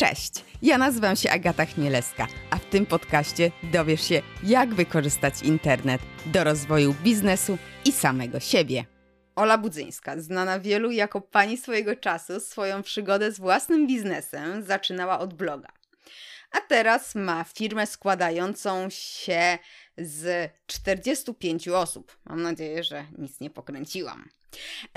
Cześć, 0.00 0.32
ja 0.62 0.78
nazywam 0.78 1.16
się 1.16 1.30
Agata 1.30 1.66
Chmielewska, 1.66 2.26
a 2.50 2.56
w 2.56 2.64
tym 2.64 2.86
podcaście 2.86 3.50
dowiesz 3.62 4.08
się, 4.08 4.22
jak 4.42 4.74
wykorzystać 4.74 5.42
internet 5.42 6.00
do 6.26 6.44
rozwoju 6.44 6.94
biznesu 7.02 7.58
i 7.84 7.92
samego 7.92 8.40
siebie. 8.40 8.84
Ola 9.36 9.58
Budzyńska, 9.58 10.20
znana 10.20 10.60
wielu 10.60 10.90
jako 10.90 11.20
pani 11.20 11.56
swojego 11.56 11.96
czasu, 11.96 12.40
swoją 12.40 12.82
przygodę 12.82 13.32
z 13.32 13.38
własnym 13.38 13.86
biznesem 13.86 14.62
zaczynała 14.62 15.18
od 15.18 15.34
bloga. 15.34 15.68
A 16.52 16.60
teraz 16.60 17.14
ma 17.14 17.44
firmę 17.44 17.86
składającą 17.86 18.88
się 18.90 19.58
z 19.98 20.52
45 20.66 21.68
osób. 21.68 22.18
Mam 22.24 22.42
nadzieję, 22.42 22.84
że 22.84 23.04
nic 23.18 23.40
nie 23.40 23.50
pokręciłam. 23.50 24.28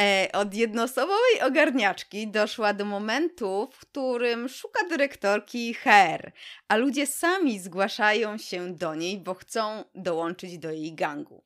E, 0.01 0.29
od 0.33 0.54
jednoosobowej 0.54 1.41
ogarniaczki 1.41 2.27
doszła 2.27 2.73
do 2.73 2.86
momentu, 2.86 3.69
w 3.73 3.79
którym 3.79 4.50
szuka 4.50 4.87
dyrektorki 4.89 5.73
HR, 5.73 6.32
a 6.68 6.77
ludzie 6.77 7.07
sami 7.07 7.60
zgłaszają 7.60 8.37
się 8.37 8.75
do 8.75 8.96
niej, 8.96 9.19
bo 9.19 9.33
chcą 9.33 9.83
dołączyć 9.96 10.57
do 10.57 10.71
jej 10.71 10.96
gangu. 10.96 11.43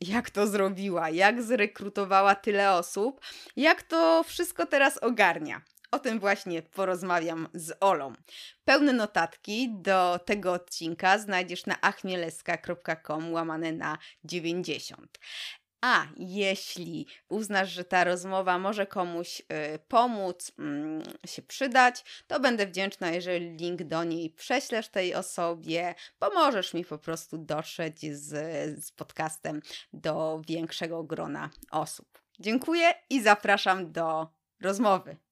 Jak 0.00 0.30
to 0.30 0.46
zrobiła, 0.46 1.10
jak 1.10 1.42
zrekrutowała 1.42 2.34
tyle 2.34 2.72
osób, 2.72 3.20
jak 3.56 3.82
to 3.82 4.22
wszystko 4.22 4.66
teraz 4.66 4.98
ogarnia. 4.98 5.62
O 5.94 5.98
tym 5.98 6.20
właśnie 6.20 6.62
porozmawiam 6.62 7.48
z 7.54 7.76
Olą. 7.80 8.12
Pełne 8.64 8.92
notatki 8.92 9.68
do 9.72 10.20
tego 10.24 10.52
odcinka 10.52 11.18
znajdziesz 11.18 11.66
na 11.66 11.80
achmieleska.com 11.80 13.32
łamane 13.32 13.72
na 13.72 13.98
90. 14.24 15.18
A 15.80 16.06
jeśli 16.16 17.06
uznasz, 17.28 17.72
że 17.72 17.84
ta 17.84 18.04
rozmowa 18.04 18.58
może 18.58 18.86
komuś 18.86 19.40
y, 19.40 19.44
pomóc, 19.88 20.52
y, 21.24 21.28
się 21.28 21.42
przydać, 21.42 22.24
to 22.26 22.40
będę 22.40 22.66
wdzięczna, 22.66 23.10
jeżeli 23.10 23.56
link 23.56 23.82
do 23.82 24.04
niej 24.04 24.30
prześlesz 24.30 24.88
tej 24.88 25.14
osobie. 25.14 25.94
Pomożesz 26.18 26.74
mi 26.74 26.84
po 26.84 26.98
prostu 26.98 27.38
dotrzeć 27.38 28.00
z, 28.00 28.30
z 28.84 28.92
podcastem 28.92 29.60
do 29.92 30.42
większego 30.48 31.04
grona 31.04 31.50
osób. 31.70 32.22
Dziękuję 32.40 32.94
i 33.10 33.22
zapraszam 33.22 33.92
do 33.92 34.28
rozmowy. 34.60 35.23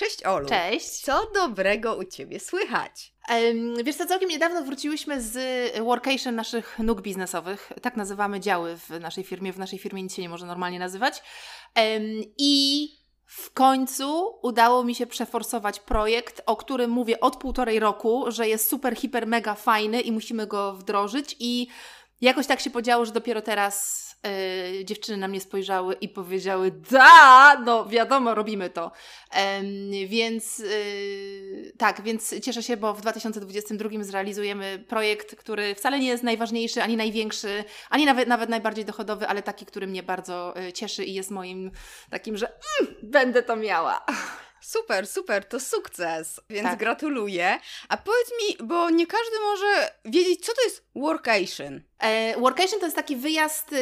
Cześć 0.00 0.22
Olu. 0.22 0.48
Cześć. 0.48 1.00
Co 1.00 1.30
dobrego 1.34 1.96
u 1.96 2.04
Ciebie 2.04 2.40
słychać? 2.40 3.12
Wiesz 3.84 3.96
co, 3.96 4.06
całkiem 4.06 4.28
niedawno 4.28 4.62
wróciłyśmy 4.62 5.22
z 5.22 5.38
workation 5.78 6.34
naszych 6.34 6.78
nóg 6.78 7.00
biznesowych. 7.00 7.72
Tak 7.82 7.96
nazywamy 7.96 8.40
działy 8.40 8.76
w 8.76 9.00
naszej 9.00 9.24
firmie. 9.24 9.52
W 9.52 9.58
naszej 9.58 9.78
firmie 9.78 10.02
nic 10.02 10.14
się 10.14 10.22
nie 10.22 10.28
może 10.28 10.46
normalnie 10.46 10.78
nazywać. 10.78 11.22
I 12.38 12.88
w 13.26 13.52
końcu 13.52 14.38
udało 14.42 14.84
mi 14.84 14.94
się 14.94 15.06
przeforsować 15.06 15.80
projekt, 15.80 16.42
o 16.46 16.56
którym 16.56 16.90
mówię 16.90 17.20
od 17.20 17.36
półtorej 17.36 17.80
roku, 17.80 18.24
że 18.28 18.48
jest 18.48 18.68
super, 18.68 18.96
hiper, 18.96 19.26
mega 19.26 19.54
fajny 19.54 20.00
i 20.00 20.12
musimy 20.12 20.46
go 20.46 20.72
wdrożyć 20.72 21.36
i 21.38 21.68
jakoś 22.20 22.46
tak 22.46 22.60
się 22.60 22.70
podziało, 22.70 23.06
że 23.06 23.12
dopiero 23.12 23.42
teraz 23.42 24.06
yy, 24.24 24.84
dziewczyny 24.84 25.18
na 25.18 25.28
mnie 25.28 25.40
spojrzały 25.40 25.94
i 25.94 26.08
powiedziały: 26.08 26.70
Da, 26.90 27.62
no 27.64 27.86
wiadomo, 27.86 28.34
robimy 28.34 28.70
to. 28.70 28.92
Więc 30.06 30.58
yy, 30.58 31.72
tak, 31.78 32.02
więc 32.02 32.40
cieszę 32.40 32.62
się, 32.62 32.76
bo 32.76 32.94
w 32.94 33.00
2022 33.00 33.90
zrealizujemy 34.00 34.84
projekt, 34.88 35.36
który 35.36 35.74
wcale 35.74 35.98
nie 35.98 36.08
jest 36.08 36.22
najważniejszy, 36.22 36.82
ani 36.82 36.96
największy, 36.96 37.64
ani 37.90 38.06
nawet, 38.06 38.28
nawet 38.28 38.50
najbardziej 38.50 38.84
dochodowy, 38.84 39.28
ale 39.28 39.42
taki, 39.42 39.66
który 39.66 39.86
mnie 39.86 40.02
bardzo 40.02 40.54
y, 40.68 40.72
cieszy 40.72 41.04
i 41.04 41.14
jest 41.14 41.30
moim 41.30 41.70
takim, 42.10 42.36
że 42.36 42.46
mm, 42.80 42.94
będę 43.02 43.42
to 43.42 43.56
miała. 43.56 44.06
Super, 44.60 45.06
super, 45.06 45.44
to 45.44 45.60
sukces, 45.60 46.40
więc 46.50 46.68
tak. 46.68 46.78
gratuluję. 46.78 47.58
A 47.88 47.96
powiedz 47.96 48.32
mi, 48.42 48.66
bo 48.66 48.90
nie 48.90 49.06
każdy 49.06 49.36
może 49.40 49.92
wiedzieć, 50.04 50.46
co 50.46 50.52
to 50.54 50.62
jest 50.64 50.84
workation. 50.94 51.80
E, 51.98 52.40
workation 52.40 52.80
to 52.80 52.86
jest 52.86 52.96
taki 52.96 53.16
wyjazd 53.16 53.72
y, 53.72 53.76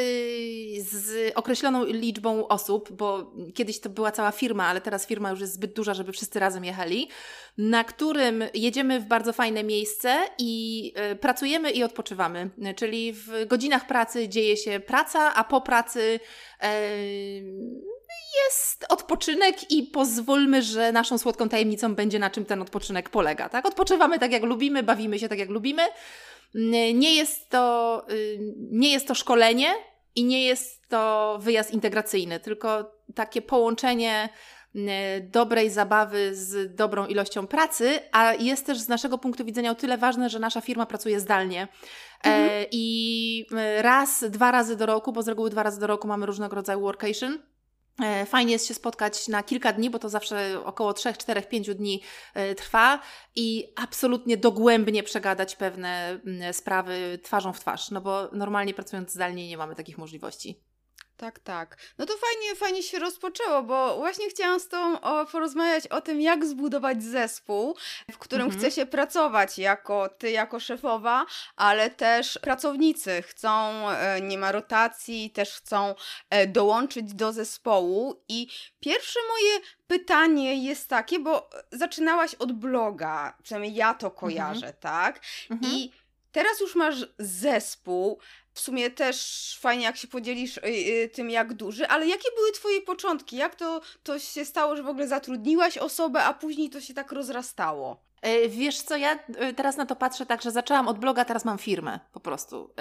z 0.81 1.33
określoną 1.35 1.85
liczbą 1.85 2.49
osób, 2.49 2.93
bo 2.93 3.33
kiedyś 3.55 3.81
to 3.81 3.91
była 3.91 4.13
cała 4.13 4.33
firma, 4.33 4.67
ale 4.67 4.81
teraz 4.81 5.07
firma 5.07 5.31
już 5.31 5.41
jest 5.41 5.55
zbyt 5.55 5.73
duża, 5.73 5.95
żeby 5.95 6.13
wszyscy 6.13 6.39
razem 6.39 6.65
jechali, 6.65 7.09
na 7.59 7.85
którym 7.85 8.45
jedziemy 8.55 9.01
w 9.01 9.05
bardzo 9.05 9.33
fajne 9.33 9.65
miejsce 9.65 10.19
i 10.39 10.93
y, 11.13 11.17
pracujemy 11.17 11.71
i 11.71 11.83
odpoczywamy. 11.83 12.51
Czyli 12.77 13.13
w 13.13 13.47
godzinach 13.47 13.87
pracy 13.87 14.29
dzieje 14.29 14.57
się 14.57 14.81
praca, 14.81 15.35
a 15.35 15.45
po 15.45 15.61
pracy 15.61 16.21
jest 18.47 18.87
odpoczynek 18.89 19.73
i 19.73 19.83
pozwólmy, 19.83 20.63
że 20.63 20.93
naszą 20.93 21.19
słodką 21.19 21.49
tajemnicą 21.49 21.95
będzie 21.95 22.19
na 22.19 22.31
czym 22.31 22.45
ten 22.45 22.63
odpoczynek 22.63 23.11
polega. 23.11 23.49
Tak? 23.49 23.67
Odpoczywamy 23.67 24.19
tak 24.19 24.33
jak 24.33 24.43
lubimy, 24.43 24.83
bawimy 24.83 25.19
się 25.19 25.29
tak 25.29 25.39
jak 25.39 25.49
lubimy. 25.49 25.83
Nie 26.95 27.15
jest 27.15 27.51
to, 27.51 28.07
y, 28.11 28.39
nie 28.71 28.93
jest 28.93 29.09
to 29.09 29.15
szkolenie 29.15 29.75
i 30.15 30.25
nie 30.25 30.45
jest 30.45 30.89
to 30.89 31.39
wyjazd 31.41 31.71
integracyjny, 31.71 32.41
tylko 32.41 32.93
takie 33.15 33.43
połączenie 33.43 34.29
y, 34.75 34.81
dobrej 35.21 35.71
zabawy 35.71 36.35
z 36.35 36.75
dobrą 36.75 37.07
ilością 37.07 37.47
pracy, 37.47 38.01
a 38.13 38.35
jest 38.35 38.67
też 38.67 38.79
z 38.79 38.89
naszego 38.89 39.19
punktu 39.19 39.45
widzenia 39.45 39.71
o 39.71 39.75
tyle 39.75 39.99
ważne, 39.99 40.31
że 40.31 40.39
nasza 40.39 40.61
firma 40.61 40.87
pracuje 40.87 41.21
zdalnie. 41.21 41.63
E, 41.63 42.27
mhm. 42.27 42.67
I 42.71 43.47
y, 43.79 43.83
raz, 43.83 44.25
dwa 44.31 44.51
razy 44.51 44.77
do 44.77 44.87
roku, 44.87 45.13
bo 45.13 45.23
z 45.23 45.29
reguły 45.29 45.51
dwa 45.51 45.63
razy 45.63 45.81
do 45.81 45.87
roku 45.87 46.09
mamy 46.09 46.27
różnego 46.27 46.57
rodzaju 46.57 46.81
workation 46.81 47.39
fajnie 48.27 48.53
jest 48.53 48.67
się 48.67 48.75
spotkać 48.75 49.29
na 49.29 49.43
kilka 49.43 49.73
dni, 49.73 49.91
bo 49.91 49.99
to 49.99 50.09
zawsze 50.09 50.65
około 50.65 50.93
3, 50.93 51.13
4, 51.13 51.43
5 51.43 51.75
dni 51.75 52.03
e, 52.35 52.55
trwa 52.55 53.01
i 53.37 53.73
absolutnie 53.77 54.37
dogłębnie 54.37 55.03
przegadać 55.03 55.57
pewne 55.57 56.21
sprawy 56.53 57.19
twarzą 57.23 57.53
w 57.53 57.61
twarz, 57.61 57.91
no 57.91 58.01
bo 58.01 58.29
normalnie 58.33 58.75
pracując 58.75 59.13
zdalnie 59.13 59.49
nie 59.49 59.57
mamy 59.57 59.75
takich 59.75 59.99
możliwości. 59.99 60.68
Tak, 61.19 61.39
tak. 61.39 61.77
No 61.99 62.07
to 62.07 62.13
fajnie, 62.13 62.57
fajnie 62.57 62.83
się 62.83 62.99
rozpoczęło, 62.99 63.63
bo 63.63 63.97
właśnie 63.97 64.31
chciałam 64.31 64.61
z 64.61 64.69
Tobą 64.69 64.99
porozmawiać 65.33 65.87
o 65.87 66.01
tym, 66.01 66.21
jak 66.21 66.47
zbudować 66.47 67.03
zespół, 67.03 67.77
w 68.11 68.19
którym 68.19 68.47
mhm. 68.47 68.61
chce 68.61 68.71
się 68.71 68.87
pracować 68.87 69.59
jako 69.59 70.09
Ty, 70.09 70.31
jako 70.31 70.61
szefowa, 70.61 71.27
ale 71.57 71.91
też 71.91 72.39
pracownicy 72.43 73.23
chcą, 73.23 73.51
e, 73.91 74.21
nie 74.21 74.39
ma 74.39 74.53
rotacji, 74.53 75.31
też 75.31 75.55
chcą 75.55 75.95
e, 76.31 76.47
dołączyć 76.47 77.15
do 77.15 77.33
zespołu. 77.33 78.23
I 78.29 78.49
pierwsze 78.81 79.21
moje 79.29 79.61
pytanie 79.87 80.65
jest 80.65 80.89
takie, 80.89 81.19
bo 81.19 81.51
zaczynałaś 81.73 82.35
od 82.35 82.53
bloga, 82.53 83.37
przynajmniej 83.43 83.75
ja 83.75 83.95
to 83.95 84.11
kojarzę, 84.11 84.67
mhm. 84.67 84.75
tak? 84.81 85.21
Mhm. 85.51 85.73
I 85.73 85.93
teraz 86.33 86.61
już 86.61 86.75
masz 86.75 87.07
zespół. 87.19 88.21
W 88.59 88.61
sumie 88.61 88.91
też 88.91 89.59
fajnie, 89.61 89.85
jak 89.85 89.97
się 89.97 90.09
podzielisz 90.09 90.57
y, 90.57 90.61
y, 90.67 91.11
tym, 91.15 91.31
jak 91.31 91.55
duży, 91.55 91.89
ale 91.89 92.07
jakie 92.07 92.29
były 92.37 92.53
Twoje 92.53 92.81
początki? 92.81 93.37
Jak 93.37 93.55
to, 93.55 93.81
to 94.03 94.19
się 94.19 94.45
stało, 94.45 94.77
że 94.77 94.83
w 94.83 94.89
ogóle 94.89 95.09
zatrudniłaś 95.09 95.79
osobę, 95.79 96.25
a 96.25 96.35
później 96.35 96.71
to 96.71 96.81
się 96.81 96.95
tak 96.95 97.13
rozrastało? 97.13 98.03
E, 98.23 98.49
wiesz 98.49 98.83
co, 98.83 98.97
ja 98.97 99.19
e, 99.37 99.53
teraz 99.53 99.77
na 99.77 99.87
to 99.87 99.97
patrzę 99.97 100.27
tak, 100.27 100.43
że 100.43 100.51
zaczęłam 100.51 100.89
od 100.89 100.99
bloga, 100.99 101.25
teraz 101.25 101.45
mam 101.45 101.59
firmę 101.59 102.01
po 102.13 102.21
prostu. 102.21 102.75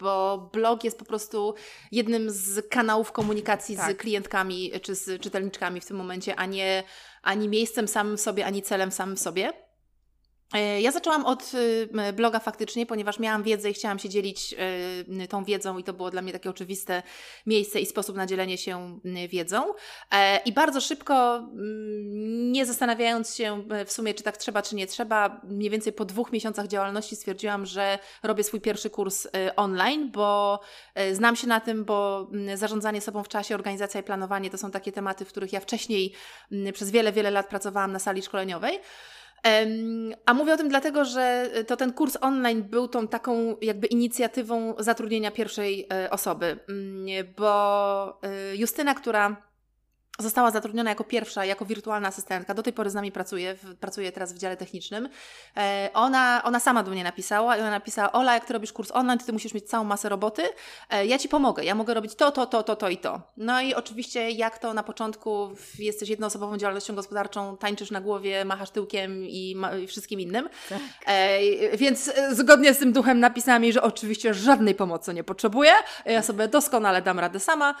Bo 0.00 0.38
blog 0.52 0.84
jest 0.84 0.98
po 0.98 1.04
prostu 1.04 1.54
jednym 1.92 2.30
z 2.30 2.68
kanałów 2.68 3.12
komunikacji 3.12 3.76
tak. 3.76 3.92
z 3.92 3.98
klientkami 3.98 4.72
czy 4.82 4.94
z 4.94 5.22
czytelniczkami 5.22 5.80
w 5.80 5.86
tym 5.86 5.96
momencie, 5.96 6.36
a 6.36 6.46
nie 6.46 6.82
ani 7.22 7.48
miejscem 7.48 7.88
samym 7.88 8.18
sobie, 8.18 8.46
ani 8.46 8.62
celem 8.62 8.92
samym 8.92 9.16
sobie. 9.16 9.63
E, 10.54 10.80
ja 10.80 10.92
zaczęłam 10.92 11.26
od 11.26 11.52
y, 11.54 12.12
bloga 12.12 12.38
faktycznie, 12.38 12.86
ponieważ 12.86 13.18
miałam 13.18 13.42
wiedzę 13.42 13.70
i 13.70 13.74
chciałam 13.74 13.98
się 13.98 14.08
dzielić 14.08 14.54
y, 15.22 15.28
tą 15.28 15.44
wiedzą, 15.44 15.78
i 15.78 15.84
to 15.84 15.92
było 15.92 16.10
dla 16.10 16.22
mnie 16.22 16.32
takie 16.32 16.50
oczywiste 16.50 17.02
miejsce 17.46 17.80
i 17.80 17.86
sposób 17.86 18.16
na 18.16 18.26
dzielenie 18.26 18.58
się 18.58 19.00
wiedzą. 19.28 19.74
E, 20.10 20.36
I 20.44 20.52
bardzo 20.52 20.80
szybko, 20.80 21.36
mm, 21.36 22.52
nie 22.52 22.66
zastanawiając 22.66 23.36
się 23.36 23.64
e, 23.70 23.84
w 23.84 23.92
sumie, 23.92 24.14
czy 24.14 24.22
tak 24.22 24.36
trzeba, 24.36 24.62
czy 24.62 24.74
nie 24.74 24.86
trzeba, 24.86 25.40
mniej 25.44 25.70
więcej 25.70 25.92
po 25.92 26.04
dwóch 26.04 26.32
miesiącach 26.32 26.66
działalności 26.66 27.16
stwierdziłam, 27.16 27.66
że 27.66 27.98
robię 28.22 28.44
swój 28.44 28.60
pierwszy 28.60 28.90
kurs 28.90 29.26
online, 29.56 30.10
bo 30.10 30.60
znam 31.12 31.36
się 31.36 31.46
na 31.46 31.60
tym, 31.60 31.84
bo 31.84 32.30
zarządzanie 32.54 33.00
sobą 33.00 33.22
w 33.22 33.28
czasie, 33.28 33.54
organizacja 33.54 34.00
i 34.00 34.02
planowanie 34.02 34.50
to 34.50 34.58
są 34.58 34.70
takie 34.70 34.92
tematy, 34.92 35.24
w 35.24 35.28
których 35.28 35.52
ja 35.52 35.60
wcześniej 35.60 36.12
przez 36.72 36.90
wiele, 36.90 37.12
wiele 37.12 37.30
lat 37.30 37.48
pracowałam 37.48 37.92
na 37.92 37.98
sali 37.98 38.22
szkoleniowej. 38.22 38.80
A 40.26 40.34
mówię 40.34 40.54
o 40.54 40.56
tym 40.56 40.68
dlatego, 40.68 41.04
że 41.04 41.50
to 41.66 41.76
ten 41.76 41.92
kurs 41.92 42.16
online 42.20 42.62
był 42.62 42.88
tą 42.88 43.08
taką 43.08 43.56
jakby 43.62 43.86
inicjatywą 43.86 44.74
zatrudnienia 44.78 45.30
pierwszej 45.30 45.86
e, 45.92 46.10
osoby, 46.10 46.58
mm, 46.68 47.06
bo 47.36 48.20
e, 48.22 48.56
Justyna, 48.56 48.94
która 48.94 49.36
została 50.18 50.50
zatrudniona 50.50 50.90
jako 50.90 51.04
pierwsza, 51.04 51.44
jako 51.44 51.64
wirtualna 51.64 52.08
asystentka. 52.08 52.54
Do 52.54 52.62
tej 52.62 52.72
pory 52.72 52.90
z 52.90 52.94
nami 52.94 53.12
pracuje, 53.12 53.54
w, 53.54 53.74
pracuje 53.74 54.12
teraz 54.12 54.32
w 54.32 54.38
dziale 54.38 54.56
technicznym. 54.56 55.08
E, 55.56 55.90
ona, 55.94 56.42
ona 56.44 56.60
sama 56.60 56.82
do 56.82 56.90
mnie 56.90 57.04
napisała 57.04 57.56
i 57.56 57.60
ona 57.60 57.70
napisała, 57.70 58.12
Ola, 58.12 58.34
jak 58.34 58.44
ty 58.44 58.52
robisz 58.52 58.72
kurs 58.72 58.90
online, 58.92 59.18
to 59.18 59.26
ty 59.26 59.32
musisz 59.32 59.54
mieć 59.54 59.68
całą 59.68 59.84
masę 59.84 60.08
roboty, 60.08 60.42
e, 60.90 61.06
ja 61.06 61.18
ci 61.18 61.28
pomogę, 61.28 61.64
ja 61.64 61.74
mogę 61.74 61.94
robić 61.94 62.14
to, 62.14 62.32
to, 62.32 62.46
to, 62.46 62.62
to, 62.62 62.76
to 62.76 62.88
i 62.88 62.96
to. 62.96 63.22
No 63.36 63.60
i 63.60 63.74
oczywiście 63.74 64.30
jak 64.30 64.58
to 64.58 64.74
na 64.74 64.82
początku 64.82 65.50
jesteś 65.78 66.08
jednoosobową 66.08 66.56
działalnością 66.56 66.94
gospodarczą, 66.94 67.56
tańczysz 67.56 67.90
na 67.90 68.00
głowie, 68.00 68.44
machasz 68.44 68.70
tyłkiem 68.70 69.26
i, 69.26 69.54
ma, 69.56 69.76
i 69.76 69.86
wszystkim 69.86 70.20
innym. 70.20 70.48
Tak. 70.68 70.78
E, 71.06 71.76
więc 71.76 72.12
zgodnie 72.30 72.74
z 72.74 72.78
tym 72.78 72.92
duchem 72.92 73.20
napisałam 73.20 73.64
jej, 73.64 73.72
że 73.72 73.82
oczywiście 73.82 74.34
żadnej 74.34 74.74
pomocy 74.74 75.14
nie 75.14 75.24
potrzebuję, 75.24 75.72
ja 76.06 76.22
sobie 76.22 76.48
doskonale 76.48 77.02
dam 77.02 77.18
radę 77.18 77.40
sama. 77.40 77.74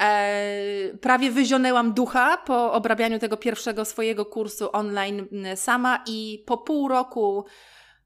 E, 0.00 0.98
prawie 1.00 1.30
wyzionęłam 1.30 1.92
ducha 1.92 2.36
po 2.36 2.72
obrabianiu 2.72 3.18
tego 3.18 3.36
pierwszego 3.36 3.84
swojego 3.84 4.26
kursu 4.26 4.68
online 4.72 5.28
sama 5.56 6.04
i 6.06 6.44
po 6.46 6.58
pół 6.58 6.88
roku 6.88 7.44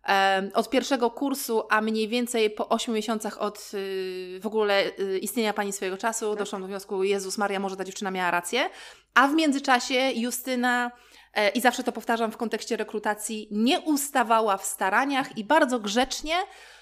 e, 0.09 0.51
od 0.55 0.71
pierwszego 0.71 1.11
kursu, 1.11 1.63
a 1.71 1.81
mniej 1.81 2.09
więcej 2.09 2.51
po 2.51 2.69
8 2.69 2.95
miesiącach 2.95 3.43
od 3.43 3.71
y, 3.75 4.41
w 4.43 4.47
ogóle 4.47 4.87
y, 4.99 5.19
istnienia 5.19 5.53
Pani 5.53 5.73
swojego 5.73 5.97
czasu, 5.97 6.31
tak. 6.31 6.39
doszłam 6.39 6.63
do 6.63 6.69
wniosku, 6.69 7.05
Jezus 7.05 7.39
Maria, 7.39 7.61
może 7.61 7.77
ta 7.77 7.85
dziewczyna 7.85 8.11
miała 8.11 8.31
rację. 8.31 8.71
A 9.15 9.29
w 9.29 9.35
międzyczasie 9.35 10.11
Justyna 10.15 10.91
e, 11.35 11.49
i 11.49 11.61
zawsze 11.61 11.83
to 11.83 11.93
powtarzam 11.93 12.33
w 12.33 12.37
kontekście 12.37 12.77
rekrutacji, 12.77 13.49
nie 13.51 13.81
ustawała 13.81 14.57
w 14.57 14.65
staraniach 14.65 15.39
i 15.39 15.45
bardzo 15.45 15.81
grzecznie 15.81 16.35
Mm, 16.35 16.78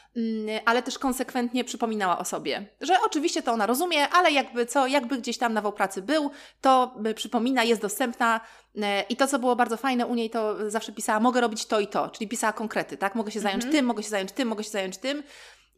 ale 0.64 0.82
też 0.82 0.98
konsekwentnie 0.98 1.64
przypominała 1.64 2.18
o 2.18 2.24
sobie, 2.24 2.66
że 2.80 2.94
oczywiście 3.06 3.42
to 3.42 3.52
ona 3.52 3.66
rozumie, 3.66 4.08
ale 4.08 4.30
jakby 4.30 4.66
co, 4.66 4.86
jakby 4.86 5.18
gdzieś 5.18 5.38
tam 5.38 5.52
nawał 5.52 5.72
pracy 5.72 6.02
był, 6.02 6.30
to 6.60 6.94
y, 7.06 7.14
przypomina, 7.14 7.64
jest 7.64 7.82
dostępna 7.82 8.40
y, 8.76 8.80
i 9.08 9.16
to, 9.16 9.26
co 9.26 9.38
było 9.38 9.56
bardzo 9.56 9.76
fajne 9.76 10.06
u 10.06 10.14
niej, 10.14 10.30
to 10.30 10.70
zawsze 10.70 10.92
pisała, 10.92 11.20
mogę 11.20 11.40
robić 11.40 11.66
to 11.66 11.80
i 11.80 11.86
to, 11.86 12.08
czyli 12.08 12.28
pisała 12.28 12.52
konkrety, 12.52 12.96
tak, 12.96 13.14
mogę 13.14 13.30
się 13.30 13.40
zająć 13.40 13.62
mm 13.64 13.72
-hmm. 13.72 13.76
tym, 13.76 13.86
mogę 13.86 14.02
się 14.02 14.08
zająć 14.08 14.32
tym, 14.32 14.48
mogę 14.48 14.64
się 14.64 14.70
zająć 14.70 14.98
tym 14.98 15.22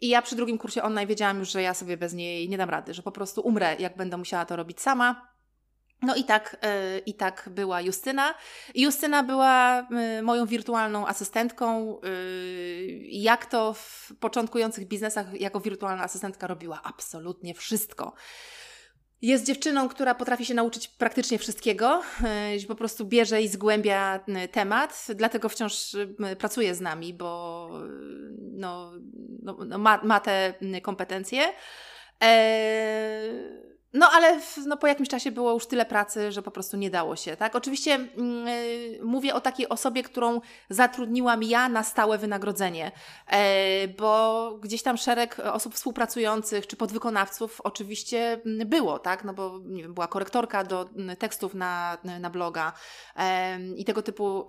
i 0.01 0.09
ja 0.09 0.23
przy 0.23 0.37
drugim 0.37 0.59
kursie 0.59 0.83
online 0.83 1.09
wiedziałam 1.09 1.39
już, 1.39 1.51
że 1.51 1.63
ja 1.63 1.75
sobie 1.75 1.97
bez 1.97 2.15
niej 2.15 2.49
nie 2.49 2.59
dam 2.59 2.71
rady, 2.71 2.95
że 2.95 3.03
po 3.03 3.13
prostu 3.13 3.41
umrę, 3.41 3.77
jak 3.79 3.97
będę 3.97 4.17
musiała 4.17 4.45
to 4.45 4.57
robić 4.57 4.81
sama. 4.81 5.28
No 6.03 6.15
i 6.15 6.25
tak, 6.25 6.57
yy, 6.63 6.99
i 6.99 7.15
tak 7.15 7.49
była 7.53 7.81
Justyna. 7.81 8.35
Justyna 8.75 9.23
była 9.23 9.87
yy, 9.91 10.23
moją 10.23 10.47
wirtualną 10.47 11.07
asystentką. 11.07 12.01
Yy, 12.03 12.99
jak 13.11 13.47
to 13.47 13.73
w 13.73 14.13
początkujących 14.21 14.89
biznesach 14.89 15.41
jako 15.41 15.61
wirtualna 15.61 16.03
asystentka 16.03 16.47
robiła 16.47 16.81
absolutnie 16.85 17.55
wszystko. 17.55 18.13
Jest 19.23 19.47
dziewczyną, 19.47 19.89
która 19.89 20.15
potrafi 20.15 20.45
się 20.45 20.55
nauczyć 20.55 20.89
praktycznie 20.89 21.39
wszystkiego, 21.39 22.03
po 22.69 22.75
prostu 22.75 23.07
bierze 23.07 23.43
i 23.43 23.49
zgłębia 23.49 24.21
temat, 24.53 25.07
dlatego 25.15 25.49
wciąż 25.49 25.97
pracuje 26.39 26.75
z 26.75 26.81
nami, 26.81 27.15
bo 27.15 27.71
no, 28.39 28.93
no, 29.43 29.57
no 29.67 29.79
ma, 29.79 30.01
ma 30.05 30.21
te 30.21 30.55
kompetencje. 30.83 31.53
Eee, 32.21 33.68
no 33.93 34.11
ale 34.13 34.41
w, 34.41 34.57
no, 34.67 34.77
po 34.77 34.87
jakimś 34.87 35.09
czasie 35.09 35.31
było 35.31 35.53
już 35.53 35.67
tyle 35.67 35.87
pracy, 35.87 36.33
że 36.33 36.43
po 36.43 36.51
prostu 36.51 36.77
nie 36.77 36.91
dało 36.91 37.17
się, 37.17 37.37
tak? 37.37 37.57
Oczywiście 37.57 37.91
yy, 37.91 39.05
mówię 39.05 39.35
o 39.35 39.41
takiej 39.41 39.69
osobie, 39.69 40.03
którą 40.03 40.41
zatrudniłam 40.71 41.43
ja 41.43 41.69
na 41.69 41.83
stałe 41.83 42.19
wynagrodzenie, 42.19 42.93
yy, 43.33 43.39
bo 43.99 44.53
gdzieś 44.63 44.83
tam 44.83 44.97
szereg 44.97 45.41
osób 45.41 45.75
współpracujących 45.75 46.67
czy 46.67 46.77
podwykonawców 46.77 47.61
oczywiście 47.61 48.41
mm, 48.47 48.69
było, 48.69 48.99
tak? 48.99 49.25
No 49.25 49.35
bo 49.35 49.61
nie 49.65 49.83
wiem, 49.83 49.95
była 49.95 50.07
korektorka 50.07 50.65
do 50.65 50.89
mm, 50.97 51.17
tekstów 51.17 51.55
na, 51.55 51.99
na 52.21 52.31
bloga 52.31 52.73
yy, 53.17 53.23
i 53.77 53.85
tego 53.85 54.03
typu 54.03 54.47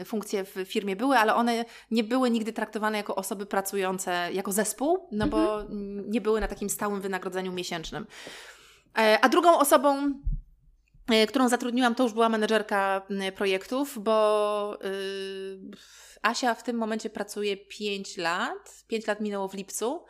y, 0.00 0.04
funkcje 0.04 0.44
w 0.44 0.54
firmie 0.64 0.96
były, 0.96 1.18
ale 1.18 1.34
one 1.34 1.64
nie 1.90 2.04
były 2.04 2.30
nigdy 2.30 2.52
traktowane 2.52 2.96
jako 2.96 3.14
osoby 3.14 3.46
pracujące 3.46 4.28
jako 4.32 4.52
zespół, 4.52 5.08
no 5.12 5.26
bo 5.26 5.60
mhm. 5.60 6.10
nie 6.10 6.20
były 6.20 6.40
na 6.40 6.48
takim 6.48 6.70
stałym 6.70 7.00
wynagrodzeniu 7.00 7.52
miesięcznym. 7.52 8.06
E, 8.96 9.18
a 9.20 9.28
drugą 9.28 9.58
osobą, 9.58 10.12
e, 11.10 11.26
którą 11.26 11.48
zatrudniłam, 11.48 11.94
to 11.94 12.02
już 12.02 12.12
była 12.12 12.28
menedżerka 12.28 13.06
projektów, 13.36 13.98
bo 14.02 14.78
y, 14.84 15.58
Asia 16.22 16.54
w 16.54 16.62
tym 16.62 16.76
momencie 16.76 17.10
pracuje 17.10 17.56
5 17.56 18.16
lat. 18.16 18.84
5 18.88 19.06
lat 19.06 19.20
minęło 19.20 19.48
w 19.48 19.54
lipcu, 19.54 20.04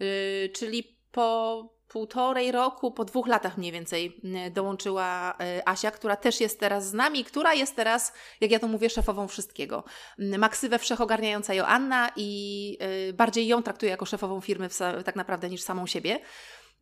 y, 0.00 0.50
czyli 0.54 0.98
po 1.12 1.80
półtorej 1.88 2.52
roku, 2.52 2.92
po 2.92 3.04
dwóch 3.04 3.26
latach 3.26 3.58
mniej 3.58 3.72
więcej 3.72 4.20
dołączyła 4.50 5.34
y, 5.58 5.66
Asia, 5.66 5.90
która 5.90 6.16
też 6.16 6.40
jest 6.40 6.60
teraz 6.60 6.88
z 6.88 6.92
nami, 6.92 7.24
która 7.24 7.54
jest 7.54 7.76
teraz, 7.76 8.12
jak 8.40 8.50
ja 8.50 8.58
to 8.58 8.68
mówię, 8.68 8.90
szefową 8.90 9.28
wszystkiego. 9.28 9.84
Maksywę 10.18 10.78
wszechogarniająca 10.78 11.54
Joanna 11.54 12.10
i 12.16 12.78
bardziej 13.14 13.46
ją 13.46 13.62
traktuje 13.62 13.90
jako 13.90 14.06
szefową 14.06 14.40
firmy 14.40 14.68
tak 15.04 15.16
naprawdę 15.16 15.50
niż 15.50 15.62
samą 15.62 15.86
siebie. 15.86 16.20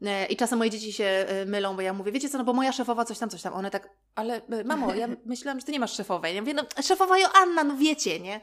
E, 0.07 0.27
I 0.27 0.37
czasem 0.37 0.59
moje 0.59 0.71
dzieci 0.71 0.93
się 0.93 1.05
e, 1.05 1.47
mylą, 1.47 1.77
bo 1.77 1.83
ja 1.83 1.93
mówię, 1.93 2.13
wiecie 2.13 2.29
co, 2.29 2.39
no 2.39 2.45
bo 2.45 2.53
moja 2.53 2.73
szefowa 2.73 3.05
coś 3.05 3.19
tam, 3.19 3.31
coś 3.31 3.43
tam. 3.43 3.55
One 3.55 3.71
tak, 3.71 3.89
ale 4.15 4.47
e, 4.47 4.65
mamo, 4.65 4.95
ja 4.95 5.09
myślałam, 5.27 5.61
że 5.61 5.67
ty 5.67 5.73
nie 5.73 5.81
masz 5.81 5.97
szefowej. 5.97 6.35
Ja 6.35 6.43
mówię, 6.43 6.55
no 6.55 6.63
szefowa 6.83 7.19
Joanna, 7.19 7.65
no 7.65 7.77
wiecie, 7.77 8.21
nie? 8.21 8.41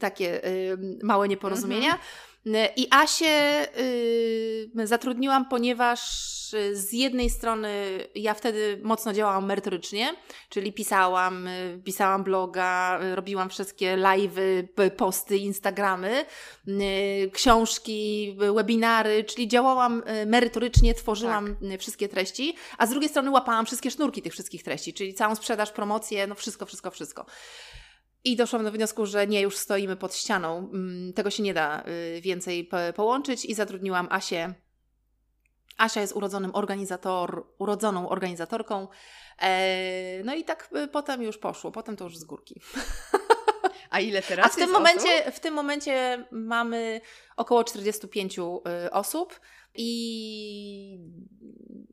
Takie 0.00 0.44
y, 0.48 0.78
małe 1.02 1.28
nieporozumienia. 1.28 1.92
Mhm. 1.92 2.02
I 2.76 2.88
Asię 2.90 3.66
y, 3.78 4.86
zatrudniłam, 4.86 5.48
ponieważ 5.48 6.00
y, 6.54 6.76
z 6.76 6.92
jednej 6.92 7.30
strony 7.30 7.68
ja 8.14 8.34
wtedy 8.34 8.80
mocno 8.82 9.12
działałam 9.12 9.46
merytorycznie, 9.46 10.14
czyli 10.48 10.72
pisałam, 10.72 11.46
y, 11.46 11.80
pisałam 11.84 12.24
bloga, 12.24 13.00
y, 13.02 13.14
robiłam 13.14 13.50
wszystkie 13.50 13.96
live'y, 13.96 14.66
posty, 14.96 15.36
instagramy, 15.36 16.24
y, 16.68 17.30
książki, 17.32 18.36
webinary, 18.54 19.24
czyli 19.24 19.48
działałam 19.48 20.02
y, 20.22 20.26
merytorycznie, 20.26 20.94
tworzyłam 20.94 21.56
tak. 21.70 21.80
wszystkie 21.80 22.08
treści, 22.08 22.56
a 22.78 22.86
z 22.86 22.90
drugiej 22.90 23.08
strony 23.08 23.30
łapałam 23.30 23.66
wszystkie 23.66 23.90
sznurki 23.90 24.22
tych 24.22 24.32
wszystkich 24.32 24.62
treści, 24.62 24.94
czyli 24.94 25.14
całą 25.14 25.34
sprzedaż, 25.34 25.72
promocję, 25.72 26.26
no 26.26 26.34
wszystko, 26.34 26.66
wszystko, 26.66 26.90
wszystko. 26.90 27.26
I 28.24 28.36
doszłam 28.36 28.64
do 28.64 28.72
wniosku, 28.72 29.06
że 29.06 29.26
nie, 29.26 29.40
już 29.40 29.56
stoimy 29.56 29.96
pod 29.96 30.14
ścianą. 30.14 30.58
Mm, 30.58 31.12
tego 31.12 31.30
się 31.30 31.42
nie 31.42 31.54
da 31.54 31.84
y, 32.16 32.20
więcej 32.20 32.68
połączyć 32.94 33.44
i 33.44 33.54
zatrudniłam 33.54 34.08
Asię. 34.10 34.54
Asia 35.78 36.00
jest 36.00 36.16
urodzonym 36.16 36.54
organizator, 36.54 37.46
urodzoną 37.58 38.08
organizatorką. 38.08 38.88
E, 39.42 40.22
no 40.24 40.34
i 40.34 40.44
tak 40.44 40.70
y, 40.76 40.88
potem 40.88 41.22
już 41.22 41.38
poszło, 41.38 41.72
potem 41.72 41.96
to 41.96 42.04
już 42.04 42.18
z 42.18 42.24
górki. 42.24 42.60
A 43.90 44.00
ile 44.00 44.22
teraz? 44.22 44.46
A 44.46 44.48
w 44.48 44.56
tym, 44.56 44.70
momencie, 44.70 45.32
w 45.32 45.40
tym 45.40 45.54
momencie 45.54 46.26
mamy 46.30 47.00
około 47.36 47.64
45 47.64 48.38
y, 48.38 48.42
osób 48.90 49.40
i 49.74 50.98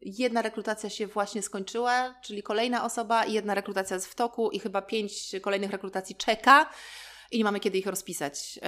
jedna 0.02 0.42
rekrutacja 0.42 0.90
się 0.90 1.08
właśnie 1.08 1.42
skończyła, 1.42 2.16
czyli 2.22 2.44
kolejna 2.44 2.86
osoba, 2.86 3.26
i 3.26 3.34
jedna 3.34 3.56
rekrutacja 3.56 3.96
jest 3.96 4.08
w 4.08 4.16
toku 4.16 4.52
i 4.52 4.60
chyba 4.60 4.82
pięć 4.82 5.32
kolejnych 5.42 5.72
rekrutacji 5.72 6.16
czeka 6.16 6.70
i 7.32 7.38
nie 7.38 7.44
mamy 7.44 7.60
kiedy 7.60 7.78
ich 7.78 7.88
rozpisać. 7.88 8.60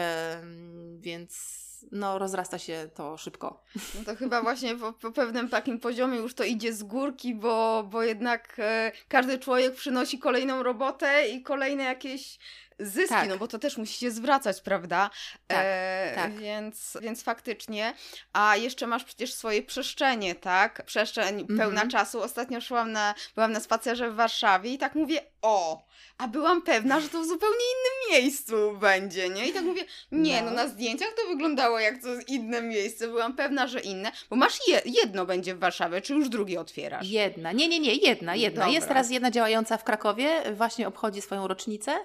Więc 1.00 1.64
no, 1.92 2.20
rozrasta 2.20 2.60
się 2.60 2.90
to 2.96 3.18
szybko. 3.18 3.64
No 3.96 4.04
to 4.06 4.16
chyba 4.16 4.42
właśnie 4.42 4.76
po, 4.76 4.94
po, 4.94 5.12
pewnym 5.12 5.50
takim 5.50 5.80
poziomie 5.80 6.18
już 6.18 6.34
to 6.34 6.44
idzie 6.44 6.74
z 6.74 6.84
górki, 6.84 7.36
bo, 7.36 7.84
bo 7.90 8.04
jednak 8.04 8.56
e, 8.60 8.92
każdy 9.08 9.40
człowiek 9.40 9.76
przynosi 9.76 10.20
kolejną 10.20 10.64
robotę 10.64 11.30
i 11.30 11.42
kolejne 11.42 11.84
jakieś 11.84 12.40
zyski, 12.80 13.10
tak. 13.10 13.30
no 13.30 13.38
bo 13.38 13.48
to 13.48 13.60
też 13.60 13.78
musi 13.78 13.94
się 13.94 14.12
zwracać, 14.12 14.62
prawda? 14.62 15.10
Tak, 15.48 15.60
e, 15.66 16.12
tak. 16.16 16.34
Więc, 16.34 16.98
więc 17.02 17.24
faktycznie. 17.24 17.94
A 18.34 18.56
jeszcze 18.56 18.88
masz 18.88 19.04
przecież 19.04 19.34
swoje 19.34 19.64
przestrzenie, 19.64 20.36
tak? 20.36 20.86
Przestrzeń 20.86 21.40
mhm. 21.40 21.60
pełna 21.60 21.88
czasu. 21.88 22.22
Ostatnio 22.22 22.62
szłam 22.62 22.92
na, 22.92 23.16
byłam 23.36 23.52
na 23.52 23.60
spacerze 23.60 24.12
w 24.12 24.16
Warszawie 24.16 24.74
i 24.74 24.78
tak 24.78 24.96
mówię, 24.96 25.22
o, 25.42 25.86
a 26.18 26.28
byłam 26.28 26.62
pewna, 26.62 27.00
że 27.00 27.10
to 27.10 27.22
w 27.22 27.26
zupełnie 27.26 27.56
innym 27.56 28.22
miejscu 28.22 28.78
będzie, 28.78 29.30
nie? 29.30 29.48
I 29.48 29.54
tak 29.54 29.64
mówię, 29.64 29.84
nie, 30.12 30.42
no, 30.42 30.50
no 30.50 30.56
na 30.56 30.68
zdjęciach 30.68 31.10
to 31.22 31.28
wyglądało 31.28 31.80
jak 31.80 32.02
to 32.02 32.08
inne 32.28 32.62
miejsce, 32.62 33.08
byłam 33.08 33.36
pewna, 33.36 33.68
że 33.68 33.80
inne, 33.80 34.12
bo 34.30 34.36
masz 34.36 34.68
je, 34.68 34.82
jedno 34.86 35.26
będzie 35.26 35.56
w 35.56 35.60
Warszawie, 35.60 36.02
czy 36.02 36.14
już 36.14 36.30
drugie 36.30 36.60
otwierasz? 36.60 37.08
Jedna, 37.08 37.52
nie, 37.52 37.68
nie, 37.68 37.80
nie, 37.80 37.96
jedna, 37.96 38.36
jedna. 38.36 38.62
Dobra. 38.62 38.74
Jest 38.74 38.88
teraz 38.88 39.12
jedna 39.12 39.32
działająca 39.32 39.78
w 39.78 39.84
Krakowie, 39.84 40.44
właśnie 40.54 40.88
obchodzi 40.88 41.22
swoją 41.22 41.48
rocznicę. 41.48 42.00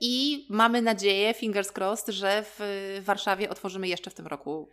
I 0.00 0.46
mamy 0.50 0.82
nadzieję, 0.82 1.34
fingers 1.34 1.72
crossed, 1.78 2.14
że 2.14 2.44
w 2.58 2.60
Warszawie 3.04 3.50
otworzymy 3.50 3.88
jeszcze 3.88 4.10
w 4.10 4.14
tym 4.14 4.26
roku 4.26 4.68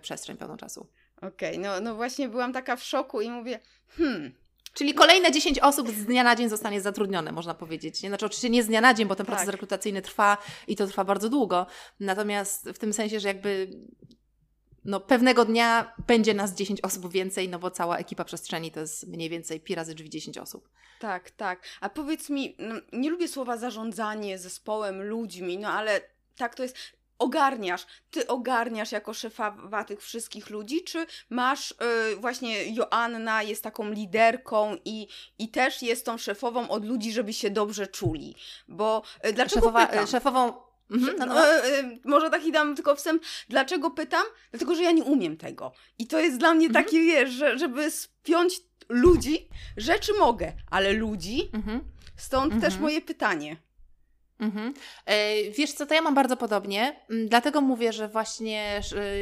przestrzeń 0.00 0.36
pełną 0.36 0.56
czasu. 0.56 0.86
Okej, 1.16 1.58
okay, 1.58 1.58
no, 1.58 1.80
no 1.80 1.94
właśnie 1.94 2.28
byłam 2.28 2.52
taka 2.52 2.76
w 2.76 2.82
szoku 2.82 3.20
i 3.20 3.30
mówię, 3.30 3.60
hmm, 3.88 4.32
Czyli 4.74 4.94
kolejne 4.94 5.32
10 5.32 5.58
osób 5.58 5.90
z 5.90 6.04
dnia 6.04 6.24
na 6.24 6.36
dzień 6.36 6.48
zostanie 6.48 6.80
zatrudnione, 6.80 7.32
można 7.32 7.54
powiedzieć. 7.54 8.02
Nie? 8.02 8.08
Znaczy, 8.08 8.26
oczywiście 8.26 8.50
nie 8.50 8.62
z 8.62 8.66
dnia 8.66 8.80
na 8.80 8.94
dzień, 8.94 9.06
bo 9.06 9.14
ten 9.14 9.26
proces 9.26 9.44
tak. 9.44 9.52
rekrutacyjny 9.52 10.02
trwa 10.02 10.38
i 10.68 10.76
to 10.76 10.86
trwa 10.86 11.04
bardzo 11.04 11.28
długo. 11.28 11.66
Natomiast 12.00 12.70
w 12.70 12.78
tym 12.78 12.92
sensie, 12.92 13.20
że 13.20 13.28
jakby 13.28 13.70
no, 14.84 15.00
pewnego 15.00 15.44
dnia 15.44 15.94
będzie 16.06 16.34
nas 16.34 16.54
10 16.54 16.80
osób 16.80 17.12
więcej, 17.12 17.48
no 17.48 17.58
bo 17.58 17.70
cała 17.70 17.98
ekipa 17.98 18.24
przestrzeni 18.24 18.70
to 18.70 18.80
jest 18.80 19.06
mniej 19.06 19.30
więcej 19.30 19.60
pi 19.60 19.74
razy 19.74 19.94
drzwi 19.94 20.10
10 20.10 20.38
osób. 20.38 20.68
Tak, 21.00 21.30
tak. 21.30 21.62
A 21.80 21.88
powiedz 21.88 22.30
mi, 22.30 22.56
no, 22.58 22.74
nie 22.92 23.10
lubię 23.10 23.28
słowa 23.28 23.56
zarządzanie 23.56 24.38
zespołem, 24.38 25.02
ludźmi, 25.02 25.58
no 25.58 25.68
ale 25.68 26.00
tak 26.36 26.54
to 26.54 26.62
jest 26.62 26.76
ogarniasz, 27.18 27.86
ty 28.10 28.26
ogarniasz 28.26 28.92
jako 28.92 29.14
szefa 29.14 29.84
tych 29.86 30.02
wszystkich 30.02 30.50
ludzi, 30.50 30.84
czy 30.84 31.06
masz 31.30 31.74
yy, 32.10 32.16
właśnie 32.16 32.74
Joanna 32.74 33.42
jest 33.42 33.62
taką 33.62 33.90
liderką 33.90 34.76
i, 34.84 35.08
i 35.38 35.48
też 35.48 35.82
jest 35.82 36.06
tą 36.06 36.18
szefową 36.18 36.68
od 36.68 36.84
ludzi, 36.84 37.12
żeby 37.12 37.32
się 37.32 37.50
dobrze 37.50 37.86
czuli? 37.86 38.36
Bo 38.68 39.02
yy, 39.24 39.32
dlaczego 39.32 39.60
Szefowa, 39.60 39.86
pytam? 39.86 40.06
Szefową 40.06 40.52
Mhm, 40.92 41.16
no, 41.18 41.26
no. 41.26 41.46
Yy, 41.46 41.98
może 42.04 42.30
taki 42.30 42.52
dam 42.52 42.74
tylko 42.74 42.96
wstęp. 42.96 43.22
Dlaczego 43.48 43.90
pytam? 43.90 44.24
Dlatego, 44.50 44.74
że 44.74 44.82
ja 44.82 44.90
nie 44.90 45.04
umiem 45.04 45.36
tego. 45.36 45.72
I 45.98 46.06
to 46.06 46.20
jest 46.20 46.38
dla 46.38 46.54
mnie 46.54 46.66
mhm. 46.66 46.84
takie, 46.84 47.00
wiesz, 47.00 47.30
że, 47.30 47.58
żeby 47.58 47.90
spiąć 47.90 48.60
ludzi, 48.88 49.48
rzeczy 49.76 50.12
mogę, 50.18 50.52
ale 50.70 50.92
ludzi, 50.92 51.50
mhm. 51.52 51.80
stąd 52.16 52.54
też 52.54 52.64
mhm. 52.64 52.82
moje 52.82 53.00
pytanie. 53.00 53.56
Mhm. 54.42 54.74
E, 55.06 55.50
wiesz 55.50 55.72
co, 55.72 55.86
to 55.86 55.94
ja 55.94 56.02
mam 56.02 56.14
bardzo 56.14 56.36
podobnie, 56.36 56.96
mm, 57.10 57.28
dlatego 57.28 57.60
mówię, 57.60 57.92
że 57.92 58.08
właśnie 58.08 58.80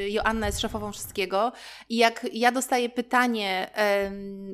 Joanna 0.08 0.46
jest 0.46 0.60
szefową 0.60 0.92
wszystkiego 0.92 1.52
i 1.88 1.96
jak 1.96 2.26
ja 2.32 2.52
dostaję 2.52 2.88
pytanie 2.88 3.70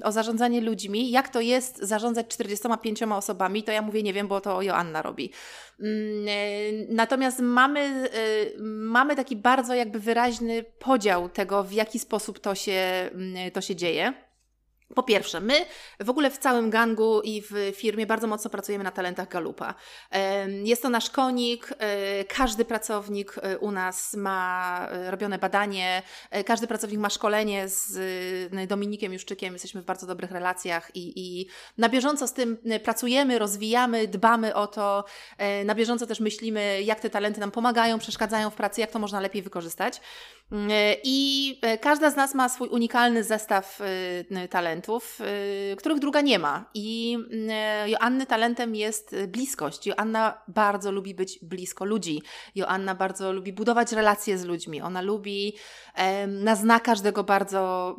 o 0.05 0.13
zarządzanie 0.13 0.61
ludźmi, 0.61 1.11
jak 1.11 1.29
to 1.29 1.41
jest 1.41 1.79
zarządzać 1.79 2.27
45 2.29 3.03
osobami, 3.03 3.63
to 3.63 3.73
ja 3.73 3.83
mówię, 3.83 4.03
nie 4.03 4.13
wiem, 4.13 4.29
bo 4.29 4.41
to 4.41 4.63
Joanna 4.63 5.03
robi. 5.03 5.33
Mm, 5.81 6.29
e, 6.29 6.95
natomiast 6.95 7.41
mamy, 7.41 7.81
e, 7.81 8.09
mamy 8.63 9.17
taki 9.17 9.37
bardzo 9.37 9.75
jakby 9.75 10.01
wyraźny 10.01 10.65
podział 10.79 11.29
tego, 11.29 11.65
w 11.65 11.73
jaki 11.73 11.99
sposób 11.99 12.39
to 12.39 12.55
się, 12.55 13.11
mm, 13.13 13.51
to 13.51 13.61
się 13.61 13.77
dzieje. 13.77 14.26
Po 14.95 15.03
pierwsze, 15.03 15.41
my 15.41 15.67
w 16.01 16.11
ogóle 16.11 16.31
w 16.31 16.39
całym 16.39 16.71
gangu 16.71 17.21
i 17.21 17.43
w 17.43 17.73
firmie 17.77 18.07
bardzo 18.07 18.27
mocno 18.27 18.51
pracujemy 18.51 18.85
na 18.85 18.91
talentach 18.91 19.29
Galupa. 19.29 19.75
Jest 20.49 20.83
to 20.83 20.89
nasz 20.89 21.11
konik, 21.11 21.75
e, 21.79 22.25
każdy 22.25 22.65
pracownik 22.65 23.35
e, 23.43 23.59
u 23.59 23.71
nas 23.71 24.15
ma 24.15 24.89
e, 24.91 25.11
robione 25.11 25.39
badanie, 25.39 26.03
każdy 26.47 26.67
pracownik 26.67 27.01
ma 27.01 27.11
szkolenie 27.11 27.69
z 27.69 27.99
Dominikiem 28.69 29.13
Juszczykiem, 29.13 29.53
jesteśmy 29.53 29.83
w 29.83 29.85
bardzo 29.85 30.07
dobrych 30.07 30.31
relacjach 30.31 30.91
i, 30.97 31.13
i 31.17 31.47
na 31.79 31.89
bieżąco 31.89 32.27
z 32.27 32.33
tym 32.33 32.59
pracujemy, 32.85 33.39
rozwijamy, 33.39 34.09
dbamy 34.09 34.55
o 34.55 34.67
to, 34.67 35.05
na 35.65 35.75
bieżąco 35.75 36.07
też 36.07 36.21
myślimy, 36.21 36.83
jak 36.83 37.01
te 37.01 37.11
talenty 37.11 37.41
nam 37.41 37.51
pomagają, 37.51 37.99
przeszkadzają 37.99 38.51
w 38.51 38.55
pracy, 38.55 38.81
jak 38.81 38.91
to 38.91 38.99
można 38.99 39.21
lepiej 39.21 39.43
wykorzystać. 39.43 40.01
I 41.05 41.61
każda 41.81 42.11
z 42.11 42.17
nas 42.17 42.35
ma 42.35 42.49
swój 42.49 42.69
unikalny 42.69 43.25
zestaw 43.25 43.81
talentów 44.51 44.76
talentów, 44.77 45.21
y, 45.73 45.77
których 45.77 45.99
druga 45.99 46.21
nie 46.21 46.39
ma. 46.39 46.65
I 46.75 47.19
y, 47.87 47.91
Joanny 47.91 48.27
talentem 48.27 48.75
jest 48.75 49.17
bliskość. 49.29 49.87
Joanna 49.87 50.43
bardzo 50.49 50.93
lubi 50.93 51.15
być 51.15 51.39
blisko 51.43 51.85
ludzi. 51.85 52.23
Joanna 52.55 52.95
bardzo 52.95 53.33
lubi 53.33 53.53
budować 53.53 53.93
relacje 53.93 54.39
z 54.39 54.45
ludźmi. 54.45 54.81
Ona 54.81 55.03
lubi, 55.03 55.57
ona 56.43 56.57
zna 56.57 56.81
każdego 56.81 57.25
bardzo, 57.25 57.97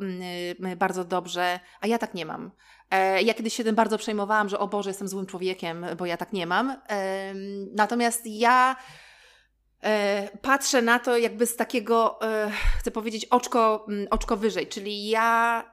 y, 0.72 0.76
bardzo 0.76 1.04
dobrze, 1.04 1.60
a 1.82 1.88
ja 1.88 1.98
tak 1.98 2.14
nie 2.14 2.26
mam. 2.26 2.52
E, 2.92 3.22
ja 3.22 3.34
kiedyś 3.34 3.54
się 3.54 3.64
tym 3.64 3.76
bardzo 3.76 3.98
przejmowałam, 3.98 4.50
że 4.50 4.60
o 4.60 4.68
Boże, 4.68 4.90
jestem 4.90 5.08
złym 5.08 5.26
człowiekiem, 5.26 5.86
bo 5.98 6.06
ja 6.06 6.18
tak 6.18 6.34
nie 6.34 6.48
mam. 6.48 6.76
Natomiast 7.76 8.22
ja 8.26 8.76
patrzę 10.42 10.82
na 10.82 11.00
to 11.00 11.18
jakby 11.18 11.46
z 11.46 11.56
takiego, 11.56 12.22
e, 12.22 12.52
chcę 12.80 12.92
powiedzieć, 12.92 13.26
oczko, 13.26 13.86
mm, 13.88 14.08
oczko 14.10 14.38
wyżej, 14.38 14.68
czyli 14.68 15.08
ja 15.08 15.64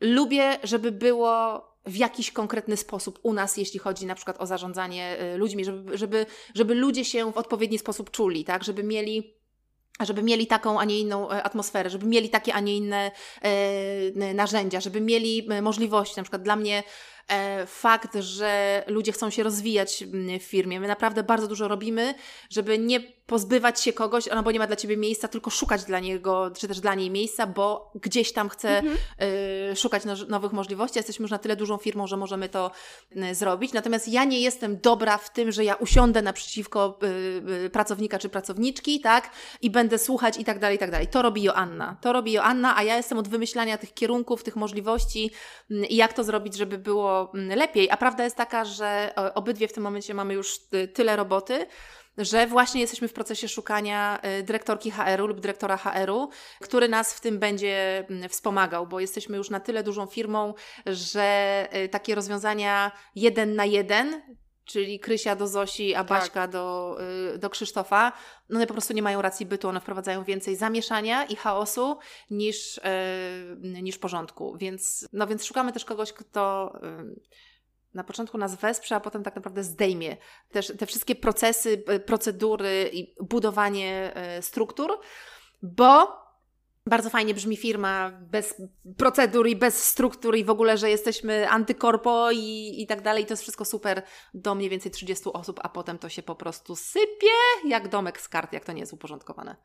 lubię, 0.00 0.58
żeby 0.62 0.92
było 0.92 1.66
w 1.86 1.96
jakiś 1.96 2.32
konkretny 2.32 2.76
sposób 2.76 3.18
u 3.22 3.32
nas, 3.32 3.56
jeśli 3.56 3.78
chodzi 3.80 4.06
na 4.06 4.14
przykład 4.14 4.40
o 4.40 4.46
zarządzanie 4.46 5.18
e, 5.18 5.36
ludźmi, 5.36 5.64
żeby, 5.64 5.98
żeby, 5.98 6.26
żeby 6.54 6.74
ludzie 6.74 7.04
się 7.04 7.32
w 7.32 7.38
odpowiedni 7.38 7.78
sposób 7.78 8.10
czuli, 8.10 8.44
tak, 8.44 8.64
żeby 8.64 8.82
mieli 8.82 9.42
żeby 10.00 10.22
mieli 10.22 10.46
taką, 10.46 10.80
a 10.80 10.84
nie 10.84 11.00
inną 11.00 11.28
atmosferę, 11.28 11.90
żeby 11.90 12.06
mieli 12.06 12.30
takie, 12.30 12.54
a 12.54 12.60
nie 12.60 12.76
inne 12.76 13.10
e, 13.42 14.34
narzędzia, 14.34 14.80
żeby 14.80 15.00
mieli 15.00 15.48
możliwości. 15.62 16.14
Na 16.16 16.22
przykład 16.22 16.42
dla 16.42 16.56
mnie 16.56 16.82
E, 16.82 17.11
fakt, 17.66 18.16
że 18.20 18.84
ludzie 18.86 19.12
chcą 19.12 19.30
się 19.30 19.42
rozwijać 19.42 20.04
w 20.40 20.42
firmie. 20.42 20.80
My 20.80 20.88
naprawdę 20.88 21.22
bardzo 21.22 21.48
dużo 21.48 21.68
robimy, 21.68 22.14
żeby 22.50 22.78
nie 22.78 23.00
pozbywać 23.32 23.80
się 23.80 23.92
kogoś, 23.92 24.28
no 24.34 24.42
bo 24.42 24.50
nie 24.50 24.58
ma 24.58 24.66
dla 24.66 24.76
ciebie 24.76 24.96
miejsca, 24.96 25.28
tylko 25.28 25.50
szukać 25.50 25.84
dla 25.84 26.00
niego, 26.00 26.50
czy 26.56 26.68
też 26.68 26.80
dla 26.80 26.94
niej 26.94 27.10
miejsca, 27.10 27.46
bo 27.46 27.92
gdzieś 27.94 28.32
tam 28.32 28.48
chce 28.48 28.78
mhm. 28.78 28.96
y, 29.72 29.76
szukać 29.76 30.04
no, 30.04 30.14
nowych 30.28 30.52
możliwości. 30.52 30.98
Jesteśmy 30.98 31.22
już 31.22 31.30
na 31.30 31.38
tyle 31.38 31.56
dużą 31.56 31.76
firmą, 31.76 32.06
że 32.06 32.16
możemy 32.16 32.48
to 32.48 32.70
y, 33.16 33.34
zrobić. 33.34 33.72
Natomiast 33.72 34.08
ja 34.08 34.24
nie 34.24 34.40
jestem 34.40 34.78
dobra 34.80 35.18
w 35.18 35.32
tym, 35.32 35.52
że 35.52 35.64
ja 35.64 35.74
usiądę 35.74 36.22
naprzeciwko 36.22 36.98
y, 37.64 37.70
pracownika 37.70 38.18
czy 38.18 38.28
pracowniczki, 38.28 39.00
tak, 39.00 39.30
i 39.62 39.70
będę 39.70 39.98
słuchać 39.98 40.38
i 40.38 40.44
tak 40.44 40.58
dalej, 40.58 40.76
i 40.76 40.78
tak 40.78 40.90
dalej. 40.90 41.06
To 41.06 41.22
robi 41.22 41.42
Joanna. 41.42 41.96
To 42.00 42.12
robi 42.12 42.32
Joanna, 42.32 42.76
a 42.76 42.82
ja 42.82 42.96
jestem 42.96 43.18
od 43.18 43.28
wymyślania 43.28 43.78
tych 43.78 43.94
kierunków, 43.94 44.42
tych 44.42 44.56
możliwości 44.56 45.30
i 45.70 45.96
jak 45.96 46.12
to 46.12 46.24
zrobić, 46.24 46.56
żeby 46.56 46.78
było 46.78 47.11
lepiej. 47.32 47.90
A 47.90 47.96
prawda 47.96 48.24
jest 48.24 48.36
taka, 48.36 48.64
że 48.64 49.12
obydwie 49.34 49.68
w 49.68 49.72
tym 49.72 49.82
momencie 49.82 50.14
mamy 50.14 50.34
już 50.34 50.58
tyle 50.94 51.16
roboty, 51.16 51.66
że 52.18 52.46
właśnie 52.46 52.80
jesteśmy 52.80 53.08
w 53.08 53.12
procesie 53.12 53.48
szukania 53.48 54.20
y, 54.40 54.42
dyrektorki 54.42 54.90
HR-u 54.90 55.26
lub 55.26 55.40
dyrektora 55.40 55.76
HR-u, 55.76 56.28
który 56.60 56.88
nas 56.88 57.14
w 57.14 57.20
tym 57.20 57.38
będzie 57.38 58.04
mm, 58.10 58.28
wspomagał, 58.28 58.86
bo 58.86 59.00
jesteśmy 59.00 59.36
już 59.36 59.50
na 59.50 59.60
tyle 59.60 59.82
dużą 59.82 60.06
firmą, 60.06 60.54
że 60.86 61.68
y, 61.76 61.88
takie 61.88 62.14
rozwiązania 62.14 62.92
jeden 63.14 63.54
na 63.54 63.64
jeden, 63.64 64.22
czyli 64.64 65.00
Krysia 65.00 65.36
do 65.36 65.48
Zosi, 65.48 65.94
a 65.94 65.98
tak. 65.98 66.08
Baśka 66.08 66.40
tak. 66.40 66.50
do, 66.50 66.96
y, 67.34 67.38
do 67.38 67.50
Krzysztofa, 67.50 68.12
no 68.48 68.56
one 68.56 68.66
po 68.66 68.74
prostu 68.74 68.92
nie 68.92 69.02
mają 69.02 69.22
racji 69.22 69.46
bytu, 69.46 69.68
one 69.68 69.80
wprowadzają 69.80 70.24
więcej 70.24 70.56
zamieszania 70.56 71.24
i 71.24 71.36
chaosu 71.36 71.98
niż, 72.30 72.80
niż 73.62 73.98
porządku, 73.98 74.56
więc, 74.56 75.08
no 75.12 75.26
więc 75.26 75.44
szukamy 75.44 75.72
też 75.72 75.84
kogoś, 75.84 76.12
kto 76.12 76.72
na 77.94 78.04
początku 78.04 78.38
nas 78.38 78.54
wesprze, 78.54 78.96
a 78.96 79.00
potem 79.00 79.22
tak 79.22 79.36
naprawdę 79.36 79.64
zdejmie 79.64 80.16
też 80.50 80.72
te 80.78 80.86
wszystkie 80.86 81.14
procesy, 81.14 81.84
e, 81.86 82.00
procedury 82.00 82.90
i 82.92 83.14
budowanie 83.20 84.12
e, 84.14 84.42
struktur, 84.42 85.00
bo 85.62 86.21
bardzo 86.86 87.10
fajnie 87.10 87.34
brzmi 87.34 87.56
firma 87.56 88.12
bez 88.20 88.62
procedur 88.96 89.48
i 89.48 89.56
bez 89.56 89.84
struktur 89.84 90.36
i 90.36 90.44
w 90.44 90.50
ogóle, 90.50 90.78
że 90.78 90.90
jesteśmy 90.90 91.48
antykorpo 91.48 92.30
i, 92.30 92.74
i 92.82 92.86
tak 92.86 93.02
dalej. 93.02 93.26
To 93.26 93.32
jest 93.32 93.42
wszystko 93.42 93.64
super 93.64 94.02
do 94.34 94.54
mniej 94.54 94.70
więcej 94.70 94.92
30 94.92 95.24
osób, 95.32 95.60
a 95.62 95.68
potem 95.68 95.98
to 95.98 96.08
się 96.08 96.22
po 96.22 96.34
prostu 96.34 96.76
sypie 96.76 97.36
jak 97.64 97.88
domek 97.88 98.20
z 98.20 98.28
kart, 98.28 98.52
jak 98.52 98.64
to 98.64 98.72
nie 98.72 98.80
jest 98.80 98.92
uporządkowane. 98.92 99.56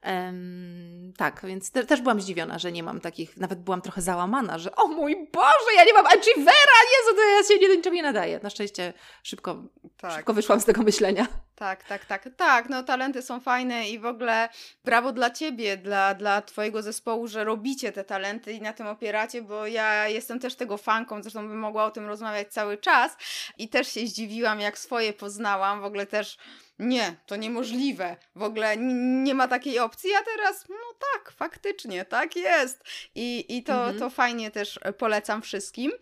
Um, 0.06 1.12
tak, 1.16 1.40
więc 1.44 1.70
te, 1.70 1.84
też 1.84 2.00
byłam 2.00 2.20
zdziwiona, 2.20 2.58
że 2.58 2.72
nie 2.72 2.82
mam 2.82 3.00
takich, 3.00 3.36
nawet 3.36 3.60
byłam 3.60 3.80
trochę 3.80 4.02
załamana, 4.02 4.58
że 4.58 4.76
o 4.76 4.86
mój 4.86 5.28
Boże, 5.32 5.74
ja 5.76 5.84
nie 5.84 5.92
mam 5.92 6.06
Achievera, 6.06 6.78
Jezu, 6.92 7.16
to 7.16 7.22
ja 7.22 7.42
się 7.42 7.68
nie, 7.68 7.76
niczego 7.76 7.96
nie 7.96 8.02
nadaję. 8.02 8.40
Na 8.42 8.50
szczęście 8.50 8.92
szybko, 9.22 9.62
tak. 9.96 10.12
szybko 10.16 10.34
wyszłam 10.34 10.60
z 10.60 10.64
tego 10.64 10.82
myślenia. 10.82 11.26
Tak, 11.54 11.84
tak, 11.84 12.04
tak, 12.04 12.28
tak, 12.36 12.68
no 12.68 12.82
talenty 12.82 13.22
są 13.22 13.40
fajne 13.40 13.88
i 13.88 13.98
w 13.98 14.06
ogóle 14.06 14.48
brawo 14.84 15.12
dla 15.12 15.30
Ciebie, 15.30 15.76
dla, 15.76 16.14
dla 16.14 16.42
Twojego 16.42 16.82
zespołu, 16.82 17.26
że 17.26 17.44
robicie 17.44 17.92
te 17.92 18.04
talenty 18.04 18.52
i 18.52 18.62
na 18.62 18.72
tym 18.72 18.86
opieracie, 18.86 19.42
bo 19.42 19.66
ja 19.66 20.08
jestem 20.08 20.40
też 20.40 20.54
tego 20.54 20.76
fanką, 20.76 21.22
zresztą 21.22 21.48
bym 21.48 21.58
mogła 21.58 21.84
o 21.84 21.90
tym 21.90 22.06
rozmawiać 22.06 22.52
cały 22.52 22.76
czas 22.76 23.16
i 23.58 23.68
też 23.68 23.88
się 23.88 24.06
zdziwiłam, 24.06 24.60
jak 24.60 24.78
swoje 24.78 25.12
poznałam, 25.12 25.80
w 25.80 25.84
ogóle 25.84 26.06
też 26.06 26.38
nie, 26.78 27.16
to 27.26 27.36
niemożliwe, 27.36 28.16
w 28.36 28.42
ogóle 28.42 28.76
nie 29.22 29.34
ma 29.34 29.48
takiej 29.48 29.78
opcji, 29.78 30.10
a 30.14 30.24
teraz, 30.24 30.64
no 30.68 30.94
tak, 31.12 31.32
faktycznie, 31.32 32.04
tak 32.04 32.36
jest. 32.36 32.84
I, 33.14 33.56
i 33.56 33.62
to, 33.62 33.74
mhm. 33.74 33.98
to 33.98 34.10
fajnie 34.10 34.50
też 34.50 34.80
polecam 34.98 35.42
wszystkim. 35.42 35.92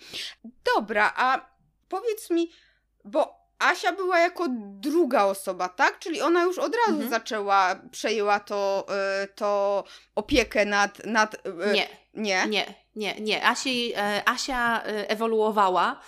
Dobra, 0.77 1.13
a 1.17 1.51
powiedz 1.89 2.31
mi, 2.31 2.51
bo 3.05 3.43
Asia 3.59 3.93
była 3.93 4.19
jako 4.19 4.47
druga 4.81 5.25
osoba, 5.25 5.69
tak? 5.69 5.99
Czyli 5.99 6.21
ona 6.21 6.43
już 6.43 6.59
od 6.59 6.75
razu 6.77 6.93
mhm. 6.93 7.11
zaczęła, 7.11 7.77
przejęła 7.91 8.41
to, 8.41 8.87
y, 9.25 9.29
to 9.29 9.85
opiekę 10.15 10.65
nad. 10.65 11.07
nad 11.07 11.35
y, 11.35 11.73
nie. 11.73 12.03
Nie? 12.15 12.47
Nie, 12.47 12.75
nie, 12.97 13.21
nie. 13.21 13.47
Asi, 13.47 13.93
e, 13.97 14.23
Asia 14.29 14.83
e, 14.83 15.11
ewoluowała. 15.11 16.01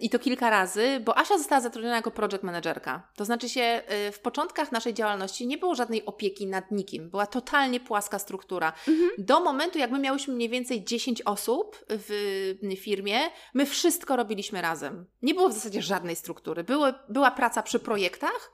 I 0.00 0.10
to 0.10 0.18
kilka 0.18 0.50
razy, 0.50 1.00
bo 1.04 1.18
Asia 1.18 1.38
została 1.38 1.60
zatrudniona 1.60 1.96
jako 1.96 2.10
project 2.10 2.42
managerka. 2.42 3.08
To 3.16 3.24
znaczy 3.24 3.48
się, 3.48 3.82
y, 4.08 4.12
w 4.12 4.20
początkach 4.20 4.72
naszej 4.72 4.94
działalności 4.94 5.46
nie 5.46 5.58
było 5.58 5.74
żadnej 5.74 6.06
opieki 6.06 6.46
nad 6.46 6.70
nikim. 6.70 7.10
Była 7.10 7.26
totalnie 7.26 7.80
płaska 7.80 8.18
struktura. 8.18 8.72
Mhm. 8.88 9.10
Do 9.18 9.40
momentu, 9.40 9.78
jak 9.78 9.90
my 9.90 9.98
miałyśmy 9.98 10.34
mniej 10.34 10.48
więcej 10.48 10.84
10 10.84 11.22
osób 11.22 11.84
w 11.88 12.54
firmie, 12.76 13.18
my 13.54 13.66
wszystko 13.66 14.16
robiliśmy 14.16 14.62
razem. 14.62 15.06
Nie 15.22 15.34
było 15.34 15.48
w 15.48 15.52
zasadzie 15.52 15.82
żadnej 15.82 16.16
struktury. 16.16 16.64
Były, 16.64 16.94
była 17.08 17.30
praca 17.30 17.62
przy 17.62 17.78
projektach, 17.78 18.50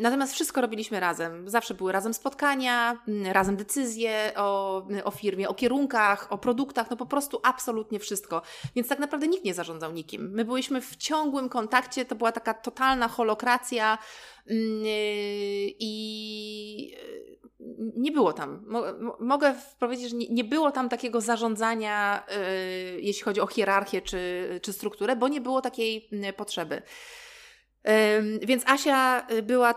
natomiast 0.00 0.32
wszystko 0.32 0.60
robiliśmy 0.60 1.00
razem. 1.00 1.48
Zawsze 1.50 1.74
były 1.74 1.92
razem 1.92 2.14
spotkania, 2.14 3.02
razem 3.32 3.56
decyzje 3.56 4.32
o, 4.36 4.82
o 5.04 5.10
firmie, 5.10 5.48
o 5.48 5.54
kierunkach, 5.54 6.32
o 6.32 6.38
produktach, 6.38 6.90
no 6.90 6.96
po 6.96 7.06
prostu 7.06 7.40
absolutnie 7.42 7.98
wszystko. 7.98 8.42
Więc 8.76 8.88
tak 8.88 8.98
naprawdę 8.98 9.28
nikt 9.28 9.44
nie 9.44 9.54
zarządzał 9.54 9.92
nikim. 9.92 10.30
My 10.30 10.44
byliśmy 10.44 10.80
w 10.80 10.96
ciągłym 10.96 11.48
kontakcie, 11.48 12.04
to 12.04 12.14
była 12.14 12.32
taka 12.32 12.54
totalna 12.54 13.08
holokracja 13.08 13.98
mm, 14.46 14.82
i 15.78 16.96
nie 17.96 18.12
było 18.12 18.32
tam. 18.32 18.66
Mogę 19.20 19.54
powiedzieć, 19.78 20.10
że 20.10 20.16
nie 20.16 20.44
było 20.44 20.70
tam 20.70 20.88
takiego 20.88 21.20
zarządzania, 21.20 22.24
e, 22.28 22.40
jeśli 23.00 23.22
chodzi 23.22 23.40
o 23.40 23.46
hierarchię 23.46 24.02
czy, 24.02 24.48
czy 24.62 24.72
strukturę, 24.72 25.16
bo 25.16 25.28
nie 25.28 25.40
było 25.40 25.60
takiej 25.60 26.08
mm, 26.12 26.34
potrzeby. 26.34 26.82
Więc 28.42 28.62
Asia 28.66 29.26
y, 29.30 29.42
była 29.42 29.70
y, 29.70 29.74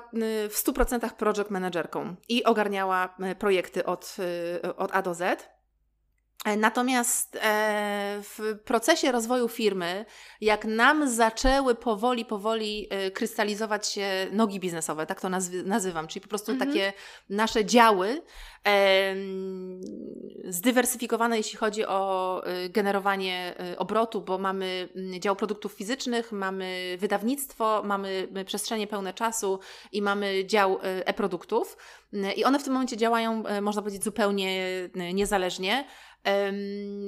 w 0.50 0.64
100% 0.66 1.10
project 1.10 1.50
managerką 1.50 2.16
i 2.30 2.44
ogarniała 2.44 3.16
y, 3.32 3.36
projekty 3.36 3.86
od, 3.86 4.18
od 4.78 4.96
A 4.96 5.02
do 5.02 5.14
Z. 5.14 5.50
E, 6.46 6.58
natomiast 6.58 7.36
e, 7.36 8.20
w 8.24 8.60
procesie 8.66 9.12
rozwoju 9.12 9.48
firmy, 9.48 10.06
jak 10.42 10.66
nam 10.66 11.10
zaczęły 11.10 11.76
powoli, 11.76 12.26
powoli 12.26 12.88
e, 12.90 13.12
krystalizować 13.12 13.88
się 13.88 14.28
nogi 14.32 14.60
biznesowe, 14.60 15.06
tak 15.06 15.22
to 15.22 15.30
nazywam, 15.66 16.08
czyli 16.08 16.22
po 16.22 16.30
prostu 16.30 16.52
mhm. 16.52 16.72
takie 16.72 16.94
nasze 17.30 17.66
działy 17.66 18.22
zdywersyfikowane, 20.48 21.38
jeśli 21.38 21.58
chodzi 21.58 21.86
o 21.86 22.44
generowanie 22.70 23.56
obrotu, 23.78 24.22
bo 24.22 24.38
mamy 24.38 24.90
mm, 24.96 25.22
dział 25.22 25.36
produktów 25.36 25.72
fizycznych, 25.72 26.32
mamy 26.32 26.98
wydawnictwo, 27.00 27.82
mamy 27.86 28.28
przestrzenie 28.46 28.88
pełne 28.88 29.14
czasu 29.14 29.60
i 29.92 30.02
mamy 30.02 30.46
dział 30.46 30.80
e-produktów. 30.82 31.78
I 32.36 32.46
one 32.46 32.60
w 32.60 32.64
tym 32.64 32.74
momencie 32.74 32.98
działają, 32.98 33.44
można 33.62 33.82
powiedzieć, 33.82 34.04
zupełnie 34.04 34.64
niezależnie 35.14 35.86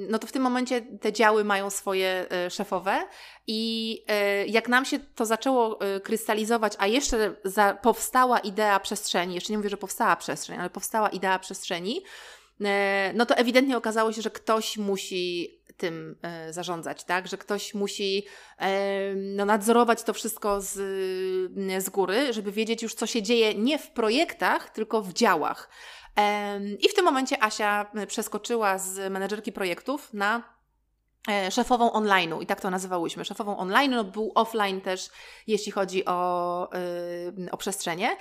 no 0.08 0.18
to 0.18 0.26
w 0.26 0.32
tym 0.32 0.42
momencie 0.42 0.82
te 0.82 1.12
działy 1.12 1.44
mają 1.44 1.70
swoje 1.70 2.26
e, 2.30 2.50
szefowe 2.50 3.06
i 3.46 4.04
e, 4.08 4.46
jak 4.46 4.68
nam 4.68 4.84
się 4.84 4.98
to 4.98 5.26
zaczęło 5.26 5.80
e, 5.80 6.00
krystalizować, 6.00 6.72
a 6.78 6.86
jeszcze 6.86 7.34
powstała 7.82 8.38
idea 8.38 8.80
przestrzeni, 8.80 9.34
jeszcze 9.34 9.52
nie 9.52 9.56
mówię, 9.56 9.70
że 9.70 9.76
powstała 9.76 10.16
przestrzeń, 10.16 10.58
ale 10.58 10.70
powstała 10.70 11.08
idea 11.08 11.38
przestrzeni, 11.38 12.02
no 13.14 13.26
to 13.26 13.34
ewidentnie 13.36 13.76
okazało 13.76 14.12
się, 14.12 14.22
że 14.22 14.30
ktoś 14.30 14.76
musi 14.76 15.60
tym 15.76 16.16
zarządzać, 16.50 17.04
tak? 17.04 17.28
Że 17.28 17.38
ktoś 17.38 17.74
musi 17.74 18.26
no, 19.16 19.44
nadzorować 19.44 20.02
to 20.02 20.12
wszystko 20.12 20.60
z, 20.60 20.72
z 21.84 21.90
góry, 21.90 22.32
żeby 22.32 22.52
wiedzieć 22.52 22.82
już, 22.82 22.94
co 22.94 23.06
się 23.06 23.22
dzieje 23.22 23.54
nie 23.54 23.78
w 23.78 23.90
projektach, 23.90 24.70
tylko 24.70 25.02
w 25.02 25.12
działach. 25.12 25.70
I 26.80 26.88
w 26.88 26.94
tym 26.94 27.04
momencie 27.04 27.42
Asia 27.42 27.90
e, 27.94 28.06
przeskoczyła 28.06 28.78
z 28.78 29.12
menedżerki 29.12 29.52
projektów 29.52 30.14
na 30.14 30.42
e, 31.30 31.50
szefową 31.50 31.90
online'u 31.90 32.42
i 32.42 32.46
tak 32.46 32.60
to 32.60 32.70
nazywałyśmy. 32.70 33.24
Szefową 33.24 33.58
online, 33.58 33.90
no 33.90 34.04
był 34.04 34.32
offline 34.34 34.80
też, 34.80 35.08
jeśli 35.46 35.72
chodzi 35.72 36.04
o, 36.04 36.72
e, 36.72 37.50
o 37.50 37.56
przestrzenie. 37.56 38.16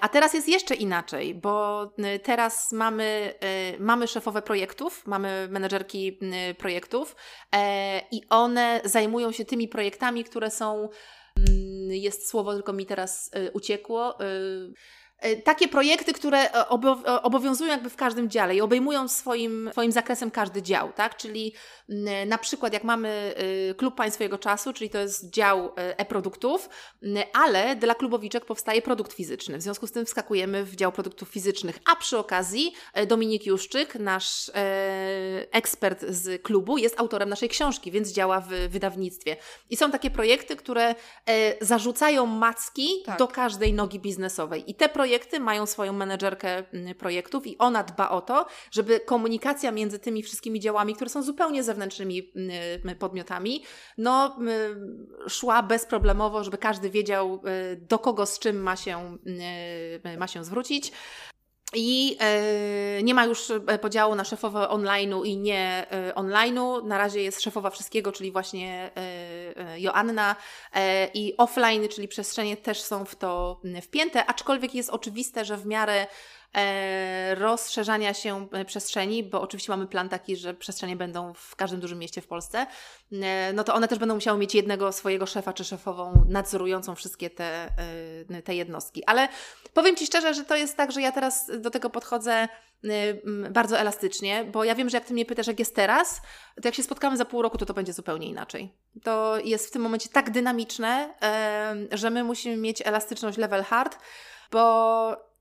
A 0.00 0.08
teraz 0.08 0.34
jest 0.34 0.48
jeszcze 0.48 0.74
inaczej, 0.74 1.34
bo 1.34 1.86
teraz 2.22 2.72
mamy, 2.72 3.34
mamy 3.78 4.08
szefowe 4.08 4.42
projektów, 4.42 5.06
mamy 5.06 5.48
menedżerki 5.50 6.18
projektów 6.58 7.16
i 8.10 8.20
one 8.28 8.80
zajmują 8.84 9.32
się 9.32 9.44
tymi 9.44 9.68
projektami, 9.68 10.24
które 10.24 10.50
są, 10.50 10.88
jest 11.88 12.28
słowo, 12.28 12.54
tylko 12.54 12.72
mi 12.72 12.86
teraz 12.86 13.30
uciekło, 13.52 14.18
E, 14.20 14.24
takie 15.44 15.68
projekty, 15.68 16.12
które 16.12 16.38
e, 16.38 16.68
e, 16.70 17.22
obowiązują 17.22 17.70
jakby 17.70 17.90
w 17.90 17.96
każdym 17.96 18.30
dziale 18.30 18.56
i 18.56 18.60
obejmują 18.60 19.08
swoim, 19.08 19.68
swoim 19.72 19.92
zakresem 19.92 20.30
każdy 20.30 20.62
dział, 20.62 20.92
tak? 20.92 21.16
Czyli 21.16 21.54
na 22.26 22.38
przykład 22.38 22.72
jak 22.72 22.84
mamy 22.84 23.34
klub 23.76 23.94
Państwowego 23.94 24.38
Czasu, 24.38 24.72
czyli 24.72 24.90
to 24.90 24.98
jest 24.98 25.30
dział 25.30 25.72
e-produktów, 25.76 26.68
ale 27.32 27.76
dla 27.76 27.94
klubowiczek 27.94 28.44
powstaje 28.44 28.82
produkt 28.82 29.12
fizyczny. 29.12 29.58
W 29.58 29.62
związku 29.62 29.86
z 29.86 29.92
tym 29.92 30.06
wskakujemy 30.06 30.64
w 30.64 30.76
dział 30.76 30.92
produktów 30.92 31.28
fizycznych, 31.28 31.78
a 31.92 31.96
przy 31.96 32.18
okazji 32.18 32.74
Dominik 33.06 33.46
Juszczyk, 33.46 33.94
nasz 33.94 34.50
ekspert 35.50 36.04
z 36.08 36.42
klubu, 36.42 36.78
jest 36.78 37.00
autorem 37.00 37.28
naszej 37.28 37.48
książki, 37.48 37.90
więc 37.90 38.12
działa 38.12 38.40
w 38.40 38.48
wydawnictwie. 38.48 39.36
I 39.70 39.76
są 39.76 39.90
takie 39.90 40.10
projekty, 40.10 40.56
które 40.56 40.94
zarzucają 41.60 42.26
macki 42.26 42.88
tak. 43.06 43.18
do 43.18 43.28
każdej 43.28 43.72
nogi 43.72 44.00
biznesowej. 44.00 44.70
I 44.70 44.74
te 44.74 44.88
projekty 44.88 45.11
projekty 45.12 45.40
mają 45.40 45.66
swoją 45.66 45.92
menedżerkę 45.92 46.64
mm, 46.72 46.94
projektów 46.94 47.46
i 47.46 47.58
ona 47.58 47.82
dba 47.82 48.10
o 48.10 48.20
to, 48.20 48.46
żeby 48.70 49.00
komunikacja 49.00 49.72
między 49.72 49.98
tymi 49.98 50.22
wszystkimi 50.22 50.60
działami, 50.60 50.94
które 50.94 51.10
są 51.10 51.22
zupełnie 51.22 51.62
zewnętrznymi 51.62 52.32
mm, 52.84 52.96
podmiotami, 52.98 53.64
no, 53.98 54.36
mm, 54.38 55.06
szła 55.28 55.62
bezproblemowo, 55.62 56.44
żeby 56.44 56.58
każdy 56.58 56.90
wiedział, 56.90 57.42
y, 57.72 57.76
do 57.76 57.98
kogo 57.98 58.26
z 58.26 58.38
czym 58.38 58.62
ma 58.62 58.76
się, 58.76 59.18
y, 60.14 60.18
ma 60.18 60.26
się 60.26 60.44
zwrócić. 60.44 60.92
I 61.74 62.16
e, 62.20 63.02
nie 63.02 63.14
ma 63.14 63.24
już 63.24 63.50
e, 63.50 63.78
podziału 63.78 64.14
na 64.14 64.24
szefowe 64.24 64.60
online'u 64.60 65.24
i 65.26 65.36
nie 65.36 65.86
e, 65.90 66.14
online'u. 66.14 66.84
Na 66.84 66.98
razie 66.98 67.22
jest 67.22 67.42
szefowa 67.42 67.70
wszystkiego, 67.70 68.12
czyli 68.12 68.32
właśnie 68.32 68.90
Joanna. 69.76 70.36
I 71.14 71.34
offline, 71.36 71.88
czyli 71.88 72.08
przestrzenie 72.08 72.56
też 72.56 72.82
są 72.82 73.04
w 73.04 73.16
to 73.16 73.60
wpięte, 73.82 74.26
aczkolwiek 74.26 74.74
jest 74.74 74.90
oczywiste, 74.90 75.44
że 75.44 75.56
w 75.56 75.66
miarę 75.66 76.06
rozszerzania 77.34 78.14
się 78.14 78.48
e, 78.52 78.64
przestrzeni, 78.64 79.22
bo 79.22 79.40
oczywiście 79.40 79.72
mamy 79.72 79.86
plan 79.86 80.08
taki, 80.08 80.36
że 80.36 80.54
przestrzenie 80.54 80.96
będą 80.96 81.34
w 81.34 81.56
każdym 81.56 81.80
dużym 81.80 81.98
mieście 81.98 82.20
w 82.20 82.26
Polsce, 82.26 82.66
e, 83.12 83.52
no 83.52 83.64
to 83.64 83.74
one 83.74 83.88
też 83.88 83.98
będą 83.98 84.14
musiały 84.14 84.38
mieć 84.38 84.54
jednego 84.54 84.92
swojego 84.92 85.26
szefa 85.26 85.52
czy 85.52 85.64
szefową 85.64 86.24
nadzorującą 86.28 86.94
wszystkie 86.94 87.30
te, 87.30 87.68
e, 88.30 88.42
te 88.42 88.54
jednostki. 88.54 89.04
Ale 89.04 89.28
powiem 89.74 89.96
Ci 89.96 90.06
szczerze, 90.06 90.34
że 90.34 90.44
to 90.44 90.56
jest 90.56 90.76
tak, 90.76 90.92
że 90.92 91.00
ja 91.02 91.12
teraz 91.12 91.50
do 91.58 91.70
tego 91.70 91.90
podchodzę 91.90 92.48
bardzo 93.50 93.78
elastycznie, 93.78 94.44
bo 94.44 94.64
ja 94.64 94.74
wiem, 94.74 94.90
że 94.90 94.96
jak 94.96 95.04
Ty 95.04 95.12
mnie 95.12 95.24
pytasz, 95.24 95.46
jak 95.46 95.58
jest 95.58 95.74
teraz, 95.74 96.20
to 96.62 96.68
jak 96.68 96.74
się 96.74 96.82
spotkamy 96.82 97.16
za 97.16 97.24
pół 97.24 97.42
roku, 97.42 97.58
to 97.58 97.66
to 97.66 97.74
będzie 97.74 97.92
zupełnie 97.92 98.28
inaczej. 98.28 98.74
To 99.02 99.38
jest 99.44 99.68
w 99.68 99.70
tym 99.70 99.82
momencie 99.82 100.08
tak 100.08 100.30
dynamiczne, 100.30 101.14
że 101.92 102.10
my 102.10 102.24
musimy 102.24 102.56
mieć 102.56 102.82
elastyczność 102.86 103.38
level 103.38 103.62
hard, 103.62 103.98
bo 104.50 105.31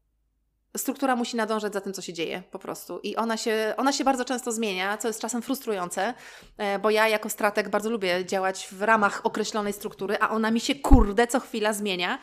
struktura 0.78 1.16
musi 1.16 1.38
nadążać 1.38 1.74
za 1.74 1.82
tym, 1.82 1.94
co 1.94 2.02
się 2.02 2.14
dzieje 2.14 2.44
po 2.52 2.60
prostu. 2.60 3.00
I 3.00 3.16
ona 3.16 3.38
się, 3.38 3.74
ona 3.78 3.92
się 3.92 4.04
bardzo 4.04 4.26
często 4.26 4.52
zmienia, 4.52 4.98
co 4.98 5.08
jest 5.08 5.22
czasem 5.22 5.42
frustrujące, 5.42 6.14
e, 6.58 6.80
bo 6.80 6.90
ja 6.90 7.08
jako 7.08 7.30
strateg 7.30 7.70
bardzo 7.70 7.90
lubię 7.90 8.26
działać 8.26 8.68
w 8.72 8.82
ramach 8.82 9.26
określonej 9.26 9.74
struktury, 9.74 10.18
a 10.20 10.30
ona 10.30 10.52
mi 10.52 10.60
się 10.60 10.76
kurde 10.76 11.28
co 11.28 11.40
chwila 11.40 11.74
zmienia. 11.74 12.20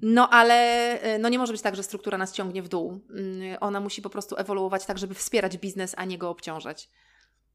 No 0.00 0.30
ale 0.30 0.54
e, 1.00 1.18
no 1.18 1.28
nie 1.28 1.38
może 1.38 1.52
być 1.52 1.62
tak, 1.62 1.76
że 1.76 1.82
struktura 1.82 2.18
nas 2.18 2.32
ciągnie 2.32 2.62
w 2.62 2.68
dół. 2.68 3.00
Mm, 3.10 3.56
ona 3.60 3.80
musi 3.80 4.02
po 4.02 4.10
prostu 4.10 4.36
ewoluować 4.36 4.84
tak, 4.84 4.98
żeby 4.98 5.14
wspierać 5.14 5.58
biznes, 5.58 5.94
a 5.96 6.04
nie 6.04 6.18
go 6.18 6.30
obciążać. 6.30 6.88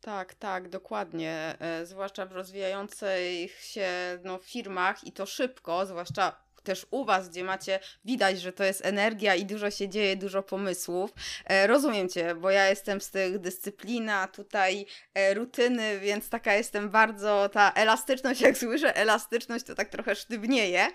Tak, 0.01 0.33
tak, 0.33 0.69
dokładnie. 0.69 1.55
E, 1.59 1.85
zwłaszcza 1.85 2.25
w 2.25 2.31
rozwijających 2.31 3.59
się 3.59 3.89
no, 4.23 4.37
firmach 4.37 5.03
i 5.03 5.11
to 5.11 5.25
szybko, 5.25 5.85
zwłaszcza 5.85 6.43
też 6.63 6.85
u 6.91 7.05
Was, 7.05 7.29
gdzie 7.29 7.43
macie, 7.43 7.79
widać, 8.05 8.41
że 8.41 8.53
to 8.53 8.63
jest 8.63 8.85
energia 8.85 9.35
i 9.35 9.45
dużo 9.45 9.71
się 9.71 9.89
dzieje, 9.89 10.15
dużo 10.15 10.43
pomysłów. 10.43 11.11
E, 11.45 11.67
rozumiem 11.67 12.09
Cię, 12.09 12.35
bo 12.35 12.49
ja 12.49 12.69
jestem 12.69 13.01
z 13.01 13.09
tych 13.09 13.39
dyscyplina, 13.39 14.27
tutaj 14.27 14.85
e, 15.13 15.33
rutyny, 15.33 15.99
więc 15.99 16.29
taka 16.29 16.53
jestem 16.53 16.89
bardzo, 16.89 17.49
ta 17.53 17.71
elastyczność, 17.71 18.41
jak 18.41 18.57
słyszę 18.57 18.95
elastyczność, 18.95 19.65
to 19.65 19.75
tak 19.75 19.89
trochę 19.89 20.15
sztywnieje, 20.15 20.81
e, 20.81 20.91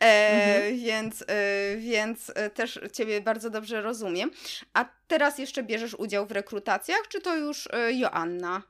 mhm. 0.00 0.78
więc, 0.78 1.22
e, 1.22 1.76
więc 1.76 2.32
e, 2.34 2.50
też 2.50 2.80
Ciebie 2.92 3.20
bardzo 3.20 3.50
dobrze 3.50 3.82
rozumiem. 3.82 4.30
A 4.72 4.84
teraz 5.06 5.38
jeszcze 5.38 5.62
bierzesz 5.62 5.94
udział 5.94 6.26
w 6.26 6.32
rekrutacjach, 6.32 7.08
czy 7.08 7.20
to 7.20 7.36
już 7.36 7.68
e, 7.72 7.92
Joanna 7.92 8.62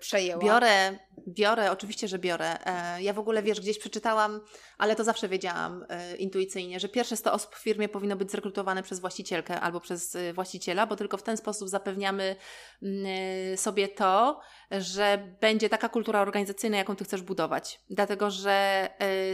przejęła? 0.00 0.44
Biorę, 0.44 0.98
biorę, 1.28 1.70
oczywiście, 1.70 2.08
że 2.08 2.18
biorę. 2.18 2.58
Ja 3.00 3.12
w 3.12 3.18
ogóle, 3.18 3.42
wiesz, 3.42 3.60
gdzieś 3.60 3.78
przeczytałam 3.78 4.40
ale 4.78 4.96
to 4.96 5.04
zawsze 5.04 5.28
wiedziałam 5.28 5.86
e, 5.88 6.16
intuicyjnie, 6.16 6.80
że 6.80 6.88
pierwsze 6.88 7.16
100 7.16 7.32
osób 7.32 7.54
w 7.54 7.58
firmie 7.58 7.88
powinno 7.88 8.16
być 8.16 8.30
zrekrutowane 8.30 8.82
przez 8.82 9.00
właścicielkę 9.00 9.60
albo 9.60 9.80
przez 9.80 10.16
e, 10.16 10.32
właściciela, 10.32 10.86
bo 10.86 10.96
tylko 10.96 11.16
w 11.16 11.22
ten 11.22 11.36
sposób 11.36 11.68
zapewniamy 11.68 12.36
mm, 12.82 13.06
e, 13.52 13.56
sobie 13.56 13.88
to, 13.88 14.40
że 14.70 15.36
będzie 15.40 15.68
taka 15.68 15.88
kultura 15.88 16.20
organizacyjna, 16.20 16.76
jaką 16.76 16.96
Ty 16.96 17.04
chcesz 17.04 17.22
budować. 17.22 17.80
Dlatego, 17.90 18.30
że 18.30 18.88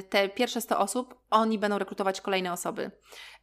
te 0.08 0.28
pierwsze 0.28 0.60
100 0.60 0.78
osób, 0.78 1.14
oni 1.30 1.58
będą 1.58 1.78
rekrutować 1.78 2.20
kolejne 2.20 2.52
osoby 2.52 2.90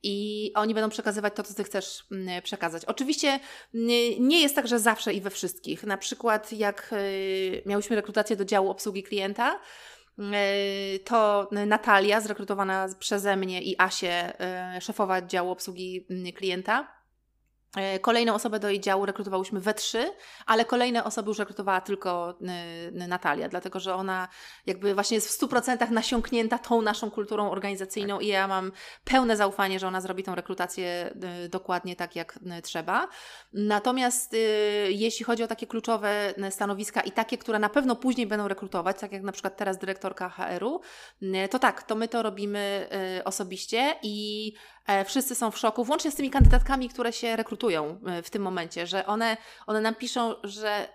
i 0.04 0.52
oni 0.56 0.74
będą 0.74 0.90
przekazywać 0.90 1.34
to, 1.36 1.44
co 1.44 1.54
Ty 1.54 1.64
chcesz 1.64 2.06
mm, 2.12 2.42
przekazać. 2.42 2.86
Oczywiście 2.86 3.40
nie 4.20 4.42
jest 4.42 4.56
tak, 4.56 4.68
że 4.68 4.80
zawsze 4.80 5.14
i 5.14 5.22
we 5.22 5.30
wszystkich. 5.30 5.84
Na 5.84 5.98
przykład 5.98 6.54
jak 6.54 6.96
miałyśmy 7.66 7.96
rekrutację 7.96 8.29
do 8.36 8.46
działu 8.46 8.70
obsługi 8.70 9.04
klienta, 9.04 9.60
E, 10.20 11.00
to 11.00 11.50
Natalia, 11.52 12.22
zrekrutowana 12.22 12.88
przeze 13.00 13.36
mnie 13.36 13.62
i 13.62 13.76
Asię, 13.78 14.40
e, 14.42 14.82
szefowa 14.82 15.22
działu 15.22 15.52
obsługi 15.52 16.06
klienta, 16.36 16.99
kolejną 18.02 18.34
osobę 18.34 18.60
do 18.60 18.70
jej 18.70 18.80
działu 18.80 19.06
rekrutowałyśmy 19.06 19.60
we 19.60 19.74
trzy, 19.74 20.12
ale 20.46 20.66
kolejne 20.66 21.04
osoby 21.04 21.30
już 21.30 21.40
rekrutowała 21.40 21.82
tylko 21.82 22.38
Natalia, 22.92 23.50
dlatego 23.50 23.80
że 23.80 23.96
ona 23.96 24.28
jakby 24.66 24.94
właśnie 24.94 25.16
jest 25.16 25.28
w 25.28 25.42
100% 25.42 25.92
nasiąknięta 25.92 26.58
tą 26.58 26.82
naszą 26.82 27.12
kulturą 27.12 27.52
organizacyjną 27.52 28.16
tak. 28.18 28.26
i 28.26 28.28
ja 28.28 28.48
mam 28.48 28.72
pełne 29.04 29.38
zaufanie, 29.38 29.80
że 29.80 29.88
ona 29.88 30.02
zrobi 30.02 30.24
tą 30.24 30.36
rekrutację 30.36 31.16
dokładnie 31.50 31.96
tak, 31.96 32.16
jak 32.16 32.40
trzeba. 32.64 33.08
Natomiast 33.54 34.34
y, 34.34 34.38
jeśli 34.90 35.26
chodzi 35.26 35.44
o 35.44 35.48
takie 35.48 35.68
kluczowe 35.68 36.34
stanowiska 36.50 37.02
i 37.02 37.12
takie, 37.12 37.38
które 37.38 37.60
na 37.60 37.70
pewno 37.70 37.96
później 37.96 38.28
będą 38.28 38.48
rekrutować, 38.48 39.00
tak 39.00 39.12
jak 39.12 39.24
na 39.24 39.32
przykład 39.32 39.58
teraz 39.58 39.78
dyrektorka 39.78 40.30
HR-u, 40.30 40.82
to 41.50 41.60
tak, 41.60 41.84
to 41.84 41.96
my 41.96 42.08
to 42.08 42.24
robimy 42.24 42.90
y, 43.20 43.24
osobiście 43.24 43.96
i 44.04 44.54
E, 44.79 44.79
wszyscy 45.06 45.36
są 45.36 45.52
w 45.52 45.58
szoku, 45.58 45.84
włącznie 45.84 46.12
z 46.12 46.16
tymi 46.16 46.30
kandydatkami, 46.30 46.90
które 46.90 47.14
się 47.14 47.36
rekrutują 47.36 48.00
e, 48.06 48.24
w 48.24 48.30
tym 48.30 48.42
momencie, 48.42 48.88
że 48.88 49.06
one, 49.06 49.38
one 49.68 49.82
nam 49.82 49.96
piszą, 49.96 50.36
że 50.44 50.88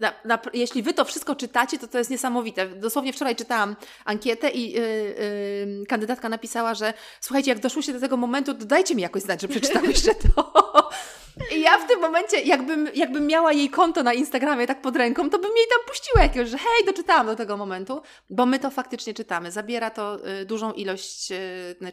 na, 0.00 0.12
na, 0.24 0.38
jeśli 0.54 0.82
wy 0.82 0.94
to 0.94 1.04
wszystko 1.04 1.34
czytacie, 1.34 1.78
to 1.78 1.88
to 1.88 1.98
jest 1.98 2.10
niesamowite. 2.10 2.66
Dosłownie 2.66 3.12
wczoraj 3.12 3.36
czytałam 3.36 3.76
ankietę 4.04 4.50
i 4.50 4.72
yy, 4.72 4.80
yy, 4.80 5.86
kandydatka 5.86 6.28
napisała, 6.28 6.74
że 6.74 6.94
słuchajcie, 7.20 7.50
jak 7.50 7.58
doszło 7.58 7.82
się 7.82 7.92
do 7.92 8.00
tego 8.00 8.16
momentu, 8.16 8.54
to 8.54 8.64
dajcie 8.64 8.94
mi 8.94 9.02
jakoś 9.02 9.22
znać, 9.22 9.40
że 9.42 9.48
przeczytałyście 9.48 10.14
to. 10.14 10.52
I 11.56 11.60
ja 11.60 11.78
w 11.78 11.86
tym 11.86 12.00
momencie, 12.00 12.40
jakbym, 12.40 12.88
jakbym 12.94 13.26
miała 13.26 13.52
jej 13.52 13.70
konto 13.70 14.02
na 14.02 14.12
Instagramie 14.12 14.66
tak 14.66 14.82
pod 14.82 14.96
ręką, 14.96 15.30
to 15.30 15.38
bym 15.38 15.56
jej 15.56 15.66
tam 15.70 15.78
puściła 15.88 16.22
jakiegoś, 16.22 16.48
że 16.48 16.58
hej, 16.58 16.86
doczytałam 16.86 17.26
do 17.26 17.36
tego 17.36 17.56
momentu, 17.56 18.02
bo 18.30 18.46
my 18.46 18.58
to 18.58 18.70
faktycznie 18.70 19.14
czytamy. 19.14 19.52
Zabiera 19.52 19.90
to 19.90 20.18
dużą 20.46 20.72
ilość 20.72 21.28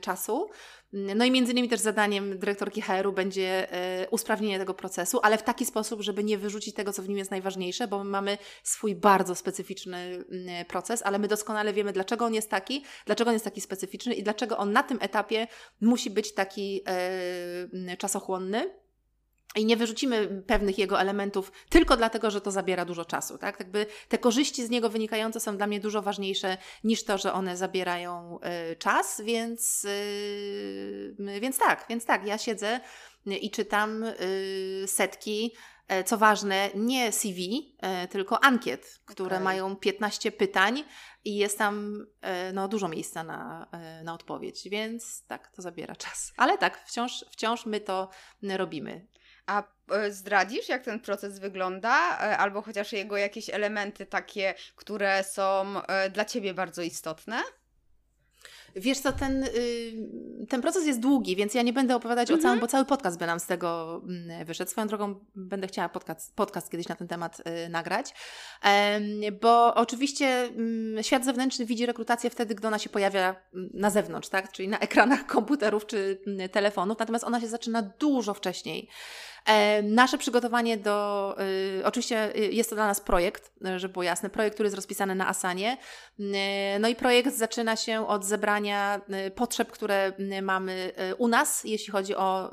czasu. 0.02 0.50
No 0.96 1.26
i 1.26 1.32
między 1.32 1.52
innymi 1.52 1.70
też 1.70 1.80
zadaniem 1.80 2.40
dyrektorki 2.40 2.82
HR-u 2.82 3.12
będzie 3.12 3.68
y, 4.04 4.10
usprawnienie 4.10 4.60
tego 4.60 4.74
procesu, 4.74 5.20
ale 5.24 5.38
w 5.38 5.44
taki 5.44 5.66
sposób, 5.66 6.02
żeby 6.02 6.24
nie 6.24 6.38
wyrzucić 6.38 6.76
tego, 6.76 6.94
co 6.94 7.02
w 7.02 7.10
nim 7.10 7.18
jest 7.18 7.32
najważniejsze, 7.32 7.88
bo 7.88 8.04
my 8.04 8.10
mamy 8.10 8.38
swój 8.64 8.96
bardzo 8.96 9.36
specyficzny 9.36 10.26
proces, 10.68 11.04
ale 11.04 11.20
my 11.20 11.28
doskonale 11.28 11.74
wiemy, 11.74 11.94
dlaczego 11.94 12.26
on 12.26 12.34
jest 12.34 12.50
taki, 12.50 12.84
dlaczego 13.06 13.30
on 13.30 13.34
jest 13.34 13.46
taki 13.46 13.62
specyficzny 13.62 14.14
i 14.14 14.24
dlaczego 14.24 14.58
on 14.58 14.72
na 14.72 14.84
tym 14.84 14.98
etapie 15.02 15.48
musi 15.82 16.10
być 16.10 16.34
taki 16.34 16.82
czasochłonny 17.98 18.85
i 19.56 19.66
nie 19.66 19.78
wyrzucimy 19.78 20.44
pewnych 20.48 20.78
jego 20.78 21.00
elementów 21.00 21.52
tylko 21.70 21.98
dlatego, 21.98 22.32
że 22.32 22.42
to 22.42 22.52
zabiera 22.52 22.86
dużo 22.86 23.06
czasu. 23.06 23.38
Tak? 23.38 23.60
Jakby 23.60 23.86
te 24.10 24.18
korzyści 24.18 24.66
z 24.66 24.70
niego 24.70 24.90
wynikające 24.90 25.40
są 25.40 25.58
dla 25.58 25.68
mnie 25.68 25.80
dużo 25.80 26.02
ważniejsze 26.02 26.58
niż 26.84 27.04
to, 27.04 27.18
że 27.18 27.34
one 27.34 27.58
zabierają 27.58 28.40
y, 28.72 28.76
czas, 28.76 29.22
więc, 29.26 29.86
y, 29.86 31.16
więc 31.42 31.58
tak, 31.58 31.86
więc 31.90 32.06
tak, 32.06 32.28
ja 32.28 32.38
siedzę 32.38 32.80
i 33.26 33.52
czytam 33.52 34.04
y, 34.04 34.84
setki 34.88 35.56
e, 35.88 36.04
co 36.04 36.18
ważne, 36.18 36.70
nie 36.76 37.12
CV, 37.12 37.76
e, 37.82 38.08
tylko 38.08 38.44
ankiet, 38.44 39.00
które 39.06 39.36
okay. 39.36 39.44
mają 39.44 39.76
15 39.76 40.32
pytań 40.32 40.84
i 41.26 41.36
jest 41.36 41.58
tam 41.58 42.06
e, 42.22 42.54
no, 42.54 42.68
dużo 42.68 42.88
miejsca 42.88 43.24
na, 43.24 43.68
na 44.04 44.14
odpowiedź, 44.14 44.70
więc 44.70 45.26
tak, 45.28 45.52
to 45.52 45.62
zabiera 45.62 45.96
czas. 45.96 46.34
Ale 46.38 46.58
tak, 46.58 46.86
wciąż, 46.88 47.26
wciąż 47.32 47.66
my 47.66 47.80
to 47.80 48.10
robimy. 48.44 49.08
A 49.46 49.64
e, 49.92 50.12
zdradzisz, 50.12 50.70
jak 50.70 50.84
ten 50.84 51.00
proces 51.00 51.40
wygląda, 51.40 52.18
e, 52.18 52.38
albo 52.38 52.62
chociaż 52.62 52.94
jego 52.94 53.18
jakieś 53.18 53.50
elementy 53.50 54.06
takie, 54.06 54.54
które 54.76 55.24
są 55.24 55.82
e, 55.82 56.10
dla 56.10 56.26
ciebie 56.26 56.54
bardzo 56.54 56.82
istotne? 56.82 57.44
Wiesz 58.76 59.00
co, 59.00 59.12
ten, 59.12 59.44
y, 59.44 59.48
ten 60.50 60.62
proces 60.62 60.86
jest 60.86 61.00
długi, 61.00 61.36
więc 61.36 61.54
ja 61.54 61.62
nie 61.62 61.74
będę 61.74 61.96
opowiadać 61.96 62.30
mhm. 62.30 62.40
o 62.40 62.44
całym, 62.44 62.60
bo 62.60 62.68
cały 62.68 62.86
podcast 62.86 63.20
by 63.20 63.26
nam 63.26 63.40
z 63.40 63.46
tego 63.46 64.02
mm, 64.08 64.46
wyszedł. 64.46 64.72
Swoją 64.72 64.88
drogą 64.88 65.26
będę 65.36 65.68
chciała 65.68 65.90
podcast, 65.90 66.36
podcast 66.36 66.72
kiedyś 66.72 66.88
na 66.88 66.96
ten 66.96 67.08
temat 67.08 67.42
y, 67.66 67.70
nagrać, 67.70 68.14
bo 69.42 69.76
oczywiście 69.76 70.28
mm, 70.28 71.04
świat 71.04 71.26
zewnętrzny 71.26 71.66
widzi 71.66 71.86
rekrutację 71.86 72.30
wtedy, 72.30 72.56
gdy 72.56 72.68
ona 72.68 72.80
się 72.80 72.90
pojawia 72.90 73.36
mm, 73.54 73.70
na 73.74 73.90
zewnątrz, 73.90 74.30
tak? 74.30 74.52
czyli 74.52 74.68
na 74.68 74.80
ekranach 74.80 75.26
komputerów 75.26 75.86
czy 75.86 76.22
telefonów, 76.52 77.00
natomiast 77.00 77.26
ona 77.26 77.42
się 77.42 77.48
zaczyna 77.48 77.82
dużo 77.82 78.34
wcześniej. 78.34 78.90
E, 79.46 79.82
nasze 79.84 80.18
przygotowanie 80.18 80.78
do, 80.78 81.36
y, 81.80 81.86
oczywiście 81.86 82.36
y, 82.36 82.52
jest 82.52 82.70
to 82.70 82.76
dla 82.76 82.88
nas 82.88 83.02
projekt, 83.02 83.52
żeby 83.76 83.94
było 83.94 84.04
jasne, 84.04 84.30
projekt, 84.30 84.54
który 84.54 84.68
jest 84.68 84.76
rozpisany 84.76 85.16
na 85.16 85.28
Asanie. 85.28 85.78
No 86.80 86.88
i 86.88 86.96
projekt 86.96 87.36
zaczyna 87.36 87.76
się 87.76 88.08
od 88.08 88.26
zebrania 88.26 89.02
potrzeb, 89.36 89.72
które 89.72 90.14
mamy 90.42 90.92
u 91.18 91.28
nas, 91.28 91.64
jeśli 91.64 91.92
chodzi 91.92 92.16
o 92.16 92.52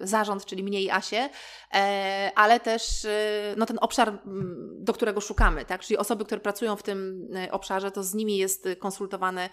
zarząd, 0.00 0.44
czyli 0.44 0.62
mnie 0.62 0.82
i 0.82 0.90
Asię, 0.90 1.28
e, 1.74 2.32
ale 2.34 2.60
też 2.60 3.06
no, 3.56 3.66
ten 3.66 3.78
obszar, 3.80 4.18
do 4.78 4.92
którego 4.92 5.20
szukamy, 5.20 5.64
tak? 5.64 5.80
czyli 5.80 5.98
osoby, 5.98 6.24
które 6.24 6.40
pracują 6.40 6.76
w 6.76 6.82
tym 6.82 7.28
obszarze, 7.50 7.90
to 7.90 8.02
z 8.02 8.14
nimi 8.14 8.36
jest 8.36 8.68
konsultowane 8.78 9.48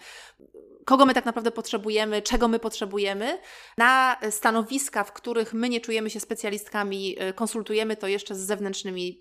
kogo 0.86 1.06
my 1.06 1.14
tak 1.14 1.24
naprawdę 1.24 1.50
potrzebujemy, 1.50 2.22
czego 2.22 2.48
my 2.48 2.58
potrzebujemy. 2.58 3.38
Na 3.78 4.16
stanowiska, 4.30 5.04
w 5.04 5.12
których 5.12 5.54
my 5.54 5.68
nie 5.68 5.80
czujemy 5.80 6.10
się 6.10 6.20
specjalistkami, 6.20 7.22
y, 7.22 7.32
konsultujemy 7.32 7.96
to 7.96 8.06
jeszcze 8.06 8.34
z 8.34 8.38
zewnętrznymi 8.38 9.20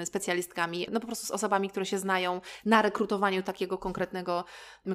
y, 0.00 0.06
specjalistkami, 0.06 0.86
no 0.92 1.00
po 1.00 1.06
prostu 1.06 1.26
z 1.26 1.30
osobami, 1.30 1.70
które 1.70 1.86
się 1.86 1.98
znają 1.98 2.40
na 2.64 2.82
rekrutowaniu 2.82 3.42
takiego 3.42 3.78
konkretnego, 3.78 4.44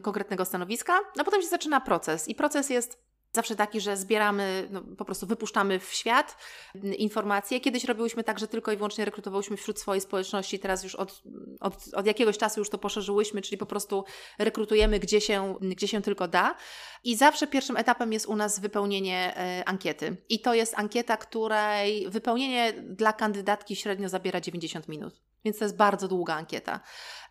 konkretnego 0.01 0.45
stanowiska. 0.45 0.99
No 1.17 1.23
potem 1.23 1.41
się 1.41 1.47
zaczyna 1.47 1.81
proces 1.81 2.27
i 2.27 2.35
proces 2.35 2.69
jest 2.69 3.12
zawsze 3.33 3.55
taki, 3.55 3.81
że 3.81 3.97
zbieramy, 3.97 4.67
no, 4.71 4.81
po 4.97 5.05
prostu 5.05 5.27
wypuszczamy 5.27 5.79
w 5.79 5.93
świat 5.93 6.37
informacje. 6.97 7.59
Kiedyś 7.59 7.83
robiłyśmy 7.83 8.23
tak, 8.23 8.39
że 8.39 8.47
tylko 8.47 8.71
i 8.71 8.77
wyłącznie 8.77 9.05
rekrutowałyśmy 9.05 9.57
wśród 9.57 9.79
swojej 9.79 10.01
społeczności, 10.01 10.59
teraz 10.59 10.83
już 10.83 10.95
od, 10.95 11.23
od, 11.59 11.93
od 11.93 12.05
jakiegoś 12.05 12.37
czasu 12.37 12.59
już 12.59 12.69
to 12.69 12.77
poszerzyłyśmy, 12.77 13.41
czyli 13.41 13.57
po 13.57 13.65
prostu 13.65 14.03
rekrutujemy 14.39 14.99
gdzie 14.99 15.21
się, 15.21 15.55
gdzie 15.61 15.87
się 15.87 16.01
tylko 16.01 16.27
da. 16.27 16.55
I 17.03 17.15
zawsze 17.15 17.47
pierwszym 17.47 17.77
etapem 17.77 18.13
jest 18.13 18.25
u 18.25 18.35
nas 18.35 18.59
wypełnienie 18.59 19.37
e, 19.37 19.63
ankiety. 19.65 20.17
I 20.29 20.39
to 20.39 20.53
jest 20.53 20.73
ankieta, 20.77 21.17
której 21.17 22.09
wypełnienie 22.09 22.73
dla 22.73 23.13
kandydatki 23.13 23.75
średnio 23.75 24.09
zabiera 24.09 24.41
90 24.41 24.87
minut. 24.87 25.32
Więc 25.45 25.57
to 25.57 25.65
jest 25.65 25.75
bardzo 25.75 26.07
długa 26.07 26.35
ankieta. 26.35 26.79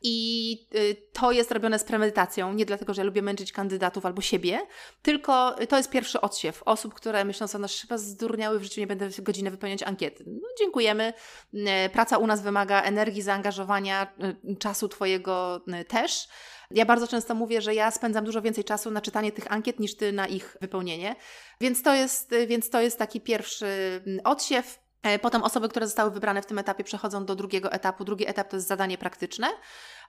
I 0.02 0.68
y, 0.74 0.96
to 1.12 1.32
jest 1.32 1.52
robione 1.52 1.78
z 1.78 1.84
premedytacją, 1.84 2.52
nie 2.52 2.66
dlatego, 2.66 2.94
że 2.94 3.00
ja 3.02 3.06
lubię 3.06 3.22
męczyć 3.22 3.52
kandydatów 3.52 4.06
albo 4.06 4.22
siebie, 4.22 4.60
tylko 5.02 5.56
to 5.68 5.76
jest 5.76 5.90
pierwszy 5.90 6.20
odsiew 6.20 6.62
osób, 6.62 6.94
które 6.94 7.24
myślą 7.24 7.46
sobie, 7.46 7.62
no 7.62 7.68
chyba 7.80 7.98
zdurniały 7.98 8.58
w 8.58 8.62
życiu, 8.62 8.80
nie 8.80 8.86
będę 8.86 9.08
godzinę 9.18 9.50
wypełniać 9.50 9.82
ankiety. 9.82 10.24
No 10.26 10.48
dziękujemy. 10.58 11.12
Y, 11.54 11.58
praca 11.92 12.18
u 12.18 12.26
nas 12.26 12.42
wymaga 12.42 12.82
energii, 12.82 13.22
zaangażowania, 13.22 14.14
y, 14.52 14.56
czasu 14.56 14.88
Twojego 14.88 15.64
też. 15.88 16.28
Ja 16.70 16.84
bardzo 16.84 17.08
często 17.08 17.34
mówię, 17.34 17.60
że 17.60 17.74
ja 17.74 17.90
spędzam 17.90 18.24
dużo 18.24 18.42
więcej 18.42 18.64
czasu 18.64 18.90
na 18.90 19.00
czytanie 19.00 19.32
tych 19.32 19.52
ankiet 19.52 19.80
niż 19.80 19.96
ty 19.96 20.12
na 20.12 20.26
ich 20.26 20.56
wypełnienie. 20.60 21.16
Więc 21.60 21.82
to 21.82 21.94
jest, 21.94 22.30
więc 22.46 22.70
to 22.70 22.80
jest 22.80 22.98
taki 22.98 23.20
pierwszy 23.20 24.02
odsiew. 24.24 24.82
E, 25.02 25.18
potem 25.18 25.42
osoby, 25.42 25.68
które 25.68 25.86
zostały 25.86 26.10
wybrane 26.10 26.42
w 26.42 26.46
tym 26.46 26.58
etapie, 26.58 26.84
przechodzą 26.84 27.24
do 27.24 27.36
drugiego 27.36 27.72
etapu. 27.72 28.04
Drugi 28.04 28.28
etap 28.28 28.48
to 28.48 28.56
jest 28.56 28.68
zadanie 28.68 28.98
praktyczne, 28.98 29.46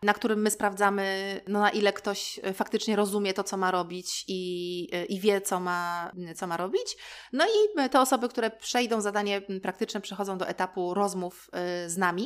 na 0.04 0.13
którym 0.13 0.42
my 0.42 0.52
sprawdzamy, 0.52 1.42
no, 1.48 1.60
na 1.60 1.70
ile 1.70 1.94
ktoś 1.94 2.39
e, 2.44 2.54
faktycznie 2.54 2.96
rozumie 2.96 3.34
to, 3.34 3.44
co 3.44 3.58
ma 3.58 3.72
robić 3.72 4.26
i, 4.28 4.89
e, 4.92 5.06
i 5.06 5.20
wie, 5.20 5.42
co 5.42 5.60
ma, 5.60 6.12
co 6.36 6.48
ma 6.48 6.58
robić. 6.58 6.98
No 7.34 7.46
i 7.46 7.89
te 7.89 8.02
osoby, 8.02 8.30
które 8.30 8.52
przejdą 8.52 9.02
zadanie 9.02 9.42
praktyczne, 9.62 10.02
przechodzą 10.02 10.38
do 10.38 10.48
etapu 10.48 10.94
rozmów 10.94 11.50
z 11.88 11.98
nami. 11.98 12.26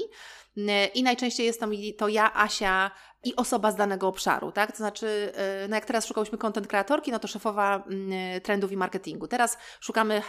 I 0.94 1.04
najczęściej 1.04 1.46
jest 1.46 1.60
to, 1.60 1.68
to 1.98 2.08
ja, 2.08 2.34
Asia 2.34 2.92
i 3.24 3.36
osoba 3.36 3.72
z 3.72 3.76
danego 3.76 4.08
obszaru, 4.08 4.52
tak? 4.52 4.72
To 4.72 4.78
znaczy, 4.78 5.32
no 5.70 5.76
jak 5.76 5.86
teraz 5.86 6.06
szukałyśmy 6.06 6.38
content 6.38 6.68
kreatorki, 6.68 7.12
no 7.12 7.20
to 7.20 7.28
szefowa 7.28 7.84
trendów 8.44 8.72
i 8.72 8.78
marketingu. 8.78 9.28
Teraz 9.28 9.58
szukamy 9.80 10.22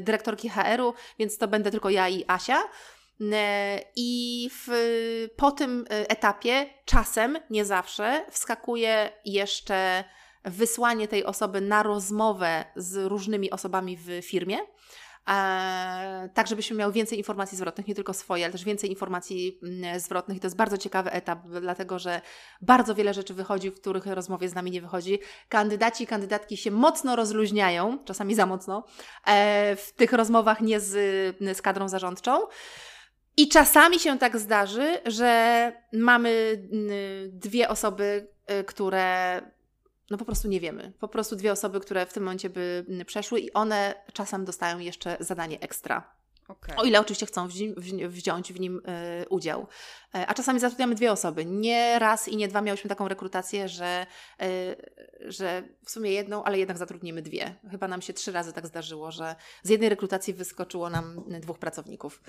dyrektorki 0.00 0.48
HR-u, 0.48 0.94
więc 1.18 1.38
to 1.38 1.48
będę 1.48 1.70
tylko 1.70 1.90
ja 1.90 2.08
i 2.08 2.24
Asia. 2.26 2.62
I 3.96 4.50
w, 4.52 4.68
po 5.36 5.50
tym 5.50 5.84
etapie 5.88 6.66
czasem, 6.84 7.38
nie 7.50 7.64
zawsze, 7.64 8.26
wskakuje 8.30 9.12
jeszcze 9.24 10.04
wysłanie 10.44 11.08
tej 11.08 11.24
osoby 11.24 11.60
na 11.60 11.82
rozmowę 11.82 12.64
z 12.76 12.96
różnymi 12.96 13.50
osobami 13.50 13.96
w 13.96 14.22
firmie 14.22 14.58
tak 16.34 16.46
żebyśmy 16.46 16.76
miały 16.76 16.92
więcej 16.92 17.18
informacji 17.18 17.58
zwrotnych, 17.58 17.88
nie 17.88 17.94
tylko 17.94 18.12
swoje, 18.12 18.44
ale 18.44 18.52
też 18.52 18.64
więcej 18.64 18.90
informacji 18.90 19.60
mm, 19.62 20.00
zwrotnych. 20.00 20.36
I 20.36 20.40
to 20.40 20.46
jest 20.46 20.56
bardzo 20.56 20.78
ciekawy 20.78 21.10
etap, 21.12 21.38
dlatego 21.60 21.98
że 21.98 22.20
bardzo 22.60 22.94
wiele 22.94 23.14
rzeczy 23.14 23.34
wychodzi, 23.34 23.70
w 23.70 23.80
których 23.80 24.06
rozmowie 24.06 24.48
z 24.48 24.54
nami 24.54 24.70
nie 24.70 24.80
wychodzi. 24.80 25.18
Kandydaci 25.48 26.04
i 26.04 26.06
kandydatki 26.06 26.56
się 26.56 26.70
mocno 26.70 27.16
rozluźniają, 27.16 27.98
czasami 28.04 28.34
za 28.34 28.46
mocno, 28.46 28.84
e, 29.26 29.76
w 29.76 29.92
tych 29.92 30.12
rozmowach 30.12 30.60
nie 30.60 30.80
z, 30.80 30.92
z 31.56 31.62
kadrą 31.62 31.88
zarządczą. 31.88 32.40
I 33.36 33.48
czasami 33.48 34.00
się 34.00 34.18
tak 34.18 34.38
zdarzy, 34.38 34.98
że 35.06 35.72
mamy 35.92 36.62
dwie 37.32 37.68
osoby, 37.68 38.28
y, 38.60 38.64
które 38.64 39.40
no 40.10 40.18
po 40.18 40.24
prostu 40.24 40.48
nie 40.48 40.60
wiemy. 40.60 40.92
Po 41.00 41.08
prostu 41.08 41.36
dwie 41.36 41.52
osoby, 41.52 41.80
które 41.80 42.06
w 42.06 42.12
tym 42.12 42.22
momencie 42.22 42.50
by 42.50 42.86
przeszły 43.06 43.40
i 43.40 43.52
one 43.52 43.94
czasem 44.12 44.44
dostają 44.44 44.78
jeszcze 44.78 45.16
zadanie 45.20 45.60
ekstra. 45.60 46.14
Okay. 46.48 46.76
O 46.76 46.84
ile 46.84 47.00
oczywiście 47.00 47.26
chcą 47.26 47.48
wziąć 48.08 48.52
w 48.52 48.60
nim 48.60 48.82
y, 49.22 49.28
udział. 49.28 49.66
E, 50.14 50.26
a 50.26 50.34
czasami 50.34 50.60
zatrudniamy 50.60 50.94
dwie 50.94 51.12
osoby. 51.12 51.44
Nie 51.44 51.98
raz 51.98 52.28
i 52.28 52.36
nie 52.36 52.48
dwa 52.48 52.60
miałyśmy 52.60 52.88
taką 52.88 53.08
rekrutację, 53.08 53.68
że, 53.68 54.06
y, 54.42 54.76
że 55.32 55.62
w 55.84 55.90
sumie 55.90 56.10
jedną, 56.10 56.44
ale 56.44 56.58
jednak 56.58 56.78
zatrudnimy 56.78 57.22
dwie. 57.22 57.54
Chyba 57.70 57.88
nam 57.88 58.02
się 58.02 58.12
trzy 58.12 58.32
razy 58.32 58.52
tak 58.52 58.66
zdarzyło, 58.66 59.10
że 59.10 59.36
z 59.62 59.68
jednej 59.68 59.88
rekrutacji 59.88 60.34
wyskoczyło 60.34 60.90
nam 60.90 61.24
dwóch 61.40 61.58
pracowników. 61.58 62.22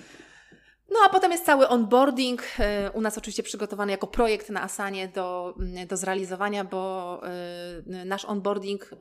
No 0.90 0.98
a 1.06 1.08
potem 1.08 1.32
jest 1.32 1.46
cały 1.46 1.68
onboarding, 1.68 2.42
e, 2.58 2.90
u 2.90 3.00
nas 3.00 3.18
oczywiście 3.18 3.42
przygotowany 3.42 3.92
jako 3.92 4.06
projekt 4.06 4.50
na 4.50 4.62
Asanie 4.62 5.08
do, 5.08 5.54
mm, 5.58 5.86
do 5.86 5.96
zrealizowania, 5.96 6.64
bo 6.64 7.20
e, 7.26 8.04
nasz 8.04 8.24
onboarding 8.24 8.90
e, 8.92 8.96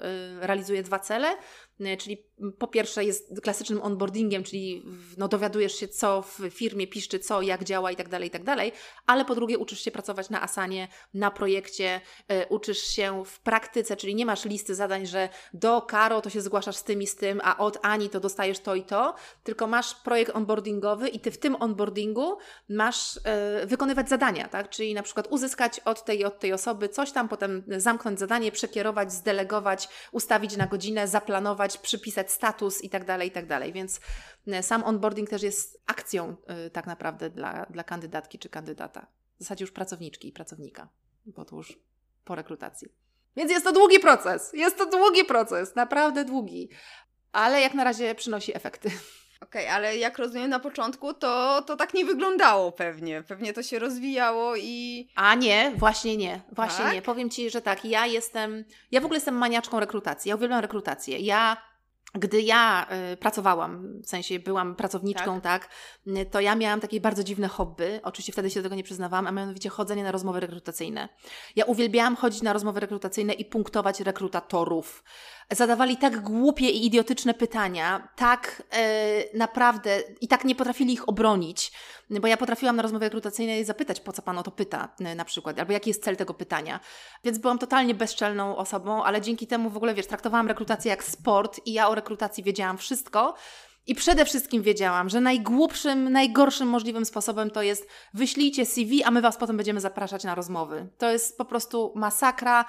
realizuje 0.47 0.83
dwa 0.83 0.99
cele. 0.99 1.27
E, 1.79 1.97
czyli 1.97 2.25
po 2.59 2.67
pierwsze 2.67 3.03
jest 3.03 3.41
klasycznym 3.43 3.81
onboardingiem, 3.81 4.43
czyli 4.43 4.85
no, 5.17 5.27
dowiadujesz 5.27 5.75
się, 5.75 5.87
co 5.87 6.21
w 6.21 6.39
firmie 6.49 6.87
piszczy, 6.87 7.19
co, 7.19 7.41
jak 7.41 7.63
działa 7.63 7.91
i 7.91 7.95
tak 7.95 8.09
dalej, 8.09 8.27
i 8.27 8.31
tak 8.31 8.43
dalej, 8.43 8.71
ale 9.05 9.25
po 9.25 9.35
drugie 9.35 9.57
uczysz 9.57 9.79
się 9.79 9.91
pracować 9.91 10.29
na 10.29 10.41
Asanie, 10.41 10.87
na 11.13 11.31
projekcie, 11.31 12.01
y, 12.31 12.45
uczysz 12.49 12.81
się 12.81 13.25
w 13.25 13.39
praktyce, 13.39 13.97
czyli 13.97 14.15
nie 14.15 14.25
masz 14.25 14.45
listy 14.45 14.75
zadań, 14.75 15.05
że 15.05 15.29
do 15.53 15.81
Karo 15.81 16.21
to 16.21 16.29
się 16.29 16.41
zgłaszasz 16.41 16.75
z 16.75 16.83
tym 16.83 17.01
i 17.01 17.07
z 17.07 17.15
tym, 17.15 17.41
a 17.43 17.57
od 17.57 17.77
Ani 17.81 18.09
to 18.09 18.19
dostajesz 18.19 18.59
to 18.59 18.75
i 18.75 18.83
to, 18.83 19.15
tylko 19.43 19.67
masz 19.67 19.95
projekt 19.95 20.35
onboardingowy 20.35 21.09
i 21.09 21.19
ty 21.19 21.31
w 21.31 21.37
tym 21.37 21.55
onboardingu 21.61 22.37
masz 22.69 23.17
y, 23.17 23.21
wykonywać 23.65 24.09
zadania, 24.09 24.47
tak? 24.47 24.69
Czyli 24.69 24.93
na 24.93 25.03
przykład 25.03 25.27
uzyskać 25.29 25.79
od 25.79 26.05
tej 26.05 26.25
od 26.25 26.39
tej 26.39 26.53
osoby 26.53 26.89
coś 26.89 27.11
tam, 27.11 27.29
potem 27.29 27.63
zamknąć 27.67 28.19
zadanie, 28.19 28.51
przekierować, 28.51 29.13
zdelegować, 29.13 29.89
ustawić 30.11 30.57
na 30.57 30.67
godzinę, 30.67 31.07
zaplanować, 31.07 31.64
przypisać 31.77 32.31
status 32.31 32.83
i 32.83 32.89
tak 32.89 33.05
dalej, 33.05 33.27
i 33.27 33.31
tak 33.31 33.47
dalej. 33.47 33.73
Więc 33.73 33.99
e, 34.47 34.63
sam 34.63 34.83
onboarding 34.83 35.29
też 35.29 35.43
jest 35.43 35.81
akcją 35.85 36.35
y, 36.67 36.69
tak 36.69 36.87
naprawdę 36.87 37.29
dla, 37.29 37.65
dla 37.69 37.83
kandydatki 37.83 38.39
czy 38.39 38.49
kandydata. 38.49 39.07
W 39.39 39.43
zasadzie 39.43 39.63
już 39.63 39.71
pracowniczki 39.71 40.27
i 40.27 40.31
pracownika, 40.31 40.89
bo 41.25 41.45
to 41.45 41.55
już 41.55 41.79
po 42.25 42.35
rekrutacji. 42.35 42.87
Więc 43.35 43.51
jest 43.51 43.65
to 43.65 43.71
długi 43.71 43.99
proces. 43.99 44.53
Jest 44.53 44.77
to 44.77 44.85
długi 44.85 45.25
proces, 45.25 45.75
naprawdę 45.75 46.25
długi. 46.25 46.69
Ale 47.31 47.61
jak 47.61 47.73
na 47.73 47.83
razie 47.83 48.15
przynosi 48.15 48.55
efekty. 48.55 48.91
Okej, 49.41 49.63
okay, 49.63 49.75
ale 49.75 49.97
jak 49.97 50.17
rozumiem 50.17 50.49
na 50.49 50.59
początku, 50.59 51.13
to, 51.13 51.61
to 51.61 51.75
tak 51.75 51.93
nie 51.93 52.05
wyglądało 52.05 52.71
pewnie. 52.71 53.23
Pewnie 53.23 53.53
to 53.53 53.63
się 53.63 53.79
rozwijało 53.79 54.55
i. 54.55 55.07
A 55.15 55.35
nie, 55.35 55.71
właśnie 55.75 56.17
nie. 56.17 56.41
Właśnie 56.51 56.85
tak? 56.85 56.93
nie. 56.93 57.01
Powiem 57.01 57.29
Ci, 57.29 57.49
że 57.49 57.61
tak, 57.61 57.85
ja 57.85 58.05
jestem. 58.05 58.65
Ja 58.91 59.01
w 59.01 59.05
ogóle 59.05 59.17
jestem 59.17 59.35
maniaczką 59.35 59.79
rekrutacji. 59.79 60.29
Ja 60.29 60.35
uwielbiam 60.35 60.59
rekrutację. 60.59 61.19
Ja 61.19 61.57
gdy 62.19 62.41
ja 62.41 62.87
y, 63.13 63.17
pracowałam, 63.17 64.01
w 64.01 64.09
sensie 64.09 64.39
byłam 64.39 64.75
pracowniczką, 64.75 65.41
tak. 65.41 65.67
tak, 65.67 66.31
to 66.31 66.39
ja 66.39 66.55
miałam 66.55 66.79
takie 66.79 67.01
bardzo 67.01 67.23
dziwne 67.23 67.47
hobby. 67.47 67.99
Oczywiście 68.03 68.33
wtedy 68.33 68.49
się 68.49 68.59
do 68.59 68.63
tego 68.63 68.75
nie 68.75 68.83
przyznawałam, 68.83 69.27
a 69.27 69.31
mianowicie 69.31 69.69
chodzenie 69.69 70.03
na 70.03 70.11
rozmowy 70.11 70.39
rekrutacyjne. 70.39 71.09
Ja 71.55 71.65
uwielbiałam 71.65 72.15
chodzić 72.15 72.41
na 72.41 72.53
rozmowy 72.53 72.79
rekrutacyjne 72.79 73.33
i 73.33 73.45
punktować 73.45 73.99
rekrutatorów 73.99 75.03
zadawali 75.51 75.97
tak 75.97 76.21
głupie 76.21 76.69
i 76.69 76.85
idiotyczne 76.85 77.33
pytania, 77.33 78.07
tak 78.15 78.63
e, 78.71 79.37
naprawdę 79.37 79.99
i 80.21 80.27
tak 80.27 80.45
nie 80.45 80.55
potrafili 80.55 80.93
ich 80.93 81.09
obronić, 81.09 81.71
bo 82.09 82.27
ja 82.27 82.37
potrafiłam 82.37 82.75
na 82.75 82.81
rozmowie 82.81 83.05
rekrutacyjnej 83.05 83.65
zapytać, 83.65 83.99
po 83.99 84.13
co 84.13 84.21
pan 84.21 84.37
o 84.37 84.43
to 84.43 84.51
pyta 84.51 84.89
e, 84.99 85.15
na 85.15 85.25
przykład, 85.25 85.59
albo 85.59 85.73
jaki 85.73 85.89
jest 85.89 86.03
cel 86.03 86.17
tego 86.17 86.33
pytania. 86.33 86.79
Więc 87.23 87.37
byłam 87.37 87.59
totalnie 87.59 87.95
bezczelną 87.95 88.57
osobą, 88.57 89.03
ale 89.03 89.21
dzięki 89.21 89.47
temu 89.47 89.69
w 89.69 89.77
ogóle, 89.77 89.93
wiesz, 89.93 90.07
traktowałam 90.07 90.47
rekrutację 90.47 90.89
jak 90.89 91.03
sport 91.03 91.61
i 91.65 91.73
ja 91.73 91.89
o 91.89 91.95
rekrutacji 91.95 92.43
wiedziałam 92.43 92.77
wszystko. 92.77 93.35
I 93.87 93.95
przede 93.95 94.25
wszystkim 94.25 94.63
wiedziałam, 94.63 95.09
że 95.09 95.21
najgłupszym, 95.21 96.11
najgorszym 96.11 96.67
możliwym 96.67 97.05
sposobem 97.05 97.51
to 97.51 97.61
jest 97.61 97.87
wyślijcie 98.13 98.65
CV, 98.65 99.03
a 99.03 99.11
my 99.11 99.21
Was 99.21 99.37
potem 99.37 99.57
będziemy 99.57 99.81
zapraszać 99.81 100.23
na 100.23 100.35
rozmowy. 100.35 100.87
To 100.97 101.11
jest 101.11 101.37
po 101.37 101.45
prostu 101.45 101.93
masakra 101.95 102.65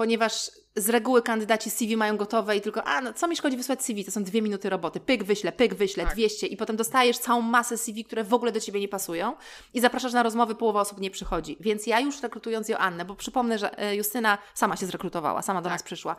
ponieważ 0.00 0.50
z 0.76 0.88
reguły 0.88 1.22
kandydaci 1.22 1.70
CV 1.70 1.96
mają 1.96 2.16
gotowe 2.16 2.56
i 2.56 2.60
tylko, 2.60 2.84
a 2.84 3.00
no, 3.00 3.12
co 3.12 3.28
mi 3.28 3.36
szkodzi 3.36 3.56
wysłać 3.56 3.82
CV? 3.82 4.04
To 4.04 4.10
są 4.10 4.24
dwie 4.24 4.42
minuty 4.42 4.70
roboty. 4.70 5.00
Pyk 5.00 5.24
wyślę, 5.24 5.52
pyk 5.52 5.74
wyślę, 5.74 6.04
tak. 6.04 6.12
200 6.12 6.46
i 6.46 6.56
potem 6.56 6.76
dostajesz 6.76 7.18
całą 7.18 7.40
masę 7.42 7.78
CV, 7.78 8.04
które 8.04 8.24
w 8.24 8.34
ogóle 8.34 8.52
do 8.52 8.60
Ciebie 8.60 8.80
nie 8.80 8.88
pasują 8.88 9.36
i 9.74 9.80
zapraszasz 9.80 10.12
na 10.12 10.22
rozmowy, 10.22 10.54
połowa 10.54 10.80
osób 10.80 11.00
nie 11.00 11.10
przychodzi. 11.10 11.56
Więc 11.60 11.86
ja 11.86 12.00
już 12.00 12.22
rekrutując 12.22 12.68
Joannę, 12.68 13.04
bo 13.04 13.14
przypomnę, 13.14 13.58
że 13.58 13.78
e, 13.78 13.96
Justyna 13.96 14.38
sama 14.54 14.76
się 14.76 14.86
zrekrutowała, 14.86 15.42
sama 15.42 15.60
do 15.60 15.68
tak. 15.68 15.74
nas 15.74 15.82
przyszła, 15.82 16.16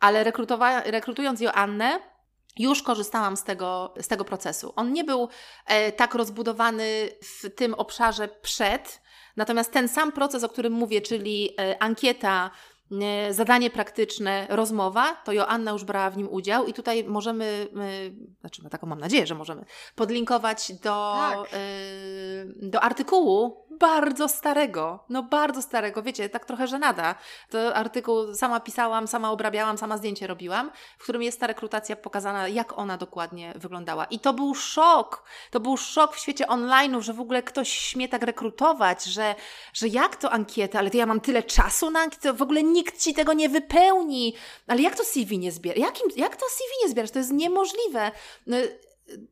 ale 0.00 0.24
rekrutując 0.84 1.40
Joannę, 1.40 2.00
już 2.58 2.82
korzystałam 2.82 3.36
z 3.36 3.44
tego, 3.44 3.94
z 4.00 4.08
tego 4.08 4.24
procesu. 4.24 4.72
On 4.76 4.92
nie 4.92 5.04
był 5.04 5.28
e, 5.66 5.92
tak 5.92 6.14
rozbudowany 6.14 7.08
w 7.22 7.50
tym 7.54 7.74
obszarze 7.74 8.28
przed, 8.28 9.00
natomiast 9.36 9.72
ten 9.72 9.88
sam 9.88 10.12
proces, 10.12 10.44
o 10.44 10.48
którym 10.48 10.72
mówię, 10.72 11.00
czyli 11.00 11.50
e, 11.58 11.82
ankieta, 11.82 12.50
zadanie 13.30 13.70
praktyczne, 13.70 14.46
rozmowa, 14.50 15.14
to 15.24 15.32
Joanna 15.32 15.70
już 15.70 15.84
brała 15.84 16.10
w 16.10 16.16
nim 16.16 16.28
udział 16.30 16.66
i 16.66 16.72
tutaj 16.72 17.04
możemy, 17.04 17.66
znaczy 18.40 18.62
taką 18.70 18.86
mam 18.86 19.00
nadzieję, 19.00 19.26
że 19.26 19.34
możemy, 19.34 19.64
podlinkować 19.94 20.72
do, 20.72 21.14
tak. 21.16 21.54
y, 21.54 22.68
do 22.68 22.80
artykułu, 22.80 23.56
bardzo 23.80 24.28
starego, 24.28 25.04
no 25.08 25.22
bardzo 25.22 25.62
starego, 25.62 26.02
wiecie, 26.02 26.28
tak 26.28 26.44
trochę 26.44 26.66
żenada. 26.66 27.14
To 27.50 27.74
artykuł 27.74 28.34
sama 28.34 28.60
pisałam, 28.60 29.08
sama 29.08 29.30
obrabiałam, 29.30 29.78
sama 29.78 29.98
zdjęcie 29.98 30.26
robiłam, 30.26 30.70
w 30.98 31.02
którym 31.02 31.22
jest 31.22 31.40
ta 31.40 31.46
rekrutacja 31.46 31.96
pokazana, 31.96 32.48
jak 32.48 32.78
ona 32.78 32.96
dokładnie 32.96 33.52
wyglądała. 33.56 34.04
I 34.04 34.18
to 34.18 34.32
był 34.32 34.54
szok, 34.54 35.24
to 35.50 35.60
był 35.60 35.76
szok 35.76 36.14
w 36.14 36.18
świecie 36.18 36.46
online'u, 36.46 37.00
że 37.00 37.12
w 37.12 37.20
ogóle 37.20 37.42
ktoś 37.42 37.68
śmie 37.68 38.08
tak 38.08 38.22
rekrutować, 38.22 39.04
że, 39.04 39.34
że 39.72 39.88
jak 39.88 40.16
to 40.16 40.30
ankieta, 40.30 40.78
ale 40.78 40.90
to 40.90 40.96
ja 40.96 41.06
mam 41.06 41.20
tyle 41.20 41.42
czasu 41.42 41.90
na 41.90 42.00
ankietę, 42.00 42.32
w 42.32 42.42
ogóle 42.42 42.62
nikt 42.62 43.02
Ci 43.02 43.14
tego 43.14 43.32
nie 43.32 43.48
wypełni, 43.48 44.34
ale 44.66 44.82
jak 44.82 44.96
to 44.96 45.04
CV 45.04 45.38
nie 45.38 45.52
zbiera? 45.52 45.80
Jakim, 45.80 46.08
jak 46.16 46.36
to 46.36 46.46
CV 46.46 46.70
nie 46.82 46.88
zbierasz? 46.88 47.10
To 47.10 47.18
jest 47.18 47.32
niemożliwe. 47.32 48.10
No, 48.46 48.56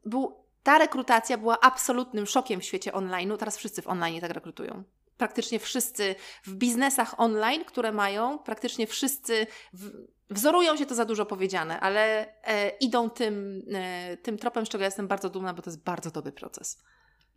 był 0.04 0.47
ta 0.68 0.78
rekrutacja 0.78 1.38
była 1.38 1.60
absolutnym 1.60 2.26
szokiem 2.26 2.60
w 2.60 2.64
świecie 2.64 2.92
online. 2.92 3.36
Teraz 3.38 3.56
wszyscy 3.56 3.82
w 3.82 3.86
online 3.86 4.20
tak 4.20 4.30
rekrutują. 4.30 4.84
Praktycznie 5.16 5.58
wszyscy 5.58 6.14
w 6.44 6.54
biznesach 6.54 7.20
online, 7.20 7.64
które 7.64 7.92
mają, 7.92 8.38
praktycznie 8.38 8.86
wszyscy 8.86 9.46
w, 9.72 9.90
wzorują 10.30 10.76
się, 10.76 10.86
to 10.86 10.94
za 10.94 11.04
dużo 11.04 11.26
powiedziane, 11.26 11.80
ale 11.80 12.26
e, 12.44 12.68
idą 12.68 13.10
tym, 13.10 13.62
e, 13.74 14.16
tym 14.16 14.38
tropem, 14.38 14.66
z 14.66 14.68
czego 14.68 14.84
jestem 14.84 15.08
bardzo 15.08 15.30
dumna, 15.30 15.54
bo 15.54 15.62
to 15.62 15.70
jest 15.70 15.82
bardzo 15.82 16.10
dobry 16.10 16.32
proces. 16.32 16.82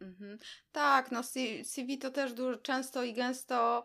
Mhm. 0.02 0.38
Tak, 0.72 1.12
no 1.12 1.22
CV 1.64 1.98
to 1.98 2.12
też 2.12 2.34
dużo, 2.34 2.58
często 2.58 3.04
i 3.04 3.14
gęsto 3.14 3.84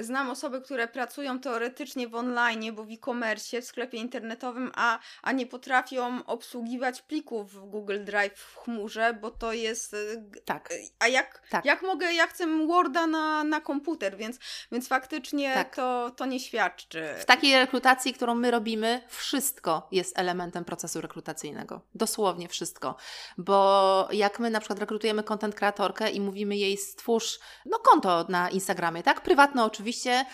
Znam 0.00 0.30
osoby, 0.30 0.60
które 0.60 0.88
pracują 0.88 1.40
teoretycznie 1.40 2.08
w 2.08 2.14
online, 2.14 2.74
bo 2.74 2.84
w 2.84 2.90
e-commerce, 2.90 3.62
w 3.62 3.64
sklepie 3.64 3.98
internetowym, 3.98 4.72
a, 4.74 4.98
a 5.22 5.32
nie 5.32 5.46
potrafią 5.46 6.24
obsługiwać 6.26 7.02
plików 7.02 7.52
w 7.52 7.64
Google 7.64 8.04
Drive 8.04 8.38
w 8.38 8.56
chmurze, 8.56 9.14
bo 9.20 9.30
to 9.30 9.52
jest. 9.52 9.94
E, 9.94 9.98
tak. 10.44 10.68
A 10.98 11.08
jak, 11.08 11.42
tak. 11.50 11.64
jak 11.64 11.82
mogę, 11.82 12.12
ja 12.12 12.26
chcę 12.26 12.66
Worda 12.66 13.06
na, 13.06 13.44
na 13.44 13.60
komputer, 13.60 14.16
więc, 14.16 14.38
więc 14.72 14.88
faktycznie 14.88 15.54
tak. 15.54 15.76
to, 15.76 16.10
to 16.16 16.26
nie 16.26 16.40
świadczy. 16.40 17.14
W 17.18 17.24
takiej 17.24 17.58
rekrutacji, 17.58 18.14
którą 18.14 18.34
my 18.34 18.50
robimy, 18.50 19.00
wszystko 19.08 19.88
jest 19.92 20.18
elementem 20.18 20.64
procesu 20.64 21.00
rekrutacyjnego. 21.00 21.80
Dosłownie 21.94 22.48
wszystko. 22.48 22.96
Bo 23.38 24.08
jak 24.12 24.38
my 24.40 24.50
na 24.50 24.60
przykład 24.60 24.78
rekrutujemy 24.78 25.22
content 25.22 25.54
kreatorkę 25.54 26.10
i 26.10 26.20
mówimy 26.20 26.56
jej 26.56 26.76
stwórz 26.76 27.38
no, 27.66 27.78
konto 27.78 28.26
na 28.28 28.50
Instagramie, 28.50 29.02
tak? 29.02 29.21
Prywatne 29.22 29.64
oczywiście, 29.64 30.24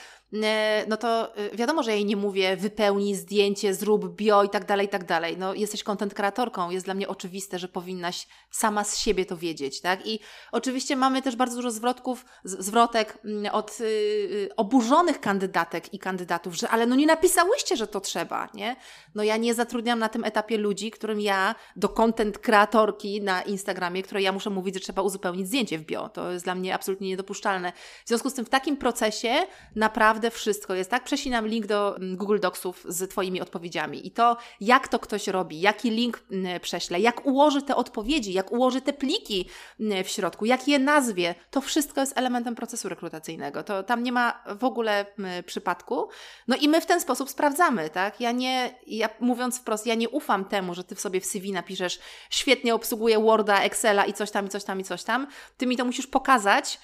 no 0.88 0.96
to 0.96 1.36
e, 1.36 1.56
wiadomo, 1.56 1.82
że 1.82 1.92
jej 1.92 2.04
nie 2.04 2.16
mówię 2.16 2.56
wypełnij 2.56 3.14
zdjęcie, 3.14 3.74
zrób 3.74 4.16
bio 4.16 4.44
i 4.44 4.48
tak 4.48 4.64
dalej, 4.64 4.86
i 4.86 4.88
tak 4.88 5.04
dalej. 5.04 5.36
No 5.38 5.54
jesteś 5.54 5.82
content 5.82 6.14
kreatorką, 6.14 6.70
jest 6.70 6.84
dla 6.86 6.94
mnie 6.94 7.08
oczywiste, 7.08 7.58
że 7.58 7.68
powinnaś 7.68 8.26
sama 8.50 8.84
z 8.84 8.98
siebie 8.98 9.26
to 9.26 9.36
wiedzieć, 9.36 9.80
tak? 9.80 10.06
I 10.06 10.20
oczywiście 10.52 10.96
mamy 10.96 11.22
też 11.22 11.36
bardzo 11.36 11.56
dużo 11.56 11.70
zwrotków, 11.70 12.24
zwrotek 12.44 13.18
mm, 13.24 13.54
od 13.54 13.80
y, 13.80 14.48
oburzonych 14.56 15.20
kandydatek 15.20 15.94
i 15.94 15.98
kandydatów, 15.98 16.54
że 16.54 16.68
ale 16.68 16.86
no 16.86 16.96
nie 16.96 17.06
napisałyście, 17.06 17.76
że 17.76 17.86
to 17.86 18.00
trzeba, 18.00 18.48
nie? 18.54 18.76
No 19.14 19.22
ja 19.22 19.36
nie 19.36 19.54
zatrudniam 19.54 19.98
na 19.98 20.08
tym 20.08 20.24
etapie 20.24 20.58
ludzi, 20.58 20.90
którym 20.90 21.20
ja 21.20 21.54
do 21.76 21.88
content 21.88 22.38
kreatorki 22.38 23.22
na 23.22 23.42
Instagramie, 23.42 24.02
której 24.02 24.24
ja 24.24 24.32
muszę 24.32 24.50
mówić, 24.50 24.74
że 24.74 24.80
trzeba 24.80 25.02
uzupełnić 25.02 25.46
zdjęcie 25.46 25.78
w 25.78 25.84
bio. 25.84 26.08
To 26.08 26.32
jest 26.32 26.44
dla 26.44 26.54
mnie 26.54 26.74
absolutnie 26.74 27.08
niedopuszczalne. 27.08 27.72
W 28.04 28.08
związku 28.08 28.30
z 28.30 28.34
tym 28.34 28.44
w 28.44 28.48
takim 28.48 28.76
procesie 28.76 29.34
naprawdę 29.76 30.17
naprawdę 30.18 30.38
wszystko 30.38 30.74
jest, 30.74 30.90
tak? 30.90 31.04
Przesinam 31.04 31.46
link 31.46 31.66
do 31.66 31.96
mm, 31.96 32.16
Google 32.16 32.38
Docsów 32.38 32.84
z 32.88 33.10
Twoimi 33.10 33.40
odpowiedziami 33.40 34.06
i 34.06 34.10
to, 34.10 34.36
jak 34.60 34.88
to 34.88 34.98
ktoś 34.98 35.26
robi, 35.26 35.60
jaki 35.60 35.90
link 35.90 36.20
mm, 36.30 36.60
prześle, 36.60 37.00
jak 37.00 37.26
ułoży 37.26 37.62
te 37.62 37.76
odpowiedzi, 37.76 38.32
jak 38.32 38.52
ułoży 38.52 38.80
te 38.80 38.92
pliki 38.92 39.48
mm, 39.80 40.04
w 40.04 40.08
środku, 40.08 40.44
jak 40.44 40.68
je 40.68 40.78
nazwie, 40.78 41.34
to 41.50 41.60
wszystko 41.60 42.00
jest 42.00 42.18
elementem 42.18 42.54
procesu 42.54 42.88
rekrutacyjnego. 42.88 43.62
To 43.62 43.82
tam 43.82 44.02
nie 44.02 44.12
ma 44.12 44.44
w 44.58 44.64
ogóle 44.64 45.06
przypadku. 45.46 46.08
No 46.48 46.56
i 46.56 46.68
my 46.68 46.80
w 46.80 46.86
ten 46.86 47.00
sposób 47.00 47.30
sprawdzamy, 47.30 47.90
tak? 47.90 48.20
Ja 48.20 48.32
nie, 48.32 48.74
ja 48.86 49.08
mówiąc 49.20 49.58
wprost, 49.58 49.86
ja 49.86 49.94
nie 49.94 50.08
ufam 50.08 50.44
temu, 50.44 50.74
że 50.74 50.84
Ty 50.84 50.94
w 50.94 51.00
sobie 51.00 51.20
w 51.20 51.26
CV 51.26 51.52
napiszesz 51.52 51.98
świetnie 52.30 52.74
obsługuję 52.74 53.18
Worda, 53.18 53.60
Excela 53.62 54.04
i 54.04 54.12
coś 54.12 54.30
tam, 54.30 54.46
i 54.46 54.48
coś 54.48 54.64
tam, 54.64 54.80
i 54.80 54.84
coś 54.84 55.04
tam. 55.04 55.26
Ty 55.56 55.66
mi 55.66 55.76
to 55.76 55.84
musisz 55.84 56.06
pokazać, 56.06 56.78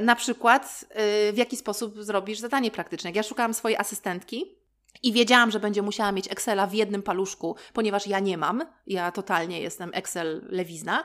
na 0.00 0.16
przykład, 0.16 0.84
e, 0.90 1.32
w 1.32 1.36
jaki 1.36 1.56
sposób 1.56 2.02
zrobisz 2.02 2.38
zadanie 2.38 2.70
praktyczne. 2.70 3.10
Ja 3.14 3.22
szukałam 3.22 3.54
swojej 3.54 3.78
asystentki, 3.78 4.64
i 5.02 5.12
wiedziałam, 5.12 5.50
że 5.50 5.60
będzie 5.60 5.82
musiała 5.82 6.12
mieć 6.12 6.32
Excela 6.32 6.66
w 6.66 6.74
jednym 6.74 7.02
paluszku, 7.02 7.56
ponieważ 7.72 8.06
ja 8.06 8.20
nie 8.20 8.38
mam, 8.38 8.64
ja 8.86 9.12
totalnie 9.12 9.60
jestem 9.60 9.90
Excel 9.94 10.46
lewizna, 10.48 11.04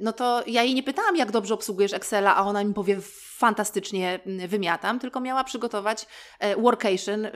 no 0.00 0.12
to 0.12 0.42
ja 0.46 0.62
jej 0.62 0.74
nie 0.74 0.82
pytałam, 0.82 1.16
jak 1.16 1.30
dobrze 1.30 1.54
obsługujesz 1.54 1.92
Excela, 1.92 2.36
a 2.36 2.42
ona 2.42 2.64
mi 2.64 2.74
powie, 2.74 2.98
fantastycznie 3.38 4.20
mm, 4.26 4.48
wymiatam, 4.48 4.98
tylko 4.98 5.20
miała 5.20 5.44
przygotować 5.44 6.06
e, 6.38 6.56
workation 6.56 7.26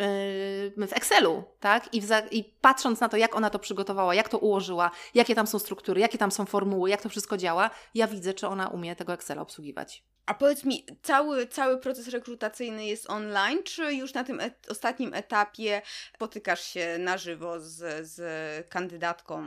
w 0.77 0.93
Excelu, 0.93 1.45
tak? 1.61 1.95
I, 1.95 2.03
I, 2.31 2.45
patrząc 2.61 3.01
na 3.01 3.09
to, 3.09 3.17
jak 3.17 3.37
ona 3.37 3.51
to 3.51 3.59
przygotowała, 3.59 4.15
jak 4.15 4.29
to 4.29 4.39
ułożyła, 4.39 4.91
jakie 5.15 5.35
tam 5.35 5.47
są 5.47 5.59
struktury, 5.59 6.01
jakie 6.01 6.19
tam 6.19 6.31
są 6.31 6.47
formuły, 6.47 6.91
jak 6.91 7.03
to 7.03 7.09
wszystko 7.09 7.37
działa, 7.37 7.71
ja 7.95 8.07
widzę, 8.07 8.35
czy 8.35 8.49
ona 8.49 8.69
umie 8.69 8.97
tego 8.97 9.13
Excela 9.13 9.43
obsługiwać. 9.43 10.03
A 10.27 10.35
powiedz 10.35 10.65
mi, 10.65 10.87
cały, 11.03 11.47
cały 11.47 11.79
proces 11.79 12.09
rekrutacyjny 12.09 12.87
jest 12.87 13.11
online, 13.11 13.63
czy 13.65 13.95
już 13.95 14.15
na 14.15 14.25
tym 14.25 14.41
et 14.41 14.67
ostatnim 14.71 15.15
etapie 15.15 15.83
spotykasz 16.15 16.65
się 16.65 16.97
na 16.99 17.19
żywo 17.19 17.61
z, 17.61 18.07
z 18.09 18.69
kandydatką, 18.69 19.47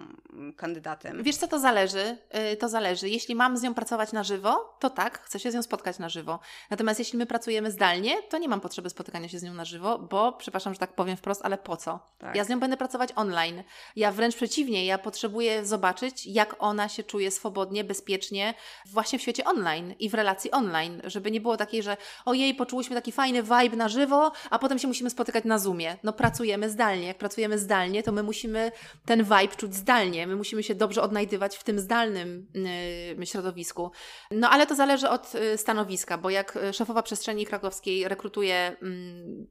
kandydatem? 0.58 1.24
Wiesz 1.24 1.38
co, 1.38 1.48
to 1.48 1.60
zależy. 1.60 2.18
Y, 2.54 2.58
to 2.58 2.70
zależy. 2.70 3.05
Jeśli 3.06 3.36
mam 3.36 3.58
z 3.58 3.62
nią 3.62 3.74
pracować 3.74 4.12
na 4.12 4.24
żywo, 4.24 4.78
to 4.80 4.90
tak, 4.90 5.22
chcę 5.22 5.40
się 5.40 5.52
z 5.52 5.56
nią 5.56 5.64
spotkać 5.64 6.00
na 6.00 6.10
żywo. 6.10 6.40
Natomiast 6.70 7.00
jeśli 7.00 7.20
my 7.20 7.26
pracujemy 7.26 7.72
zdalnie, 7.72 8.24
to 8.24 8.38
nie 8.38 8.50
mam 8.50 8.62
potrzeby 8.62 8.90
spotykania 8.90 9.30
się 9.30 9.40
z 9.40 9.44
nią 9.44 9.54
na 9.54 9.66
żywo, 9.66 10.00
bo, 10.00 10.32
przepraszam, 10.32 10.74
że 10.74 10.80
tak 10.80 10.96
powiem 10.96 11.18
wprost, 11.18 11.42
ale 11.44 11.58
po 11.58 11.78
co? 11.78 12.00
Tak. 12.18 12.36
Ja 12.36 12.44
z 12.44 12.50
nią 12.50 12.60
będę 12.60 12.78
pracować 12.78 13.10
online. 13.16 13.64
Ja 13.96 14.12
wręcz 14.12 14.36
przeciwnie, 14.36 14.86
ja 14.86 14.98
potrzebuję 14.98 15.66
zobaczyć, 15.66 16.26
jak 16.26 16.56
ona 16.60 16.90
się 16.90 17.04
czuje 17.04 17.32
swobodnie, 17.32 17.84
bezpiecznie 17.84 18.54
właśnie 18.86 19.20
w 19.20 19.22
świecie 19.22 19.44
online 19.44 19.96
i 20.00 20.10
w 20.10 20.14
relacji 20.14 20.52
online 20.52 21.02
żeby 21.16 21.32
nie 21.32 21.42
było 21.42 21.58
takiej, 21.58 21.84
że 21.84 21.98
ojej, 22.26 22.56
poczułyśmy 22.56 22.96
taki 22.96 23.12
fajny 23.12 23.44
vibe 23.44 23.78
na 23.78 23.90
żywo, 23.90 24.32
a 24.50 24.60
potem 24.60 24.80
się 24.80 24.88
musimy 24.88 25.10
spotykać 25.10 25.44
na 25.46 25.60
Zoomie. 25.60 25.98
No 26.04 26.14
pracujemy 26.14 26.70
zdalnie. 26.70 27.08
Jak 27.08 27.18
pracujemy 27.18 27.60
zdalnie, 27.60 28.04
to 28.04 28.12
my 28.12 28.24
musimy 28.24 28.72
ten 29.06 29.24
vibe 29.24 29.56
czuć 29.58 29.76
zdalnie. 29.76 30.28
My 30.28 30.36
musimy 30.36 30.64
się 30.64 30.76
dobrze 30.76 31.02
odnajdywać 31.02 31.58
w 31.58 31.64
tym 31.64 31.80
zdalnym 31.80 32.48
yy, 32.54 32.64
środowisku. 33.24 33.92
No 34.32 34.50
ale 34.50 34.68
to 34.68 34.76
zależy 34.76 35.10
od 35.10 35.34
yy, 35.34 35.58
stanowiska, 35.58 36.18
bo 36.18 36.30
jak 36.30 36.60
szefowa 36.74 37.04
przestrzeni 37.04 37.46
krakowskiej 37.46 38.08
rekrutuje 38.08 38.76
yy, 38.82 38.88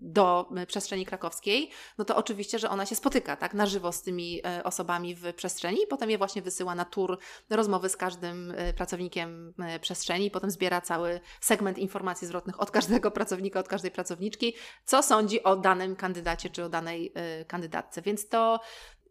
do 0.01 0.49
y, 0.63 0.67
przestrzeni 0.67 1.07
krakowskiej, 1.07 1.71
no 1.99 2.05
to 2.05 2.17
oczywiście, 2.17 2.59
że 2.59 2.71
ona 2.71 2.87
się 2.87 2.95
spotyka 2.95 3.37
tak 3.37 3.55
na 3.55 3.67
żywo 3.67 3.93
z 3.93 4.03
tymi 4.03 4.39
y, 4.59 4.65
osobami 4.65 5.15
w 5.15 5.35
przestrzeni 5.35 5.79
potem 5.91 6.11
je 6.11 6.19
właśnie 6.19 6.43
wysyła 6.43 6.75
na 6.75 6.85
tour 6.85 7.19
rozmowy 7.51 7.89
z 7.89 7.97
każdym 7.97 8.51
y, 8.51 8.75
pracownikiem 8.77 9.55
przestrzeni 9.81 10.31
potem 10.31 10.51
zbiera 10.51 10.81
cały 10.81 11.21
segment 11.41 11.79
informacji 11.79 12.27
zwrotnych 12.27 12.61
od 12.61 12.71
każdego 12.71 13.11
pracownika, 13.19 13.61
od 13.61 13.69
każdej 13.69 13.91
pracowniczki, 13.91 14.55
co 14.85 15.03
sądzi 15.03 15.43
o 15.43 15.57
danym 15.57 15.97
kandydacie 15.97 16.51
czy 16.51 16.65
o 16.65 16.69
danej 16.69 17.13
y, 17.41 17.45
kandydatce. 17.45 18.03
Więc 18.03 18.29
to 18.29 18.61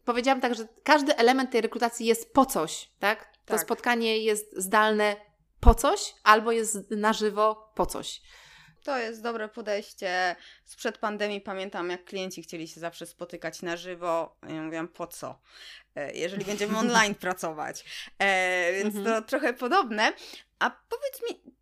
powiedziałam 0.06 0.41
tak, 0.41 0.56
że 0.56 0.67
każdy 0.84 1.15
element 1.17 1.52
tej 1.52 1.62
rekrutacji 1.62 2.06
jest 2.06 2.34
po 2.34 2.46
coś, 2.46 2.91
tak? 3.00 3.33
To 3.45 3.53
tak. 3.53 3.62
spotkanie 3.62 4.17
jest 4.17 4.58
zdalne 4.58 5.15
po 5.60 5.75
coś, 5.75 6.15
albo 6.23 6.51
jest 6.51 6.91
na 6.91 7.13
żywo 7.13 7.71
po 7.75 7.86
coś. 7.86 8.21
To 8.84 8.97
jest 8.97 9.21
dobre 9.21 9.49
podejście. 9.49 10.36
Sprzed 10.65 10.97
pandemii 10.97 11.41
pamiętam, 11.41 11.89
jak 11.89 12.06
klienci 12.06 12.43
chcieli 12.43 12.67
się 12.67 12.79
zawsze 12.79 13.06
spotykać 13.06 13.62
na 13.62 13.77
żywo. 13.77 14.36
Ja 14.49 14.62
mówiłam, 14.62 14.88
po 14.88 15.08
co? 15.08 15.39
E, 15.95 16.13
jeżeli 16.13 16.45
będziemy 16.45 16.77
online 16.84 17.15
pracować. 17.15 17.86
E, 18.19 18.73
więc 18.73 18.95
mhm. 18.95 19.06
to 19.23 19.29
trochę 19.29 19.53
podobne. 19.53 20.13
A 20.60 20.69
powiedz 20.89 21.21
mi, 21.29 21.53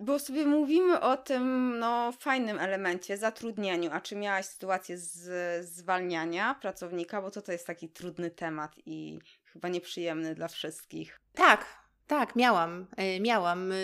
bo 0.00 0.18
sobie 0.18 0.46
mówimy 0.46 1.00
o 1.00 1.16
tym 1.16 1.74
no, 1.78 2.12
fajnym 2.12 2.58
elemencie, 2.58 3.16
zatrudnieniu. 3.16 3.90
A 3.92 4.00
czy 4.00 4.16
miałaś 4.16 4.46
sytuację 4.46 4.98
z 4.98 5.66
zwalniania 5.66 6.54
pracownika? 6.54 7.22
Bo 7.22 7.30
to, 7.30 7.42
to 7.42 7.52
jest 7.52 7.66
taki 7.66 7.88
trudny 7.88 8.30
temat 8.30 8.72
i 8.86 9.18
chyba 9.52 9.68
nieprzyjemny 9.68 10.34
dla 10.34 10.48
wszystkich. 10.48 11.20
Tak, 11.36 11.66
tak, 12.06 12.36
miałam, 12.36 12.86
e, 12.96 13.20
miałam. 13.20 13.72
E, 13.72 13.76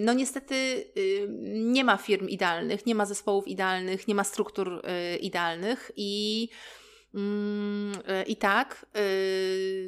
no 0.00 0.12
niestety 0.12 0.54
e, 0.54 1.00
nie 1.52 1.84
ma 1.84 1.96
firm 1.96 2.28
idealnych, 2.28 2.86
nie 2.86 2.94
ma 2.94 3.06
zespołów 3.06 3.48
idealnych, 3.48 4.08
nie 4.08 4.14
ma 4.14 4.24
struktur 4.24 4.82
idealnych 5.20 5.90
i 5.96 6.48
mm, 7.14 7.92
i 8.26 8.36
tak, 8.36 8.86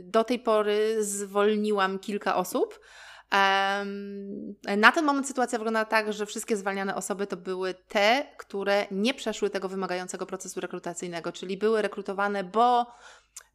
do 0.03 0.25
tej 0.25 0.39
pory 0.39 1.05
zwolniłam 1.05 1.99
kilka 1.99 2.37
osób, 2.37 2.81
na 4.77 4.93
ten 4.95 5.05
moment 5.05 5.27
sytuacja 5.27 5.59
wygląda 5.59 5.85
tak, 5.85 6.13
że 6.13 6.27
wszystkie 6.27 6.57
zwalniane 6.57 6.95
osoby 6.95 7.27
to 7.27 7.37
były 7.37 7.75
te, 7.75 8.27
które 8.39 8.87
nie 8.91 9.15
przeszły 9.15 9.51
tego 9.51 9.69
wymagającego 9.69 10.27
procesu 10.27 10.61
rekrutacyjnego, 10.61 11.33
czyli 11.33 11.57
były 11.57 11.83
rekrutowane, 11.83 12.45
bo 12.45 12.87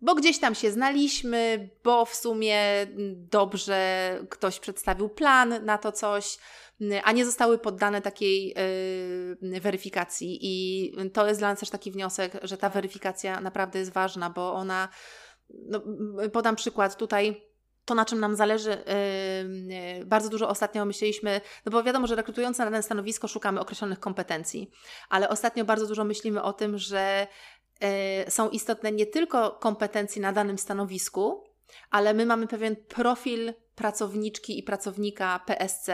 bo 0.01 0.15
gdzieś 0.15 0.39
tam 0.39 0.55
się 0.55 0.71
znaliśmy, 0.71 1.69
bo 1.83 2.05
w 2.05 2.15
sumie 2.15 2.87
dobrze 3.15 4.19
ktoś 4.29 4.59
przedstawił 4.59 5.09
plan 5.09 5.65
na 5.65 5.77
to 5.77 5.91
coś, 5.91 6.37
a 7.03 7.11
nie 7.11 7.25
zostały 7.25 7.57
poddane 7.57 8.01
takiej 8.01 8.55
yy, 9.41 9.61
weryfikacji. 9.61 10.39
I 10.41 10.91
to 11.13 11.27
jest 11.27 11.39
dla 11.39 11.49
nas 11.49 11.59
też 11.59 11.69
taki 11.69 11.91
wniosek, 11.91 12.31
że 12.43 12.57
ta 12.57 12.69
weryfikacja 12.69 13.41
naprawdę 13.41 13.79
jest 13.79 13.93
ważna, 13.93 14.29
bo 14.29 14.53
ona, 14.53 14.89
no, 15.49 15.81
podam 16.33 16.55
przykład 16.55 16.97
tutaj 16.97 17.47
to, 17.85 17.95
na 17.95 18.05
czym 18.05 18.19
nam 18.19 18.35
zależy, 18.35 18.83
yy, 19.97 20.05
bardzo 20.05 20.29
dużo 20.29 20.49
ostatnio 20.49 20.85
myśleliśmy, 20.85 21.41
no 21.65 21.71
bo 21.71 21.83
wiadomo, 21.83 22.07
że 22.07 22.15
rekrutując 22.15 22.57
na 22.57 22.65
dane 22.65 22.83
stanowisko 22.83 23.27
szukamy 23.27 23.59
określonych 23.59 23.99
kompetencji, 23.99 24.71
ale 25.09 25.29
ostatnio 25.29 25.65
bardzo 25.65 25.87
dużo 25.87 26.03
myślimy 26.03 26.43
o 26.43 26.53
tym, 26.53 26.77
że 26.77 27.27
są 28.27 28.49
istotne 28.49 28.91
nie 28.91 29.05
tylko 29.05 29.51
kompetencje 29.51 30.21
na 30.21 30.33
danym 30.33 30.57
stanowisku, 30.57 31.43
ale 31.91 32.13
my 32.13 32.25
mamy 32.25 32.47
pewien 32.47 32.75
profil 32.75 33.53
pracowniczki 33.75 34.59
i 34.59 34.63
pracownika 34.63 35.39
PSC, 35.45 35.89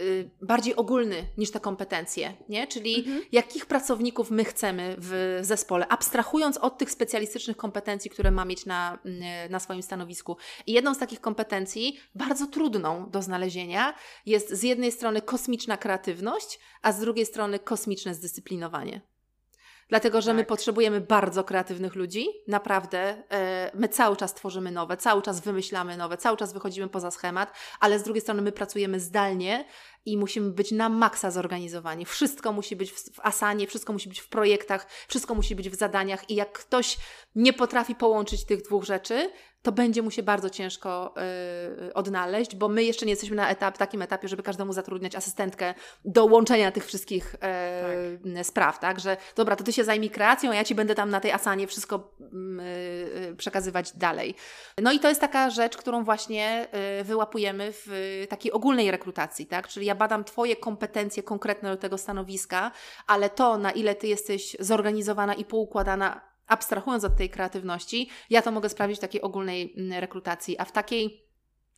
Y, 0.00 0.30
bardziej 0.42 0.76
ogólny 0.76 1.26
niż 1.38 1.50
te 1.50 1.60
kompetencje, 1.60 2.34
nie? 2.48 2.66
Czyli 2.66 2.98
mhm. 2.98 3.22
jakich 3.32 3.66
pracowników 3.66 4.30
my 4.30 4.44
chcemy 4.44 4.96
w 4.98 5.38
zespole, 5.42 5.88
abstrahując 5.88 6.56
od 6.56 6.78
tych 6.78 6.90
specjalistycznych 6.90 7.56
kompetencji, 7.56 8.10
które 8.10 8.30
ma 8.30 8.44
mieć 8.44 8.66
na, 8.66 8.98
y, 9.46 9.50
na 9.50 9.60
swoim 9.60 9.82
stanowisku. 9.82 10.36
I 10.66 10.72
jedną 10.72 10.94
z 10.94 10.98
takich 10.98 11.20
kompetencji, 11.20 11.98
bardzo 12.14 12.46
trudną 12.46 13.10
do 13.10 13.22
znalezienia, 13.22 13.94
jest 14.26 14.50
z 14.50 14.62
jednej 14.62 14.92
strony 14.92 15.22
kosmiczna 15.22 15.76
kreatywność, 15.76 16.58
a 16.82 16.92
z 16.92 17.00
drugiej 17.00 17.26
strony 17.26 17.58
kosmiczne 17.58 18.14
zdyscyplinowanie. 18.14 19.00
Dlatego, 19.88 20.20
że 20.20 20.26
tak. 20.26 20.36
my 20.36 20.44
potrzebujemy 20.44 21.00
bardzo 21.00 21.44
kreatywnych 21.44 21.94
ludzi, 21.94 22.26
naprawdę. 22.48 23.22
E, 23.30 23.70
my 23.74 23.88
cały 23.88 24.16
czas 24.16 24.34
tworzymy 24.34 24.70
nowe, 24.70 24.96
cały 24.96 25.22
czas 25.22 25.40
wymyślamy 25.40 25.96
nowe, 25.96 26.16
cały 26.16 26.36
czas 26.36 26.52
wychodzimy 26.52 26.88
poza 26.88 27.10
schemat, 27.10 27.52
ale 27.80 27.98
z 27.98 28.02
drugiej 28.02 28.20
strony 28.20 28.42
my 28.42 28.52
pracujemy 28.52 29.00
zdalnie 29.00 29.64
i 30.06 30.16
musimy 30.16 30.50
być 30.50 30.72
na 30.72 30.88
maksa 30.88 31.30
zorganizowani. 31.30 32.04
Wszystko 32.04 32.52
musi 32.52 32.76
być 32.76 32.92
w, 32.92 33.20
asanie, 33.22 33.66
wszystko 33.66 33.92
musi 33.92 34.08
być 34.08 34.20
w 34.20 34.28
projektach, 34.28 34.86
wszystko 35.08 35.34
musi 35.34 35.54
być 35.54 35.70
w 35.70 35.74
zadaniach 35.74 36.30
i 36.30 36.34
jak 36.34 36.52
ktoś 36.52 36.96
nie 37.34 37.52
potrafi 37.52 37.94
połączyć 37.94 38.44
tych 38.44 38.62
dwóch 38.62 38.84
rzeczy, 38.84 39.30
to 39.66 39.72
będzie 39.72 40.02
mu 40.02 40.10
się 40.10 40.22
bardzo 40.22 40.50
ciężko 40.50 41.14
y, 41.88 41.94
odnaleźć, 41.94 42.56
bo 42.56 42.68
my 42.68 42.84
jeszcze 42.84 43.06
nie 43.06 43.12
jesteśmy 43.12 43.36
na 43.36 43.50
etap, 43.50 43.78
takim 43.78 44.02
etapie, 44.02 44.28
żeby 44.28 44.42
każdemu 44.42 44.72
zatrudniać 44.72 45.14
asystentkę 45.14 45.74
do 46.04 46.24
łączenia 46.24 46.72
tych 46.72 46.86
wszystkich 46.86 47.34
y, 47.34 47.38
tak. 48.34 48.46
spraw, 48.46 48.78
tak? 48.78 49.00
Że 49.00 49.16
dobra, 49.36 49.56
to 49.56 49.64
ty 49.64 49.72
się 49.72 49.84
zajmij 49.84 50.10
kreacją, 50.10 50.50
a 50.50 50.54
ja 50.54 50.64
ci 50.64 50.74
będę 50.74 50.94
tam 50.94 51.10
na 51.10 51.20
tej 51.20 51.32
asanie 51.32 51.66
wszystko 51.66 52.10
y, 53.30 53.36
przekazywać 53.36 53.92
dalej. 53.96 54.34
No 54.80 54.92
i 54.92 55.00
to 55.00 55.08
jest 55.08 55.20
taka 55.20 55.50
rzecz, 55.50 55.76
którą 55.76 56.04
właśnie 56.04 56.68
wyłapujemy 57.04 57.72
w 57.72 58.24
takiej 58.28 58.52
ogólnej 58.52 58.90
rekrutacji, 58.90 59.46
tak? 59.46 59.68
Czyli 59.68 59.86
ja 59.86 59.94
badam 59.94 60.24
Twoje 60.24 60.56
kompetencje 60.56 61.22
konkretne 61.22 61.70
do 61.70 61.76
tego 61.76 61.98
stanowiska, 61.98 62.70
ale 63.06 63.30
to, 63.30 63.58
na 63.58 63.70
ile 63.70 63.94
Ty 63.94 64.06
jesteś 64.06 64.56
zorganizowana 64.60 65.34
i 65.34 65.44
poukładana, 65.44 66.35
abstrahując 66.46 67.04
od 67.04 67.16
tej 67.16 67.30
kreatywności, 67.30 68.10
ja 68.30 68.42
to 68.42 68.50
mogę 68.50 68.68
sprawdzić 68.68 68.98
w 68.98 69.00
takiej 69.00 69.22
ogólnej 69.22 69.74
mm, 69.76 70.00
rekrutacji, 70.00 70.58
a 70.58 70.64
w 70.64 70.72
takiej 70.72 71.26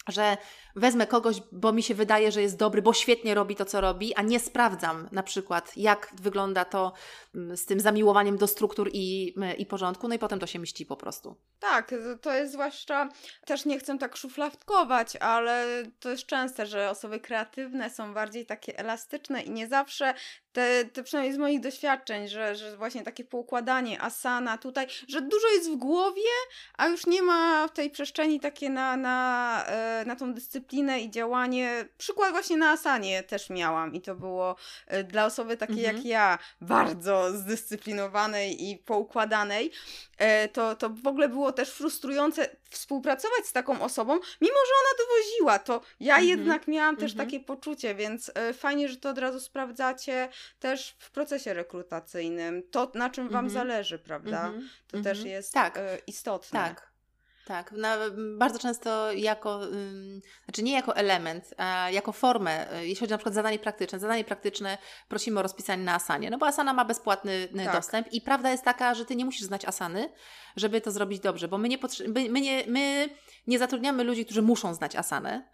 że 0.08 0.36
wezmę 0.76 1.06
kogoś, 1.06 1.42
bo 1.52 1.72
mi 1.72 1.82
się 1.82 1.94
wydaje, 1.94 2.32
że 2.32 2.42
jest 2.42 2.56
dobry, 2.56 2.82
bo 2.82 2.92
świetnie 2.92 3.34
robi 3.34 3.56
to, 3.56 3.64
co 3.64 3.80
robi, 3.80 4.14
a 4.14 4.22
nie 4.22 4.40
sprawdzam 4.40 5.08
na 5.12 5.22
przykład, 5.22 5.76
jak 5.76 6.12
wygląda 6.20 6.64
to 6.64 6.92
mm, 7.34 7.56
z 7.56 7.66
tym 7.66 7.80
zamiłowaniem 7.80 8.36
do 8.36 8.46
struktur 8.46 8.90
i, 8.92 9.34
i 9.58 9.66
porządku, 9.66 10.08
no 10.08 10.14
i 10.14 10.18
potem 10.18 10.38
to 10.38 10.46
się 10.46 10.58
mści 10.58 10.86
po 10.86 10.96
prostu. 10.96 11.36
Tak, 11.60 11.94
to 12.20 12.34
jest 12.34 12.52
zwłaszcza, 12.52 13.08
też 13.46 13.64
nie 13.64 13.78
chcę 13.78 13.98
tak 13.98 14.16
szufladkować, 14.16 15.16
ale 15.16 15.82
to 16.00 16.10
jest 16.10 16.26
częste, 16.26 16.66
że 16.66 16.90
osoby 16.90 17.20
kreatywne 17.20 17.90
są 17.90 18.14
bardziej 18.14 18.46
takie 18.46 18.78
elastyczne 18.78 19.42
i 19.42 19.50
nie 19.50 19.68
zawsze 19.68 20.14
te, 20.52 20.84
te 20.84 21.02
przynajmniej 21.02 21.34
z 21.34 21.38
moich 21.38 21.60
doświadczeń, 21.60 22.28
że, 22.28 22.56
że 22.56 22.76
właśnie 22.76 23.02
takie 23.02 23.24
poukładanie 23.24 24.02
asana 24.02 24.58
tutaj, 24.58 24.86
że 25.08 25.20
dużo 25.20 25.48
jest 25.48 25.70
w 25.70 25.76
głowie, 25.76 26.30
a 26.76 26.86
już 26.86 27.06
nie 27.06 27.22
ma 27.22 27.68
w 27.68 27.72
tej 27.72 27.90
przestrzeni 27.90 28.40
takie 28.40 28.70
na, 28.70 28.96
na, 28.96 29.64
e, 29.66 30.04
na 30.06 30.16
tą 30.16 30.34
dyscyplinę 30.34 31.00
i 31.00 31.10
działanie. 31.10 31.88
Przykład 31.98 32.30
właśnie 32.30 32.56
na 32.56 32.70
asanie 32.70 33.22
też 33.22 33.50
miałam 33.50 33.94
i 33.94 34.00
to 34.00 34.14
było 34.14 34.56
e, 34.86 35.04
dla 35.04 35.26
osoby 35.26 35.56
takiej 35.56 35.78
mhm. 35.78 35.96
jak 35.96 36.06
ja, 36.06 36.38
bardzo 36.60 37.32
zdyscyplinowanej 37.32 38.70
i 38.70 38.76
poukładanej, 38.76 39.70
e, 40.18 40.48
to, 40.48 40.76
to 40.76 40.90
w 40.90 41.06
ogóle 41.06 41.28
było 41.28 41.52
też 41.52 41.70
frustrujące 41.70 42.56
współpracować 42.70 43.46
z 43.46 43.52
taką 43.52 43.82
osobą, 43.82 44.12
mimo 44.40 44.56
że 44.66 44.72
ona 44.80 45.04
dowoziła, 45.06 45.58
to 45.58 45.80
ja 46.00 46.14
mhm. 46.14 46.28
jednak 46.28 46.68
miałam 46.68 46.96
też 46.96 47.12
mhm. 47.12 47.28
takie 47.28 47.40
poczucie, 47.44 47.94
więc 47.94 48.32
fajnie, 48.52 48.88
że 48.88 48.96
to 48.96 49.10
od 49.10 49.18
razu 49.18 49.40
sprawdzacie 49.40 50.28
też 50.58 50.96
w 50.98 51.10
procesie 51.10 51.54
rekrutacyjnym. 51.54 52.62
To, 52.70 52.92
na 52.94 53.10
czym 53.10 53.28
Wam 53.28 53.48
-hmm. 53.48 53.52
zależy, 53.52 53.98
prawda? 53.98 54.52
-hmm. 54.52 54.62
To 54.86 55.02
też 55.02 55.18
mhm. 55.18 55.26
jest 55.26 55.52
tak. 55.52 55.76
y, 55.76 55.80
istotne. 56.06 56.60
Tak. 56.60 56.97
Tak, 57.48 57.74
bardzo 58.38 58.58
często 58.58 59.12
jako, 59.12 59.60
znaczy 60.44 60.62
nie 60.62 60.72
jako 60.72 60.96
element, 60.96 61.54
a 61.56 61.90
jako 61.90 62.12
formę, 62.12 62.72
y, 62.72 62.86
jeśli 62.86 63.00
chodzi 63.00 63.10
na 63.10 63.18
przykład 63.18 63.32
o 63.32 63.34
zadanie 63.34 63.58
praktyczne. 63.58 63.98
Zadanie 63.98 64.24
praktyczne 64.24 64.78
prosimy 65.08 65.40
o 65.40 65.42
rozpisanie 65.42 65.84
na 65.84 65.94
Asanie, 65.94 66.30
no 66.30 66.38
bo 66.38 66.46
Asana 66.46 66.72
ma 66.72 66.84
bezpłatny 66.84 67.32
y, 67.32 67.64
tak. 67.64 67.72
dostęp 67.72 68.12
i 68.12 68.20
prawda 68.20 68.50
jest 68.50 68.64
taka, 68.64 68.94
że 68.94 69.04
Ty 69.04 69.16
nie 69.16 69.24
musisz 69.24 69.42
znać 69.42 69.64
Asany, 69.64 70.12
żeby 70.56 70.80
to 70.80 70.90
zrobić 70.90 71.20
dobrze, 71.20 71.48
bo 71.48 71.58
my 71.58 71.68
nie, 71.68 71.78
my 72.28 72.40
nie, 72.40 72.64
my 72.66 73.08
nie 73.46 73.58
zatrudniamy 73.58 74.04
ludzi, 74.04 74.24
którzy 74.24 74.42
muszą 74.42 74.74
znać 74.74 74.96
Asanę, 74.96 75.48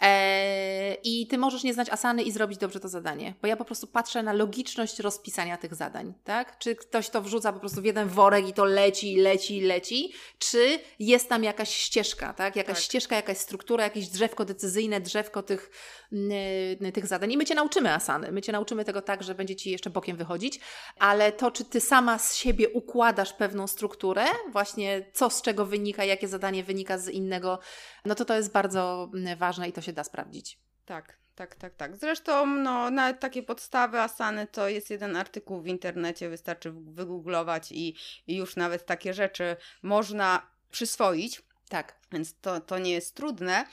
Eee, 0.00 0.98
I 1.04 1.26
ty 1.26 1.38
możesz 1.38 1.64
nie 1.64 1.74
znać 1.74 1.88
asany 1.90 2.22
i 2.22 2.32
zrobić 2.32 2.58
dobrze 2.58 2.80
to 2.80 2.88
zadanie, 2.88 3.34
bo 3.42 3.48
ja 3.48 3.56
po 3.56 3.64
prostu 3.64 3.86
patrzę 3.86 4.22
na 4.22 4.32
logiczność 4.32 4.98
rozpisania 4.98 5.56
tych 5.56 5.74
zadań, 5.74 6.14
tak? 6.24 6.58
Czy 6.58 6.76
ktoś 6.76 7.08
to 7.08 7.22
wrzuca 7.22 7.52
po 7.52 7.60
prostu 7.60 7.80
w 7.82 7.84
jeden 7.84 8.08
worek 8.08 8.48
i 8.48 8.52
to 8.52 8.64
leci, 8.64 9.16
leci, 9.16 9.60
leci, 9.60 10.12
czy 10.38 10.78
jest 10.98 11.28
tam 11.28 11.44
jakaś 11.44 11.74
ścieżka, 11.74 12.32
tak? 12.32 12.56
Jakaś 12.56 12.76
tak. 12.76 12.84
ścieżka, 12.84 13.16
jakaś 13.16 13.38
struktura, 13.38 13.84
jakieś 13.84 14.08
drzewko 14.08 14.44
decyzyjne, 14.44 15.00
drzewko 15.00 15.42
tych, 15.42 15.70
yy, 16.80 16.92
tych 16.92 17.06
zadań. 17.06 17.32
I 17.32 17.36
my 17.36 17.44
cię 17.44 17.54
nauczymy 17.54 17.92
asany, 17.92 18.32
my 18.32 18.42
cię 18.42 18.52
nauczymy 18.52 18.84
tego 18.84 19.02
tak, 19.02 19.22
że 19.22 19.34
będzie 19.34 19.56
ci 19.56 19.70
jeszcze 19.70 19.90
bokiem 19.90 20.16
wychodzić, 20.16 20.60
ale 20.98 21.32
to, 21.32 21.50
czy 21.50 21.64
ty 21.64 21.80
sama 21.80 22.18
z 22.18 22.34
siebie 22.34 22.68
układasz 22.68 23.32
pewną 23.32 23.66
strukturę, 23.66 24.24
właśnie 24.52 25.10
co 25.12 25.30
z 25.30 25.42
czego 25.42 25.66
wynika, 25.66 26.04
jakie 26.04 26.28
zadanie 26.28 26.64
wynika 26.64 26.98
z 26.98 27.08
innego, 27.08 27.58
no 28.04 28.14
to 28.14 28.24
to 28.24 28.34
jest 28.34 28.52
bardzo 28.52 29.10
ważne 29.36 29.68
i 29.68 29.72
to 29.72 29.80
się 29.80 29.87
da 29.92 30.04
sprawdzić. 30.04 30.58
Tak, 30.84 31.18
tak, 31.34 31.54
tak, 31.54 31.74
tak. 31.74 31.96
Zresztą, 31.96 32.46
no, 32.46 32.90
nawet 32.90 33.20
takie 33.20 33.42
podstawy 33.42 34.00
Asany 34.00 34.46
to 34.46 34.68
jest 34.68 34.90
jeden 34.90 35.16
artykuł 35.16 35.60
w 35.60 35.66
internecie, 35.66 36.28
wystarczy 36.28 36.72
wygooglować 36.72 37.72
i, 37.72 37.94
i 38.26 38.36
już 38.36 38.56
nawet 38.56 38.86
takie 38.86 39.14
rzeczy 39.14 39.56
można 39.82 40.50
przyswoić. 40.70 41.42
Tak. 41.68 41.98
Więc 42.12 42.34
to, 42.40 42.60
to 42.60 42.78
nie 42.78 42.90
jest 42.90 43.14
trudne. 43.14 43.64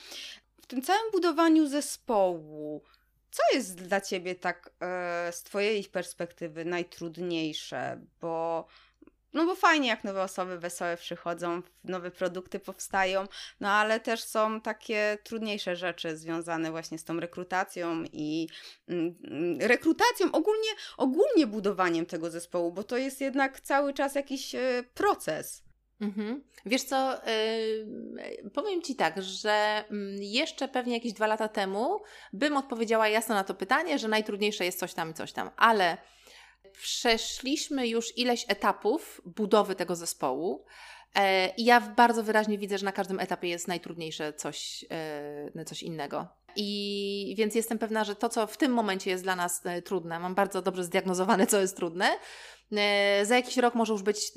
W 0.62 0.66
tym 0.66 0.82
całym 0.82 1.10
budowaniu 1.12 1.68
zespołu, 1.68 2.82
co 3.30 3.42
jest 3.54 3.82
dla 3.82 4.00
Ciebie 4.00 4.34
tak 4.34 4.70
e, 4.80 5.32
z 5.32 5.42
Twojej 5.42 5.84
perspektywy 5.84 6.64
najtrudniejsze? 6.64 8.00
Bo 8.20 8.66
no 9.36 9.46
bo 9.46 9.54
fajnie, 9.54 9.88
jak 9.88 10.04
nowe 10.04 10.22
osoby 10.22 10.58
wesołe 10.58 10.96
przychodzą, 10.96 11.62
nowe 11.84 12.10
produkty 12.10 12.60
powstają, 12.60 13.24
no 13.60 13.68
ale 13.68 14.00
też 14.00 14.24
są 14.24 14.60
takie 14.60 15.18
trudniejsze 15.24 15.76
rzeczy 15.76 16.16
związane 16.16 16.70
właśnie 16.70 16.98
z 16.98 17.04
tą 17.04 17.20
rekrutacją 17.20 18.04
i 18.12 18.48
mm, 18.88 19.16
rekrutacją, 19.60 20.32
ogólnie, 20.32 20.68
ogólnie 20.96 21.46
budowaniem 21.46 22.06
tego 22.06 22.30
zespołu, 22.30 22.72
bo 22.72 22.82
to 22.82 22.96
jest 22.96 23.20
jednak 23.20 23.60
cały 23.60 23.94
czas 23.94 24.14
jakiś 24.14 24.54
y, 24.54 24.84
proces. 24.94 25.66
Mhm. 26.00 26.44
Wiesz 26.66 26.82
co, 26.82 27.20
yy, 27.26 28.50
powiem 28.50 28.82
Ci 28.82 28.96
tak, 28.96 29.22
że 29.22 29.84
yy, 29.90 30.24
jeszcze 30.24 30.68
pewnie 30.68 30.94
jakieś 30.94 31.12
dwa 31.12 31.26
lata 31.26 31.48
temu 31.48 32.00
bym 32.32 32.56
odpowiedziała 32.56 33.08
jasno 33.08 33.34
na 33.34 33.44
to 33.44 33.54
pytanie, 33.54 33.98
że 33.98 34.08
najtrudniejsze 34.08 34.64
jest 34.64 34.78
coś 34.78 34.94
tam 34.94 35.10
i 35.10 35.14
coś 35.14 35.32
tam, 35.32 35.50
ale 35.56 35.96
przeszliśmy 36.82 37.88
już 37.88 38.18
ileś 38.18 38.44
etapów 38.48 39.20
budowy 39.24 39.74
tego 39.74 39.96
zespołu. 39.96 40.64
E, 41.16 41.48
I 41.56 41.64
ja 41.64 41.80
bardzo 41.80 42.22
wyraźnie 42.22 42.58
widzę, 42.58 42.78
że 42.78 42.84
na 42.84 42.92
każdym 42.92 43.20
etapie 43.20 43.48
jest 43.48 43.68
najtrudniejsze 43.68 44.32
coś, 44.32 44.84
e, 45.54 45.64
coś 45.64 45.82
innego. 45.82 46.28
I 46.56 47.34
więc 47.38 47.54
jestem 47.54 47.78
pewna, 47.78 48.04
że 48.04 48.16
to, 48.16 48.28
co 48.28 48.46
w 48.46 48.56
tym 48.56 48.72
momencie 48.72 49.10
jest 49.10 49.22
dla 49.22 49.36
nas 49.36 49.66
e, 49.66 49.82
trudne, 49.82 50.20
mam 50.20 50.34
bardzo 50.34 50.62
dobrze 50.62 50.84
zdiagnozowane, 50.84 51.46
co 51.46 51.60
jest 51.60 51.76
trudne. 51.76 52.18
Za 53.22 53.36
jakiś 53.36 53.56
rok 53.56 53.74
może 53.74 53.92
już 53.92 54.02
być 54.02 54.32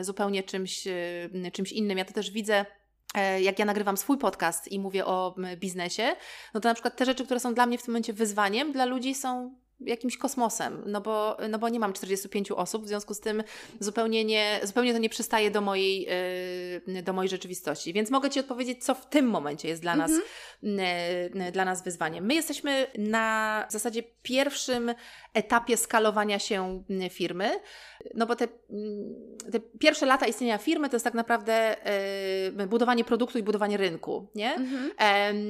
zupełnie 0.00 0.42
czymś, 0.42 0.84
czymś 1.52 1.72
innym. 1.72 1.98
Ja 1.98 2.04
to 2.04 2.12
też 2.12 2.30
widzę 2.30 2.66
jak 3.40 3.58
ja 3.58 3.64
nagrywam 3.64 3.96
swój 3.96 4.18
podcast 4.18 4.72
i 4.72 4.78
mówię 4.78 5.06
o 5.06 5.34
biznesie, 5.56 6.16
no 6.54 6.60
to 6.60 6.68
na 6.68 6.74
przykład 6.74 6.96
te 6.96 7.04
rzeczy, 7.04 7.24
które 7.24 7.40
są 7.40 7.54
dla 7.54 7.66
mnie 7.66 7.78
w 7.78 7.82
tym 7.82 7.92
momencie 7.92 8.12
wyzwaniem, 8.12 8.72
dla 8.72 8.84
ludzi 8.84 9.14
są 9.14 9.54
jakimś 9.80 10.16
kosmosem, 10.16 10.82
no 10.86 11.00
bo, 11.00 11.36
no 11.48 11.58
bo 11.58 11.68
nie 11.68 11.80
mam 11.80 11.92
45 11.92 12.50
osób, 12.50 12.84
w 12.84 12.88
związku 12.88 13.14
z 13.14 13.20
tym 13.20 13.42
zupełnie, 13.80 14.24
nie, 14.24 14.60
zupełnie 14.62 14.92
to 14.92 14.98
nie 14.98 15.08
przystaje 15.08 15.50
do 15.50 15.60
mojej, 15.60 16.08
yy, 16.86 17.02
do 17.02 17.12
mojej 17.12 17.28
rzeczywistości. 17.28 17.92
Więc 17.92 18.10
mogę 18.10 18.30
Ci 18.30 18.40
odpowiedzieć, 18.40 18.84
co 18.84 18.94
w 18.94 19.08
tym 19.08 19.26
momencie 19.26 19.68
jest 19.68 19.82
dla 19.82 19.96
nas, 19.96 20.10
yy, 20.62 21.52
dla 21.52 21.64
nas 21.64 21.84
wyzwaniem. 21.84 22.26
My 22.26 22.34
jesteśmy 22.34 22.86
na 22.98 23.66
zasadzie 23.70 24.02
pierwszym 24.22 24.94
etapie 25.36 25.76
skalowania 25.76 26.38
się 26.38 26.82
firmy, 27.10 27.60
no 28.14 28.26
bo 28.26 28.36
te, 28.36 28.48
te 29.52 29.60
pierwsze 29.78 30.06
lata 30.06 30.26
istnienia 30.26 30.58
firmy 30.58 30.88
to 30.88 30.96
jest 30.96 31.04
tak 31.04 31.14
naprawdę 31.14 31.76
yy, 32.56 32.66
budowanie 32.66 33.04
produktu 33.04 33.38
i 33.38 33.42
budowanie 33.42 33.76
rynku, 33.76 34.30
nie? 34.34 34.54
Mhm. 34.54 34.90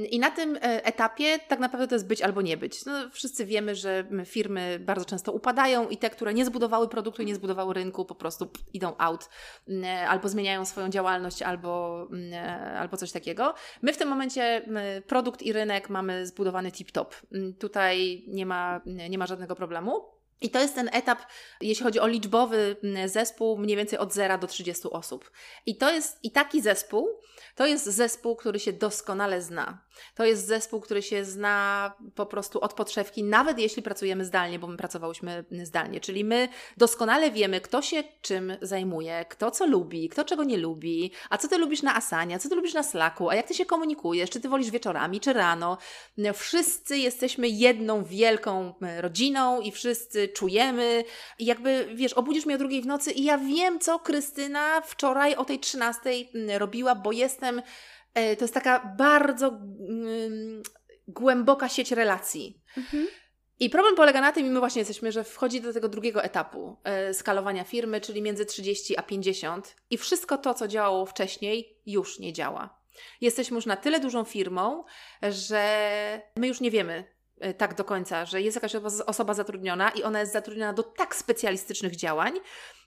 I 0.07 0.18
na 0.18 0.30
tym 0.30 0.57
e, 0.57 0.84
etapie 0.84 1.39
tak 1.49 1.59
naprawdę 1.59 1.89
to 1.89 1.95
jest 1.95 2.07
być 2.07 2.22
albo 2.22 2.43
nie 2.43 2.57
być. 2.57 2.84
No, 2.84 2.93
wszyscy 3.12 3.47
wiemy, 3.47 3.74
że 3.74 4.05
firmy 4.24 4.78
bardzo 4.80 5.05
często 5.05 5.32
upadają 5.32 5.89
i 5.89 5.97
te, 5.97 6.11
które 6.11 6.34
nie 6.34 6.45
zbudowały 6.45 6.89
produktu 6.89 7.22
i 7.22 7.26
nie 7.26 7.34
zbudowały 7.34 7.74
rynku, 7.74 8.05
po 8.05 8.14
prostu 8.14 8.49
idą 8.72 8.95
out 8.99 9.28
mm, 9.68 10.09
albo 10.09 10.28
zmieniają 10.28 10.64
swoją 10.64 10.89
działalność, 10.89 11.43
albo, 11.43 12.03
mm, 12.12 12.76
albo 12.78 12.97
coś 12.97 13.12
takiego. 13.12 13.55
My 13.82 13.93
w 13.93 13.97
tym 13.97 14.09
momencie 14.09 14.43
mm, 14.43 15.03
produkt 15.03 15.43
i 15.43 15.53
rynek 15.53 15.91
mamy 15.91 16.26
zbudowany 16.26 16.70
tip-top. 16.70 17.07
Tutaj 17.59 18.24
nie 18.28 18.47
ma, 18.47 18.80
nie 19.11 19.18
ma 19.18 19.26
żadnego 19.26 19.57
problemu. 19.57 19.75
l'amour. 19.76 20.15
I 20.41 20.51
to 20.51 20.61
jest 20.61 20.74
ten 20.74 20.91
etap, 20.93 21.18
jeśli 21.61 21.84
chodzi 21.84 22.01
o 22.01 22.07
liczbowy 22.07 22.76
zespół, 23.07 23.59
mniej 23.59 23.76
więcej 23.76 23.99
od 23.99 24.12
0 24.12 24.39
do 24.39 24.47
30 24.47 24.89
osób. 24.91 25.30
I 25.66 25.76
to 25.76 25.93
jest 25.93 26.18
i 26.22 26.30
taki 26.30 26.62
zespół, 26.62 27.09
to 27.55 27.66
jest 27.66 27.84
zespół, 27.87 28.37
który 28.37 28.61
się 28.61 28.72
doskonale 28.72 29.43
zna. 29.43 29.87
To 30.14 30.24
jest 30.24 30.47
zespół, 30.47 30.80
który 30.80 31.03
się 31.03 31.24
zna 31.24 31.95
po 32.14 32.26
prostu 32.26 32.61
od 32.61 32.74
podszewki, 32.74 33.24
nawet 33.24 33.59
jeśli 33.59 33.82
pracujemy 33.82 34.24
zdalnie, 34.24 34.59
bo 34.59 34.66
my 34.66 34.76
pracowałyśmy 34.76 35.45
zdalnie. 35.62 36.01
Czyli 36.01 36.24
my 36.24 36.49
doskonale 36.76 37.30
wiemy, 37.30 37.61
kto 37.61 37.82
się 37.82 38.05
czym 38.20 38.57
zajmuje, 38.62 39.24
kto 39.28 39.51
co 39.51 39.66
lubi, 39.66 40.09
kto 40.09 40.24
czego 40.24 40.45
nie 40.45 40.57
lubi, 40.57 41.12
a 41.30 41.39
co 41.39 41.49
ty 41.49 41.59
lubisz 41.59 41.82
na 41.82 41.97
Asanie, 41.97 42.37
a 42.37 42.39
co 42.39 42.49
ty 42.49 42.55
lubisz 42.55 42.74
na 42.74 42.82
Slacku, 42.82 43.30
a 43.30 43.34
jak 43.34 43.49
ty 43.49 43.55
się 43.55 43.66
komunikujesz, 43.66 44.30
czy 44.30 44.41
ty 44.41 44.49
wolisz 44.49 44.70
wieczorami, 44.70 45.20
czy 45.20 45.32
rano. 45.32 45.78
Wszyscy 46.34 46.99
jesteśmy 46.99 47.49
jedną 47.49 48.05
wielką 48.05 48.74
rodziną 49.01 49.61
i 49.61 49.72
wszyscy 49.72 50.25
czujemy. 50.28 51.04
I 51.38 51.46
jakby, 51.46 51.88
wiesz, 51.94 52.12
obudzisz 52.12 52.46
mnie 52.46 52.54
o 52.54 52.58
drugiej 52.58 52.82
w 52.82 52.86
nocy 52.86 53.12
i 53.12 53.24
ja 53.24 53.38
wiem, 53.38 53.78
co 53.80 53.98
Krystyna 53.98 54.80
wczoraj 54.80 55.34
o 55.34 55.44
tej 55.44 55.58
trzynastej 55.58 56.30
robiła, 56.58 56.94
bo 56.94 57.12
jestem 57.12 57.62
E, 58.16 58.36
to 58.36 58.44
jest 58.44 58.54
taka 58.54 58.94
bardzo 58.98 59.48
mm, 59.48 60.62
głęboka 61.08 61.68
sieć 61.68 61.92
relacji. 61.92 62.62
Mhm. 62.76 63.06
I 63.60 63.70
problem 63.70 63.94
polega 63.94 64.20
na 64.20 64.32
tym, 64.32 64.46
i 64.46 64.50
my 64.50 64.58
właśnie 64.58 64.80
jesteśmy, 64.80 65.12
że 65.12 65.24
wchodzi 65.24 65.60
do 65.60 65.72
tego 65.72 65.88
drugiego 65.88 66.22
etapu 66.22 66.76
e, 66.84 67.14
skalowania 67.14 67.64
firmy, 67.64 68.00
czyli 68.00 68.22
między 68.22 68.46
30 68.46 68.96
a 68.96 69.02
50, 69.02 69.76
i 69.90 69.96
wszystko 69.96 70.38
to, 70.38 70.54
co 70.54 70.68
działało 70.68 71.06
wcześniej, 71.06 71.78
już 71.86 72.18
nie 72.18 72.32
działa. 72.32 72.80
Jesteśmy 73.20 73.54
już 73.54 73.66
na 73.66 73.76
tyle 73.76 74.00
dużą 74.00 74.24
firmą, 74.24 74.84
że 75.22 76.22
my 76.36 76.48
już 76.48 76.60
nie 76.60 76.70
wiemy, 76.70 77.15
tak 77.59 77.74
do 77.74 77.84
końca, 77.84 78.24
że 78.24 78.43
jest 78.43 78.55
jakaś 78.55 78.72
osoba 79.07 79.34
zatrudniona 79.34 79.91
i 79.91 80.03
ona 80.03 80.20
jest 80.20 80.32
zatrudniona 80.32 80.72
do 80.72 80.82
tak 80.82 81.16
specjalistycznych 81.16 81.97
działań, 81.97 82.34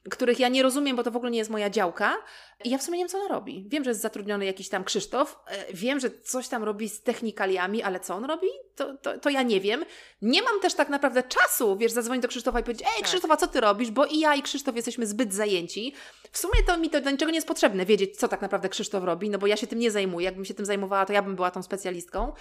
których 0.09 0.39
ja 0.39 0.49
nie 0.49 0.63
rozumiem, 0.63 0.95
bo 0.95 1.03
to 1.03 1.11
w 1.11 1.15
ogóle 1.15 1.31
nie 1.31 1.37
jest 1.37 1.49
moja 1.49 1.69
działka. 1.69 2.17
I 2.63 2.69
ja 2.69 2.77
w 2.77 2.83
sumie 2.83 2.97
nie 2.97 3.03
wiem, 3.03 3.09
co 3.09 3.17
ona 3.17 3.27
robi. 3.27 3.65
Wiem, 3.67 3.83
że 3.83 3.89
jest 3.89 4.01
zatrudniony 4.01 4.45
jakiś 4.45 4.69
tam 4.69 4.83
Krzysztof, 4.83 5.39
e, 5.47 5.73
wiem, 5.73 5.99
że 5.99 6.11
coś 6.11 6.47
tam 6.47 6.63
robi 6.63 6.89
z 6.89 7.01
technikaliami, 7.01 7.83
ale 7.83 7.99
co 7.99 8.15
on 8.15 8.25
robi, 8.25 8.47
to, 8.75 8.97
to, 8.97 9.17
to 9.17 9.29
ja 9.29 9.41
nie 9.41 9.61
wiem. 9.61 9.85
Nie 10.21 10.41
mam 10.41 10.59
też 10.59 10.73
tak 10.73 10.89
naprawdę 10.89 11.23
czasu, 11.23 11.77
wiesz, 11.77 11.91
zadzwonić 11.91 12.21
do 12.21 12.27
Krzysztofa 12.27 12.59
i 12.59 12.63
powiedzieć, 12.63 12.87
ej 12.87 13.01
tak. 13.01 13.09
Krzysztofa, 13.09 13.37
co 13.37 13.47
ty 13.47 13.61
robisz? 13.61 13.91
Bo 13.91 14.05
i 14.05 14.19
ja 14.19 14.35
i 14.35 14.41
Krzysztof 14.41 14.75
jesteśmy 14.75 15.07
zbyt 15.07 15.33
zajęci. 15.33 15.93
W 16.31 16.37
sumie 16.37 16.63
to 16.67 16.77
mi 16.77 16.89
to 16.89 17.01
do 17.01 17.11
niczego 17.11 17.31
nie 17.31 17.37
jest 17.37 17.47
potrzebne 17.47 17.85
wiedzieć, 17.85 18.17
co 18.17 18.27
tak 18.27 18.41
naprawdę 18.41 18.69
Krzysztof 18.69 19.03
robi, 19.03 19.29
no 19.29 19.37
bo 19.37 19.47
ja 19.47 19.57
się 19.57 19.67
tym 19.67 19.79
nie 19.79 19.91
zajmuję. 19.91 20.25
Jakbym 20.25 20.45
się 20.45 20.53
tym 20.53 20.65
zajmowała, 20.65 21.05
to 21.05 21.13
ja 21.13 21.21
bym 21.21 21.35
była 21.35 21.51
tą 21.51 21.63
specjalistką 21.63 22.33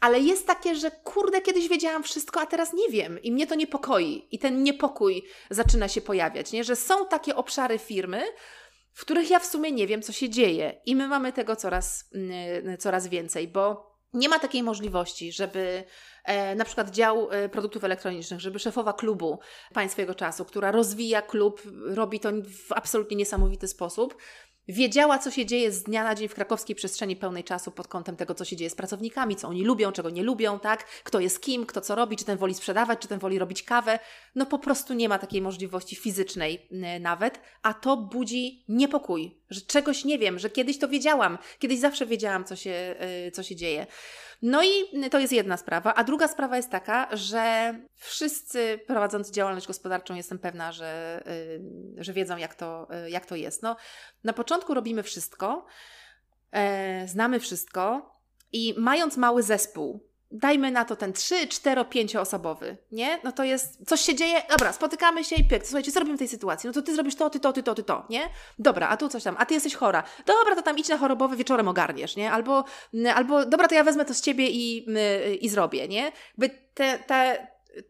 ale 0.00 0.20
jest 0.20 0.46
takie, 0.46 0.74
że 0.74 0.90
kurde, 0.90 1.40
kiedyś 1.40 1.68
wiedziałam 1.68 2.02
wszystko, 2.02 2.40
a 2.40 2.46
teraz 2.46 2.72
nie 2.72 2.88
wiem 2.88 3.22
i 3.22 3.32
mnie 3.32 3.46
to 3.46 3.54
niepokoi. 3.54 4.28
I 4.30 4.38
ten 4.38 4.62
niepokój 4.62 5.24
zaczyna 5.50 5.88
się 5.88 6.00
pojawiać, 6.00 6.52
nie? 6.52 6.64
że 6.64 6.76
są 6.76 7.06
takie 7.06 7.36
obszary 7.36 7.78
firmy, 7.78 8.22
w 8.92 9.00
których 9.00 9.30
ja 9.30 9.38
w 9.38 9.46
sumie 9.46 9.72
nie 9.72 9.86
wiem, 9.86 10.02
co 10.02 10.12
się 10.12 10.30
dzieje. 10.30 10.80
I 10.86 10.96
my 10.96 11.08
mamy 11.08 11.32
tego 11.32 11.56
coraz, 11.56 12.04
yy, 12.64 12.78
coraz 12.78 13.08
więcej, 13.08 13.48
bo 13.48 13.94
nie 14.14 14.28
ma 14.28 14.38
takiej 14.38 14.62
możliwości, 14.62 15.32
żeby 15.32 15.84
e, 16.24 16.54
na 16.54 16.64
przykład 16.64 16.90
dział 16.90 17.28
e, 17.30 17.48
produktów 17.48 17.84
elektronicznych, 17.84 18.40
żeby 18.40 18.58
szefowa 18.58 18.92
klubu 18.92 19.38
państwa 19.72 20.02
jego 20.02 20.14
czasu, 20.14 20.44
która 20.44 20.70
rozwija 20.70 21.22
klub, 21.22 21.62
robi 21.86 22.20
to 22.20 22.32
w 22.68 22.72
absolutnie 22.72 23.16
niesamowity 23.16 23.68
sposób, 23.68 24.16
wiedziała, 24.68 25.18
co 25.18 25.30
się 25.30 25.46
dzieje 25.46 25.72
z 25.72 25.82
dnia 25.82 26.04
na 26.04 26.14
dzień 26.14 26.28
w 26.28 26.34
krakowskiej 26.34 26.76
przestrzeni 26.76 27.16
pełnej 27.16 27.44
czasu 27.44 27.70
pod 27.70 27.88
kątem 27.88 28.16
tego, 28.16 28.34
co 28.34 28.44
się 28.44 28.56
dzieje 28.56 28.70
z 28.70 28.74
pracownikami, 28.74 29.36
co 29.36 29.48
oni 29.48 29.64
lubią, 29.64 29.92
czego 29.92 30.10
nie 30.10 30.22
lubią, 30.22 30.58
tak? 30.58 30.84
Kto 30.84 31.20
jest 31.20 31.40
kim, 31.40 31.66
kto 31.66 31.80
co 31.80 31.94
robi, 31.94 32.16
czy 32.16 32.24
ten 32.24 32.38
woli 32.38 32.54
sprzedawać, 32.54 32.98
czy 32.98 33.08
ten 33.08 33.18
woli 33.18 33.38
robić 33.38 33.62
kawę. 33.62 33.98
No 34.34 34.46
po 34.46 34.58
prostu 34.58 34.94
nie 34.94 35.08
ma 35.08 35.18
takiej 35.18 35.42
możliwości 35.42 35.96
fizycznej 35.96 36.68
nawet, 37.00 37.40
a 37.62 37.74
to 37.74 37.96
budzi 37.96 38.64
niepokój, 38.68 39.40
że 39.54 39.60
czegoś 39.60 40.04
nie 40.04 40.18
wiem, 40.18 40.38
że 40.38 40.50
kiedyś 40.50 40.78
to 40.78 40.88
wiedziałam, 40.88 41.38
kiedyś 41.58 41.78
zawsze 41.78 42.06
wiedziałam, 42.06 42.44
co 42.44 42.56
się, 42.56 42.94
y, 43.26 43.30
co 43.30 43.42
się 43.42 43.56
dzieje. 43.56 43.86
No 44.42 44.62
i 44.64 44.70
to 45.10 45.18
jest 45.18 45.32
jedna 45.32 45.56
sprawa. 45.56 45.94
A 45.94 46.04
druga 46.04 46.28
sprawa 46.28 46.56
jest 46.56 46.70
taka, 46.70 47.16
że 47.16 47.74
wszyscy 47.94 48.80
prowadzący 48.86 49.32
działalność 49.32 49.66
gospodarczą, 49.66 50.14
jestem 50.14 50.38
pewna, 50.38 50.72
że, 50.72 51.22
yy, 51.96 52.04
że 52.04 52.12
wiedzą, 52.12 52.36
jak 52.36 52.54
to, 52.54 52.88
yy, 52.90 53.10
jak 53.10 53.26
to 53.26 53.36
jest. 53.36 53.62
No, 53.62 53.76
na 54.24 54.32
początku 54.32 54.74
robimy 54.74 55.02
wszystko, 55.02 55.66
znamy 57.06 57.40
wszystko 57.40 58.10
i 58.52 58.74
mając 58.78 59.16
mały 59.16 59.42
zespół, 59.42 60.13
dajmy 60.34 60.70
na 60.70 60.84
to 60.84 60.96
ten 60.96 61.12
3, 61.12 61.48
4, 61.48 61.84
5 61.84 62.16
osobowy, 62.16 62.76
nie? 62.92 63.18
No 63.24 63.32
to 63.32 63.44
jest, 63.44 63.88
coś 63.88 64.00
się 64.00 64.14
dzieje, 64.14 64.42
dobra, 64.50 64.72
spotykamy 64.72 65.24
się 65.24 65.36
i 65.36 65.44
pyk, 65.44 65.66
słuchajcie, 65.66 65.92
co 65.92 66.00
robimy 66.00 66.16
w 66.16 66.18
tej 66.18 66.28
sytuacji? 66.28 66.66
No 66.66 66.72
to 66.72 66.82
ty 66.82 66.94
zrobisz 66.94 67.14
to, 67.14 67.30
ty 67.30 67.40
to, 67.40 67.52
ty 67.52 67.62
to, 67.62 67.74
ty 67.74 67.82
to, 67.82 68.06
nie? 68.10 68.28
Dobra, 68.58 68.88
a 68.88 68.96
tu 68.96 69.08
coś 69.08 69.22
tam, 69.22 69.36
a 69.38 69.46
ty 69.46 69.54
jesteś 69.54 69.74
chora. 69.74 70.02
Dobra, 70.26 70.56
to 70.56 70.62
tam 70.62 70.78
idź 70.78 70.88
na 70.88 70.98
chorobowy, 70.98 71.36
wieczorem 71.36 71.68
ogarniesz, 71.68 72.16
nie? 72.16 72.32
Albo, 72.32 72.64
albo 73.14 73.46
dobra, 73.46 73.68
to 73.68 73.74
ja 73.74 73.84
wezmę 73.84 74.04
to 74.04 74.14
z 74.14 74.20
ciebie 74.20 74.48
i, 74.50 74.86
i 75.40 75.48
zrobię, 75.48 75.88
nie? 75.88 76.12
By 76.38 76.50
te, 76.74 76.98
te, 76.98 77.46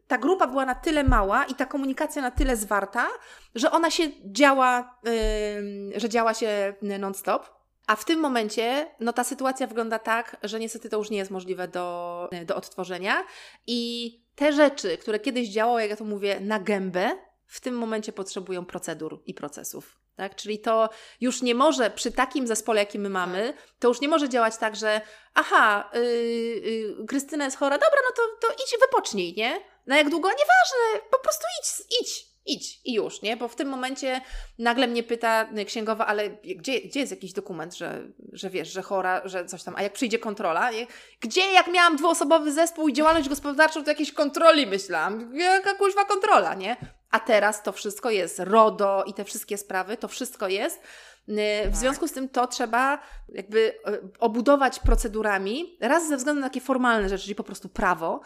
ta 0.07 0.17
grupa 0.17 0.47
była 0.47 0.65
na 0.65 0.75
tyle 0.75 1.03
mała 1.03 1.43
i 1.43 1.55
ta 1.55 1.65
komunikacja 1.65 2.21
na 2.21 2.31
tyle 2.31 2.57
zwarta, 2.57 3.07
że 3.55 3.71
ona 3.71 3.91
się 3.91 4.03
działa, 4.25 4.99
yy, 5.03 5.99
że 5.99 6.09
działa 6.09 6.33
się 6.33 6.73
non-stop. 6.81 7.54
A 7.87 7.95
w 7.95 8.05
tym 8.05 8.19
momencie 8.19 8.91
no, 8.99 9.13
ta 9.13 9.23
sytuacja 9.23 9.67
wygląda 9.67 9.99
tak, 9.99 10.37
że 10.43 10.59
niestety 10.59 10.89
to 10.89 10.97
już 10.97 11.09
nie 11.09 11.17
jest 11.17 11.31
możliwe 11.31 11.67
do, 11.67 12.29
do 12.45 12.55
odtworzenia. 12.55 13.23
I 13.67 14.11
te 14.35 14.53
rzeczy, 14.53 14.97
które 14.97 15.19
kiedyś 15.19 15.49
działały, 15.49 15.81
jak 15.81 15.89
ja 15.89 15.95
to 15.95 16.05
mówię, 16.05 16.39
na 16.39 16.59
gębę, 16.59 17.11
w 17.47 17.61
tym 17.61 17.77
momencie 17.77 18.11
potrzebują 18.11 18.65
procedur 18.65 19.21
i 19.25 19.33
procesów. 19.33 19.99
Tak? 20.15 20.35
Czyli 20.35 20.59
to 20.59 20.89
już 21.21 21.41
nie 21.41 21.55
może 21.55 21.89
przy 21.89 22.11
takim 22.11 22.47
zespole, 22.47 22.79
jaki 22.79 22.99
my 22.99 23.09
mamy, 23.09 23.53
tak. 23.53 23.67
to 23.79 23.87
już 23.87 24.01
nie 24.01 24.07
może 24.07 24.29
działać 24.29 24.57
tak, 24.57 24.75
że 24.75 25.01
aha, 25.33 25.89
yy, 25.93 26.01
yy, 26.01 27.05
Krystyna 27.07 27.45
jest 27.45 27.57
chora, 27.57 27.77
dobra, 27.77 27.99
no 28.09 28.15
to, 28.15 28.47
to 28.47 28.53
idź 28.53 28.75
wypocznij, 28.81 29.33
nie? 29.37 29.61
Na 29.85 29.97
jak 29.97 30.09
długo? 30.09 30.29
Nieważne, 30.29 31.09
po 31.11 31.19
prostu 31.19 31.43
idź, 31.61 32.01
idź 32.01 32.34
idź 32.45 32.81
i 32.85 32.93
już, 32.93 33.21
nie? 33.21 33.37
Bo 33.37 33.47
w 33.47 33.55
tym 33.55 33.67
momencie 33.67 34.21
nagle 34.59 34.87
mnie 34.87 35.03
pyta 35.03 35.47
księgowa, 35.67 36.05
ale 36.05 36.29
gdzie, 36.29 36.81
gdzie 36.81 36.99
jest 36.99 37.11
jakiś 37.11 37.33
dokument, 37.33 37.75
że, 37.75 38.07
że 38.33 38.49
wiesz, 38.49 38.73
że 38.73 38.81
chora, 38.81 39.21
że 39.25 39.45
coś 39.45 39.63
tam, 39.63 39.75
a 39.77 39.81
jak 39.81 39.93
przyjdzie 39.93 40.19
kontrola, 40.19 40.71
nie? 40.71 40.87
gdzie 41.19 41.51
jak 41.51 41.67
miałam 41.67 41.95
dwuosobowy 41.95 42.51
zespół 42.51 42.87
i 42.87 42.93
działalność 42.93 43.29
gospodarczą, 43.29 43.83
to 43.83 43.89
jakieś 43.89 44.13
kontroli 44.13 44.67
myślałam, 44.67 45.35
jaka 45.37 45.73
kuźwa 45.73 46.05
kontrola, 46.05 46.53
nie? 46.53 46.77
A 47.11 47.19
teraz 47.19 47.63
to 47.63 47.71
wszystko 47.71 48.09
jest, 48.09 48.39
RODO 48.39 49.03
i 49.07 49.13
te 49.13 49.23
wszystkie 49.23 49.57
sprawy, 49.57 49.97
to 49.97 50.07
wszystko 50.07 50.47
jest. 50.47 50.81
W 51.27 51.63
tak. 51.63 51.75
związku 51.75 52.07
z 52.07 52.11
tym 52.11 52.29
to 52.29 52.47
trzeba 52.47 52.99
jakby 53.29 53.73
e, 53.85 53.97
obudować 54.19 54.79
procedurami, 54.79 55.77
raz 55.81 56.07
ze 56.07 56.17
względu 56.17 56.41
na 56.41 56.49
takie 56.49 56.61
formalne 56.61 57.09
rzeczy, 57.09 57.23
czyli 57.23 57.35
po 57.35 57.43
prostu 57.43 57.69
prawo, 57.69 58.21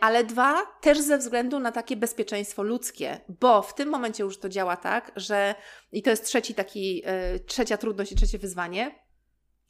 ale 0.00 0.24
dwa 0.24 0.66
też 0.80 1.00
ze 1.00 1.18
względu 1.18 1.60
na 1.60 1.72
takie 1.72 1.96
bezpieczeństwo 1.96 2.62
ludzkie, 2.62 3.20
bo 3.40 3.62
w 3.62 3.74
tym 3.74 3.88
momencie 3.88 4.24
już 4.24 4.38
to 4.38 4.48
działa 4.48 4.76
tak, 4.76 5.12
że 5.16 5.54
i 5.92 6.02
to 6.02 6.10
jest 6.10 6.24
trzeci 6.24 6.54
taki, 6.54 7.02
e, 7.04 7.38
trzecia 7.38 7.76
trudność 7.76 8.12
i 8.12 8.16
trzecie 8.16 8.38
wyzwanie, 8.38 9.06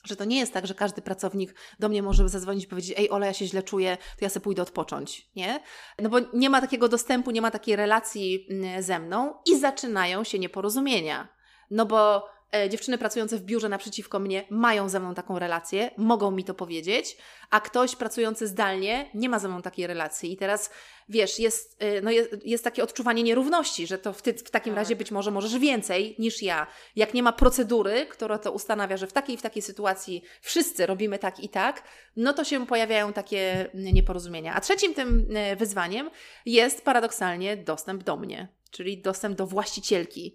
że 0.04 0.16
to 0.16 0.24
nie 0.24 0.38
jest 0.38 0.52
tak, 0.52 0.66
że 0.66 0.74
każdy 0.74 1.02
pracownik 1.02 1.54
do 1.78 1.88
mnie 1.88 2.02
może 2.02 2.28
zadzwonić 2.28 2.64
i 2.64 2.68
powiedzieć: 2.68 2.98
Ej, 2.98 3.10
Ola, 3.10 3.26
ja 3.26 3.32
się 3.32 3.46
źle 3.46 3.62
czuję, 3.62 3.96
to 3.96 4.24
ja 4.24 4.28
sobie 4.28 4.44
pójdę 4.44 4.62
odpocząć, 4.62 5.30
nie? 5.36 5.60
No 5.98 6.08
bo 6.08 6.16
nie 6.34 6.50
ma 6.50 6.60
takiego 6.60 6.88
dostępu, 6.88 7.30
nie 7.30 7.42
ma 7.42 7.50
takiej 7.50 7.76
relacji 7.76 8.48
ze 8.80 8.98
mną 8.98 9.34
i 9.46 9.58
zaczynają 9.58 10.24
się 10.24 10.38
nieporozumienia. 10.38 11.35
No 11.70 11.86
bo 11.86 12.28
e, 12.54 12.70
dziewczyny 12.70 12.98
pracujące 12.98 13.36
w 13.36 13.42
biurze 13.42 13.68
naprzeciwko 13.68 14.18
mnie 14.18 14.44
mają 14.50 14.88
ze 14.88 15.00
mną 15.00 15.14
taką 15.14 15.38
relację, 15.38 15.90
mogą 15.96 16.30
mi 16.30 16.44
to 16.44 16.54
powiedzieć, 16.54 17.16
a 17.50 17.60
ktoś 17.60 17.96
pracujący 17.96 18.46
zdalnie 18.46 19.10
nie 19.14 19.28
ma 19.28 19.38
ze 19.38 19.48
mną 19.48 19.62
takiej 19.62 19.86
relacji. 19.86 20.32
I 20.32 20.36
teraz 20.36 20.70
wiesz, 21.08 21.38
jest, 21.38 21.76
e, 21.82 22.00
no 22.00 22.10
jest, 22.10 22.30
jest 22.44 22.64
takie 22.64 22.82
odczuwanie 22.82 23.22
nierówności, 23.22 23.86
że 23.86 23.98
to 23.98 24.12
w, 24.12 24.22
ty, 24.22 24.32
w 24.32 24.50
takim 24.50 24.74
tak. 24.74 24.82
razie 24.82 24.96
być 24.96 25.10
może 25.10 25.30
możesz 25.30 25.58
więcej 25.58 26.16
niż 26.18 26.42
ja. 26.42 26.66
Jak 26.96 27.14
nie 27.14 27.22
ma 27.22 27.32
procedury, 27.32 28.06
która 28.06 28.38
to 28.38 28.52
ustanawia, 28.52 28.96
że 28.96 29.06
w 29.06 29.12
takiej 29.12 29.34
i 29.34 29.38
w 29.38 29.42
takiej 29.42 29.62
sytuacji 29.62 30.22
wszyscy 30.40 30.86
robimy 30.86 31.18
tak 31.18 31.40
i 31.40 31.48
tak, 31.48 31.82
no 32.16 32.32
to 32.32 32.44
się 32.44 32.66
pojawiają 32.66 33.12
takie 33.12 33.70
nieporozumienia. 33.74 34.54
A 34.54 34.60
trzecim 34.60 34.94
tym 34.94 35.28
e, 35.34 35.56
wyzwaniem 35.56 36.10
jest 36.46 36.84
paradoksalnie 36.84 37.56
dostęp 37.56 38.02
do 38.02 38.16
mnie, 38.16 38.48
czyli 38.70 39.02
dostęp 39.02 39.36
do 39.36 39.46
właścicielki. 39.46 40.34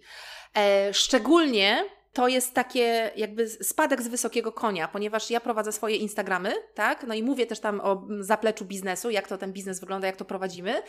E, 0.56 0.94
szczególnie 0.94 1.84
to 2.12 2.28
jest 2.28 2.54
takie 2.54 3.10
jakby 3.16 3.48
spadek 3.48 4.02
z 4.02 4.08
wysokiego 4.08 4.52
konia, 4.52 4.88
ponieważ 4.88 5.30
ja 5.30 5.40
prowadzę 5.40 5.72
swoje 5.72 5.96
Instagramy, 5.96 6.54
tak? 6.74 7.04
No 7.06 7.14
i 7.14 7.22
mówię 7.22 7.46
też 7.46 7.60
tam 7.60 7.80
o 7.80 8.06
zapleczu 8.20 8.64
biznesu, 8.64 9.10
jak 9.10 9.28
to 9.28 9.38
ten 9.38 9.52
biznes 9.52 9.80
wygląda, 9.80 10.06
jak 10.06 10.16
to 10.16 10.24
prowadzimy. 10.24 10.82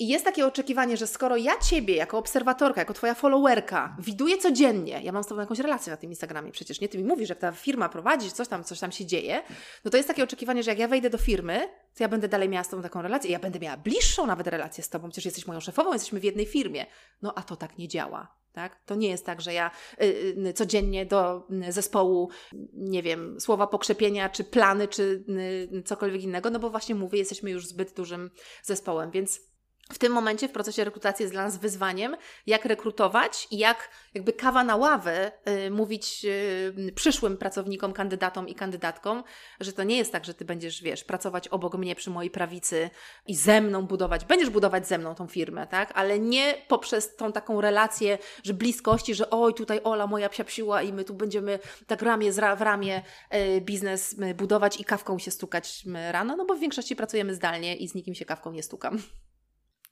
I 0.00 0.08
jest 0.08 0.24
takie 0.24 0.46
oczekiwanie, 0.46 0.96
że 0.96 1.06
skoro 1.06 1.36
ja 1.36 1.58
Ciebie 1.58 1.96
jako 1.96 2.18
obserwatorka, 2.18 2.80
jako 2.80 2.94
Twoja 2.94 3.14
followerka 3.14 3.96
widuję 3.98 4.38
codziennie, 4.38 5.00
ja 5.02 5.12
mam 5.12 5.24
z 5.24 5.26
Tobą 5.26 5.40
jakąś 5.40 5.58
relację 5.58 5.90
na 5.90 5.96
tym 5.96 6.10
Instagramie, 6.10 6.52
przecież 6.52 6.80
nie 6.80 6.88
Ty 6.88 6.98
mi 6.98 7.04
mówisz, 7.04 7.28
że 7.28 7.36
ta 7.36 7.52
firma 7.52 7.88
prowadzi, 7.88 8.30
coś 8.30 8.48
tam, 8.48 8.64
coś 8.64 8.80
tam 8.80 8.92
się 8.92 9.06
dzieje, 9.06 9.42
no 9.84 9.90
to 9.90 9.96
jest 9.96 10.08
takie 10.08 10.24
oczekiwanie, 10.24 10.62
że 10.62 10.70
jak 10.70 10.78
ja 10.78 10.88
wejdę 10.88 11.10
do 11.10 11.18
firmy, 11.18 11.68
to 11.94 12.04
ja 12.04 12.08
będę 12.08 12.28
dalej 12.28 12.48
miała 12.48 12.64
z 12.64 12.68
Tobą 12.68 12.82
taką 12.82 13.02
relację, 13.02 13.30
ja 13.30 13.38
będę 13.38 13.58
miała 13.58 13.76
bliższą 13.76 14.26
nawet 14.26 14.46
relację 14.46 14.84
z 14.84 14.88
Tobą, 14.88 15.08
przecież 15.08 15.24
jesteś 15.24 15.46
moją 15.46 15.60
szefową, 15.60 15.92
jesteśmy 15.92 16.20
w 16.20 16.24
jednej 16.24 16.46
firmie. 16.46 16.86
No 17.22 17.32
a 17.36 17.42
to 17.42 17.56
tak 17.56 17.78
nie 17.78 17.88
działa. 17.88 18.40
Tak? 18.52 18.84
To 18.86 18.94
nie 18.94 19.08
jest 19.08 19.26
tak, 19.26 19.40
że 19.40 19.54
ja 19.54 19.70
y, 20.02 20.04
y, 20.46 20.52
codziennie 20.52 21.06
do 21.06 21.46
y, 21.68 21.72
zespołu, 21.72 22.30
nie 22.72 23.02
wiem, 23.02 23.40
słowa 23.40 23.66
pokrzepienia, 23.66 24.28
czy 24.28 24.44
plany, 24.44 24.88
czy 24.88 25.24
y, 25.72 25.82
cokolwiek 25.82 26.22
innego, 26.22 26.50
no 26.50 26.58
bo 26.58 26.70
właśnie 26.70 26.94
mówię, 26.94 27.18
jesteśmy 27.18 27.50
już 27.50 27.66
zbyt 27.66 27.92
dużym 27.94 28.30
zespołem, 28.62 29.10
więc 29.10 29.49
w 29.92 29.98
tym 29.98 30.12
momencie 30.12 30.48
w 30.48 30.52
procesie 30.52 30.84
rekrutacji 30.84 31.22
jest 31.22 31.34
dla 31.34 31.44
nas 31.44 31.58
wyzwaniem, 31.58 32.16
jak 32.46 32.64
rekrutować 32.64 33.48
i 33.50 33.58
jak 33.58 33.90
jakby 34.14 34.32
kawa 34.32 34.64
na 34.64 34.76
ławę 34.76 35.32
y, 35.66 35.70
mówić 35.70 36.24
y, 36.24 36.92
przyszłym 36.94 37.36
pracownikom, 37.36 37.92
kandydatom 37.92 38.48
i 38.48 38.54
kandydatkom, 38.54 39.24
że 39.60 39.72
to 39.72 39.84
nie 39.84 39.96
jest 39.96 40.12
tak, 40.12 40.24
że 40.24 40.34
ty 40.34 40.44
będziesz, 40.44 40.82
wiesz, 40.82 41.04
pracować 41.04 41.48
obok 41.48 41.74
mnie 41.74 41.94
przy 41.94 42.10
mojej 42.10 42.30
prawicy 42.30 42.90
i 43.26 43.34
ze 43.34 43.60
mną 43.60 43.86
budować, 43.86 44.24
będziesz 44.24 44.50
budować 44.50 44.88
ze 44.88 44.98
mną 44.98 45.14
tą 45.14 45.26
firmę, 45.26 45.66
tak? 45.66 45.92
Ale 45.94 46.18
nie 46.18 46.54
poprzez 46.68 47.16
tą 47.16 47.32
taką 47.32 47.60
relację, 47.60 48.18
że 48.44 48.54
bliskości, 48.54 49.14
że 49.14 49.30
oj, 49.30 49.54
tutaj 49.54 49.80
Ola 49.84 50.06
moja 50.06 50.28
psiapsiła 50.28 50.82
i 50.82 50.92
my 50.92 51.04
tu 51.04 51.14
będziemy 51.14 51.58
tak 51.86 52.02
ramię 52.02 52.32
w 52.32 52.62
ramię 52.62 53.02
y, 53.34 53.60
biznes 53.60 54.16
budować 54.34 54.80
i 54.80 54.84
kawką 54.84 55.18
się 55.18 55.30
stukać 55.30 55.84
rano, 56.10 56.36
no 56.36 56.44
bo 56.44 56.54
w 56.54 56.60
większości 56.60 56.96
pracujemy 56.96 57.34
zdalnie 57.34 57.76
i 57.76 57.88
z 57.88 57.94
nikim 57.94 58.14
się 58.14 58.24
kawką 58.24 58.52
nie 58.52 58.62
stukam. 58.62 58.98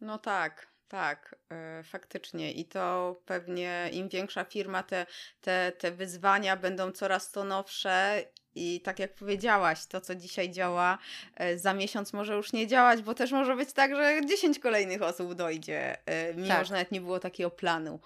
No 0.01 0.19
tak, 0.19 0.69
tak, 0.89 1.37
yy, 1.77 1.83
faktycznie. 1.83 2.53
I 2.53 2.65
to 2.65 3.17
pewnie 3.27 3.91
im 3.93 4.09
większa 4.09 4.45
firma, 4.45 4.83
te, 4.83 5.07
te, 5.41 5.73
te 5.79 5.93
wyzwania 5.93 6.57
będą 6.57 6.93
coraz 6.93 7.33
to 7.33 7.45
nowsze. 7.45 8.25
I 8.55 8.81
tak 8.81 8.99
jak 8.99 9.15
powiedziałaś, 9.15 9.87
to 9.87 10.01
co 10.01 10.15
dzisiaj 10.15 10.51
działa, 10.51 10.99
yy, 11.41 11.59
za 11.59 11.75
miesiąc 11.75 12.13
może 12.13 12.35
już 12.35 12.53
nie 12.53 12.67
działać, 12.67 13.03
bo 13.03 13.15
też 13.15 13.33
może 13.33 13.57
być 13.57 13.73
tak, 13.73 13.97
że 13.97 14.27
10 14.27 14.59
kolejnych 14.59 15.03
osób 15.03 15.35
dojdzie, 15.35 15.97
yy, 16.07 16.35
mimo 16.35 16.49
tak. 16.49 16.67
że 16.67 16.73
nawet 16.73 16.93
nie 16.93 17.01
było 17.01 17.21
takiego 17.21 17.51
planu, 17.51 18.01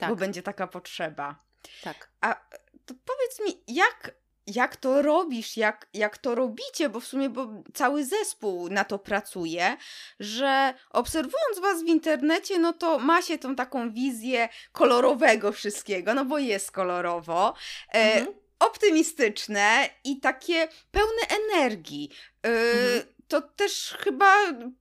tak. 0.00 0.08
bo 0.08 0.16
będzie 0.16 0.42
taka 0.42 0.66
potrzeba. 0.66 1.44
Tak. 1.82 2.10
A 2.20 2.40
to 2.86 2.94
powiedz 3.04 3.40
mi, 3.40 3.74
jak 3.74 4.14
jak 4.46 4.76
to 4.76 5.02
robisz, 5.02 5.56
jak, 5.56 5.86
jak 5.94 6.18
to 6.18 6.34
robicie, 6.34 6.88
bo 6.88 7.00
w 7.00 7.06
sumie 7.06 7.28
bo 7.28 7.48
cały 7.74 8.04
zespół 8.04 8.68
na 8.68 8.84
to 8.84 8.98
pracuje, 8.98 9.76
że 10.20 10.74
obserwując 10.90 11.58
Was 11.60 11.82
w 11.82 11.86
internecie, 11.86 12.58
no 12.58 12.72
to 12.72 12.98
ma 12.98 13.22
się 13.22 13.38
tą 13.38 13.56
taką 13.56 13.92
wizję 13.92 14.48
kolorowego 14.72 15.52
wszystkiego, 15.52 16.14
no 16.14 16.24
bo 16.24 16.38
jest 16.38 16.70
kolorowo. 16.70 17.54
E, 17.94 18.14
mhm. 18.14 18.36
optymistyczne 18.58 19.88
i 20.04 20.20
takie 20.20 20.68
pełne 20.90 21.22
energii. 21.52 22.10
E, 22.46 22.48
mhm. 22.48 23.02
To 23.28 23.40
też 23.40 23.96
chyba 24.00 24.34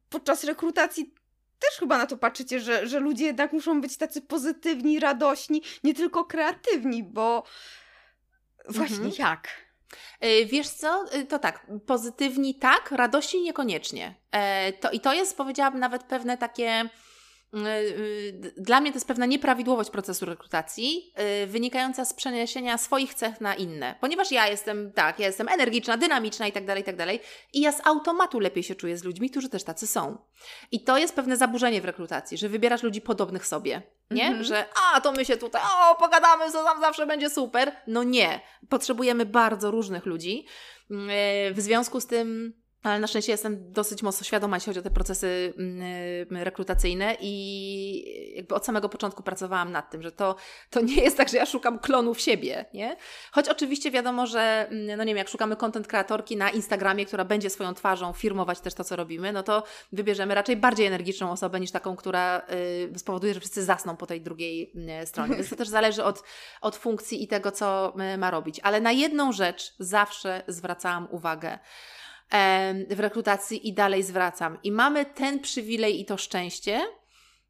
podczas 0.10 0.44
rekrutacji 0.44 1.14
też 1.60 1.80
chyba 1.80 1.98
na 1.98 2.06
to 2.06 2.18
patrzycie, 2.18 2.60
że, 2.60 2.88
że 2.88 3.00
ludzie 3.00 3.26
jednak 3.26 3.54
muszą 3.54 3.82
być 3.82 3.98
tacy 3.98 4.22
pozytywni, 4.22 5.00
radośni, 5.00 5.62
nie 5.84 5.94
tylko 5.94 6.26
kreatywni, 6.26 7.04
bo 7.04 7.44
Właśnie 8.70 8.96
mhm. 8.96 9.14
jak? 9.18 9.48
E, 10.20 10.46
wiesz 10.46 10.70
co, 10.70 11.06
e, 11.12 11.24
to 11.24 11.40
tak, 11.40 11.68
pozytywni 11.86 12.56
tak, 12.56 12.92
radości 12.92 13.42
niekoniecznie. 13.42 14.16
E, 14.32 14.74
to, 14.74 14.92
I 14.92 15.00
to 15.00 15.14
jest, 15.14 15.38
powiedziałabym, 15.38 15.80
nawet 15.80 16.04
pewne 16.04 16.38
takie 16.38 16.90
dla 18.58 18.82
mnie 18.82 18.92
to 18.92 18.96
jest 18.96 19.08
pewna 19.08 19.26
nieprawidłowość 19.26 19.90
procesu 19.90 20.26
rekrutacji, 20.26 21.14
wynikająca 21.48 22.06
z 22.06 22.14
przeniesienia 22.14 22.78
swoich 22.78 23.14
cech 23.14 23.42
na 23.42 23.56
inne. 23.56 23.96
Ponieważ 24.02 24.32
ja 24.32 24.48
jestem, 24.48 24.92
tak, 24.92 25.20
ja 25.20 25.28
jestem 25.28 25.50
energiczna, 25.50 25.98
dynamiczna 25.98 26.48
i 26.48 26.52
tak 26.52 26.66
dalej, 26.66 26.82
i 26.82 26.86
tak 26.86 26.96
dalej. 26.96 27.20
I 27.54 27.62
ja 27.62 27.72
z 27.72 27.88
automatu 27.88 28.40
lepiej 28.40 28.64
się 28.64 28.76
czuję 28.76 28.98
z 28.98 29.04
ludźmi, 29.04 29.30
którzy 29.30 29.50
też 29.50 29.64
tacy 29.64 29.88
są. 29.88 30.18
I 30.72 30.84
to 30.84 30.98
jest 30.98 31.16
pewne 31.16 31.38
zaburzenie 31.38 31.82
w 31.82 31.86
rekrutacji, 31.86 32.38
że 32.38 32.50
wybierasz 32.50 32.84
ludzi 32.84 33.02
podobnych 33.02 33.48
sobie. 33.48 33.82
Nie? 34.12 34.28
Mm 34.28 34.40
-hmm. 34.40 34.44
Że 34.44 34.66
a, 34.94 35.02
to 35.02 35.12
my 35.12 35.26
się 35.26 35.38
tutaj, 35.38 35.62
o, 35.92 35.96
pogadamy, 35.96 36.52
co 36.52 36.64
tam 36.64 36.82
zawsze 36.82 37.08
będzie 37.08 37.30
super. 37.30 37.72
No 37.88 38.04
nie. 38.04 38.42
Potrzebujemy 38.70 39.26
bardzo 39.26 39.72
różnych 39.72 40.06
ludzi. 40.06 40.46
W 41.52 41.56
związku 41.58 42.00
z 42.00 42.08
tym 42.08 42.54
ale 42.84 43.00
na 43.00 43.08
szczęście 43.08 43.32
jestem 43.32 43.72
dosyć 43.72 44.04
mocno 44.04 44.24
świadoma, 44.24 44.58
jeśli 44.58 44.70
chodzi 44.70 44.80
o 44.80 44.84
te 44.84 44.92
procesy 44.92 45.54
mm, 45.58 46.44
rekrutacyjne 46.44 47.18
i 47.20 48.34
jakby 48.36 48.56
od 48.56 48.66
samego 48.66 48.90
początku 48.90 49.24
pracowałam 49.24 49.72
nad 49.72 49.92
tym, 49.92 50.02
że 50.02 50.12
to, 50.12 50.36
to 50.70 50.82
nie 50.82 50.96
jest 50.96 51.18
tak, 51.18 51.30
że 51.30 51.38
ja 51.38 51.46
szukam 51.46 51.80
klonów 51.80 52.22
siebie, 52.22 52.66
nie? 52.74 52.96
Choć 53.32 53.50
oczywiście 53.50 53.92
wiadomo, 53.92 54.28
że 54.28 54.68
mm, 54.70 54.98
no 54.98 55.04
nie 55.04 55.10
wiem, 55.10 55.18
jak 55.18 55.30
szukamy 55.30 55.56
content 55.56 55.88
kreatorki 55.88 56.38
na 56.38 56.50
Instagramie, 56.50 57.06
która 57.06 57.26
będzie 57.26 57.50
swoją 57.50 57.74
twarzą 57.74 58.14
firmować 58.14 58.60
też 58.60 58.74
to, 58.74 58.84
co 58.84 58.96
robimy, 58.96 59.34
no 59.34 59.44
to 59.44 59.64
wybierzemy 59.92 60.36
raczej 60.36 60.58
bardziej 60.58 60.86
energiczną 60.86 61.32
osobę 61.32 61.60
niż 61.60 61.72
taką, 61.72 61.96
która 61.96 62.42
y, 62.94 63.00
spowoduje, 63.00 63.34
że 63.34 63.40
wszyscy 63.40 63.64
zasną 63.64 63.98
po 63.98 64.06
tej 64.06 64.22
drugiej 64.22 64.72
y, 65.04 65.06
stronie. 65.06 65.36
Więc 65.36 65.50
to 65.50 65.56
też 65.56 65.68
zależy 65.68 66.04
od, 66.04 66.24
od 66.62 66.76
funkcji 66.76 67.24
i 67.24 67.28
tego, 67.28 67.52
co 67.52 67.94
y, 68.14 68.18
ma 68.18 68.32
robić. 68.32 68.60
Ale 68.64 68.82
na 68.82 68.92
jedną 68.92 69.32
rzecz 69.32 69.76
zawsze 69.80 70.44
zwracałam 70.48 71.08
uwagę 71.12 71.60
w 72.90 73.00
rekrutacji 73.00 73.68
i 73.68 73.74
dalej 73.74 74.04
zwracam. 74.04 74.58
I 74.64 74.72
mamy 74.72 75.06
ten 75.06 75.40
przywilej 75.40 76.02
i 76.02 76.06
to 76.06 76.18
szczęście, 76.18 76.82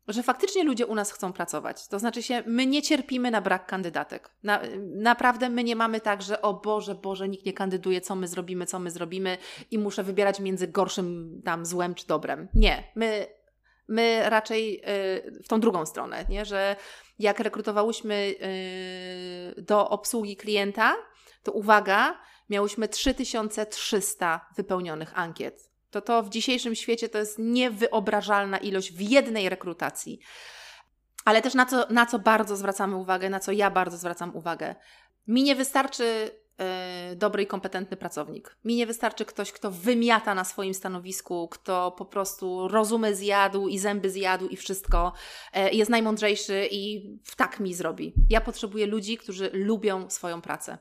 że 0.07 0.23
faktycznie 0.23 0.63
ludzie 0.63 0.85
u 0.85 0.95
nas 0.95 1.11
chcą 1.11 1.33
pracować. 1.33 1.87
To 1.87 1.99
znaczy 1.99 2.23
się, 2.23 2.43
my 2.45 2.65
nie 2.65 2.81
cierpimy 2.81 3.31
na 3.31 3.41
brak 3.41 3.65
kandydatek. 3.65 4.29
Na, 4.43 4.59
naprawdę 4.95 5.49
my 5.49 5.63
nie 5.63 5.75
mamy 5.75 6.01
tak, 6.01 6.21
że 6.21 6.41
o 6.41 6.53
Boże, 6.53 6.95
Boże, 6.95 7.29
nikt 7.29 7.45
nie 7.45 7.53
kandyduje, 7.53 8.01
co 8.01 8.15
my 8.15 8.27
zrobimy, 8.27 8.65
co 8.65 8.79
my 8.79 8.91
zrobimy 8.91 9.37
i 9.71 9.79
muszę 9.79 10.03
wybierać 10.03 10.39
między 10.39 10.67
gorszym 10.67 11.41
tam 11.45 11.65
złem 11.65 11.95
czy 11.95 12.07
dobrem. 12.07 12.47
Nie, 12.53 12.83
my, 12.95 13.27
my 13.87 14.29
raczej 14.29 14.81
y, 15.27 15.41
w 15.43 15.47
tą 15.47 15.59
drugą 15.59 15.85
stronę, 15.85 16.25
nie? 16.29 16.45
że 16.45 16.75
jak 17.19 17.39
rekrutowałyśmy 17.39 18.35
y, 19.57 19.61
do 19.61 19.89
obsługi 19.89 20.37
klienta, 20.37 20.95
to 21.43 21.51
uwaga, 21.51 22.19
miałyśmy 22.49 22.87
3300 22.87 24.49
wypełnionych 24.55 25.19
ankiet. 25.19 25.69
To 25.91 26.01
to 26.01 26.23
w 26.23 26.29
dzisiejszym 26.29 26.75
świecie 26.75 27.09
to 27.09 27.17
jest 27.17 27.39
niewyobrażalna 27.39 28.57
ilość 28.57 28.91
w 28.91 29.01
jednej 29.01 29.49
rekrutacji. 29.49 30.19
Ale 31.25 31.41
też 31.41 31.53
na 31.53 31.65
co, 31.65 31.85
na 31.89 32.05
co 32.05 32.19
bardzo 32.19 32.55
zwracamy 32.55 32.95
uwagę, 32.95 33.29
na 33.29 33.39
co 33.39 33.51
ja 33.51 33.69
bardzo 33.69 33.97
zwracam 33.97 34.35
uwagę. 34.35 34.75
Mi 35.27 35.43
nie 35.43 35.55
wystarczy 35.55 36.31
yy, 37.09 37.15
dobry 37.15 37.43
i 37.43 37.47
kompetentny 37.47 37.97
pracownik. 37.97 38.57
Mi 38.65 38.75
nie 38.75 38.87
wystarczy 38.87 39.25
ktoś, 39.25 39.51
kto 39.51 39.71
wymiata 39.71 40.35
na 40.35 40.43
swoim 40.43 40.73
stanowisku, 40.73 41.47
kto 41.47 41.91
po 41.91 42.05
prostu 42.05 42.67
rozumy 42.67 43.15
zjadł 43.15 43.67
i 43.67 43.79
zęby 43.79 44.09
zjadł 44.09 44.47
i 44.47 44.55
wszystko, 44.55 45.13
yy, 45.55 45.71
jest 45.71 45.91
najmądrzejszy 45.91 46.67
i 46.71 47.11
tak 47.35 47.59
mi 47.59 47.73
zrobi. 47.73 48.13
Ja 48.29 48.41
potrzebuję 48.41 48.87
ludzi, 48.87 49.17
którzy 49.17 49.49
lubią 49.53 50.09
swoją 50.09 50.41
pracę. 50.41 50.77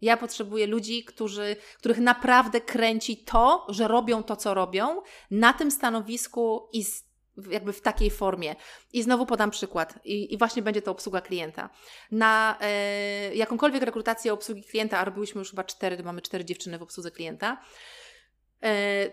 Ja 0.00 0.16
potrzebuję 0.16 0.66
ludzi, 0.66 1.04
którzy, 1.04 1.56
których 1.78 1.98
naprawdę 1.98 2.60
kręci 2.60 3.16
to, 3.16 3.66
że 3.68 3.88
robią 3.88 4.22
to, 4.22 4.36
co 4.36 4.54
robią, 4.54 5.02
na 5.30 5.52
tym 5.52 5.70
stanowisku 5.70 6.68
i 6.72 6.84
z, 6.84 7.04
jakby 7.50 7.72
w 7.72 7.80
takiej 7.80 8.10
formie. 8.10 8.56
I 8.92 9.02
znowu 9.02 9.26
podam 9.26 9.50
przykład, 9.50 9.98
i, 10.04 10.34
i 10.34 10.38
właśnie 10.38 10.62
będzie 10.62 10.82
to 10.82 10.90
obsługa 10.90 11.20
klienta. 11.20 11.70
Na 12.10 12.58
e, 12.60 13.34
jakąkolwiek 13.34 13.82
rekrutację 13.82 14.32
obsługi 14.32 14.64
klienta, 14.64 14.98
a 14.98 15.04
robiłyśmy 15.04 15.38
już 15.38 15.50
chyba 15.50 15.64
cztery, 15.64 16.02
mamy 16.02 16.22
cztery 16.22 16.44
dziewczyny 16.44 16.78
w 16.78 16.82
obsłudze 16.82 17.10
klienta, 17.10 17.62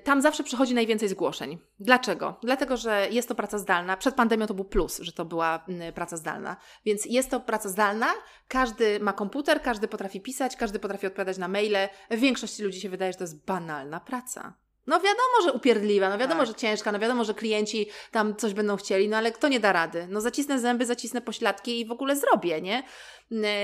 tam 0.03 0.21
zawsze 0.21 0.43
przychodzi 0.43 0.73
najwięcej 0.73 1.09
zgłoszeń. 1.09 1.57
Dlaczego? 1.79 2.39
Dlatego, 2.43 2.77
że 2.77 3.07
jest 3.11 3.27
to 3.27 3.35
praca 3.35 3.57
zdalna. 3.57 3.97
Przed 3.97 4.15
pandemią 4.15 4.47
to 4.47 4.53
był 4.53 4.65
plus, 4.65 4.99
że 4.99 5.11
to 5.11 5.25
była 5.25 5.65
praca 5.95 6.17
zdalna. 6.17 6.57
Więc 6.85 7.05
jest 7.05 7.29
to 7.31 7.39
praca 7.39 7.69
zdalna. 7.69 8.07
Każdy 8.47 8.99
ma 8.99 9.13
komputer, 9.13 9.61
każdy 9.61 9.87
potrafi 9.87 10.21
pisać, 10.21 10.55
każdy 10.55 10.79
potrafi 10.79 11.07
odpowiadać 11.07 11.37
na 11.37 11.47
maile. 11.47 11.89
Większości 12.11 12.63
ludzi 12.63 12.81
się 12.81 12.89
wydaje, 12.89 13.11
że 13.11 13.17
to 13.17 13.23
jest 13.23 13.45
banalna 13.45 13.99
praca. 13.99 14.53
No 14.88 14.99
wiadomo, 14.99 15.41
że 15.43 15.53
upierdliwa, 15.53 16.09
no 16.09 16.17
wiadomo, 16.17 16.39
tak. 16.39 16.47
że 16.47 16.55
ciężka, 16.55 16.91
no 16.91 16.99
wiadomo, 16.99 17.23
że 17.23 17.34
klienci 17.34 17.89
tam 18.11 18.36
coś 18.36 18.53
będą 18.53 18.77
chcieli, 18.77 19.09
no 19.09 19.17
ale 19.17 19.31
kto 19.31 19.47
nie 19.47 19.59
da 19.59 19.71
rady? 19.71 20.07
No 20.09 20.21
zacisnę 20.21 20.59
zęby, 20.59 20.86
zacisnę 20.86 21.21
pośladki 21.21 21.79
i 21.79 21.86
w 21.86 21.91
ogóle 21.91 22.15
zrobię, 22.15 22.61
nie? 22.61 22.84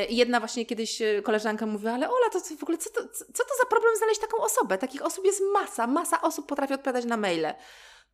I 0.09 0.15
jedna 0.15 0.39
właśnie 0.39 0.65
kiedyś 0.65 1.01
e, 1.01 1.22
koleżanka 1.22 1.65
mówiła, 1.65 1.91
ale 1.91 2.09
Ola, 2.09 2.30
to 2.32 2.39
w 2.39 2.63
ogóle 2.63 2.78
co 2.78 2.89
to, 2.89 2.99
co 3.34 3.43
to 3.43 3.55
za 3.61 3.65
problem 3.70 3.95
znaleźć 3.97 4.22
taką 4.22 4.38
osobę? 4.38 4.78
Takich 4.78 5.05
osób 5.05 5.26
jest 5.26 5.41
masa, 5.53 5.88
masa 5.88 6.22
osób 6.22 6.47
potrafi 6.47 6.74
odpowiadać 6.74 7.05
na 7.05 7.17
maile. 7.17 7.53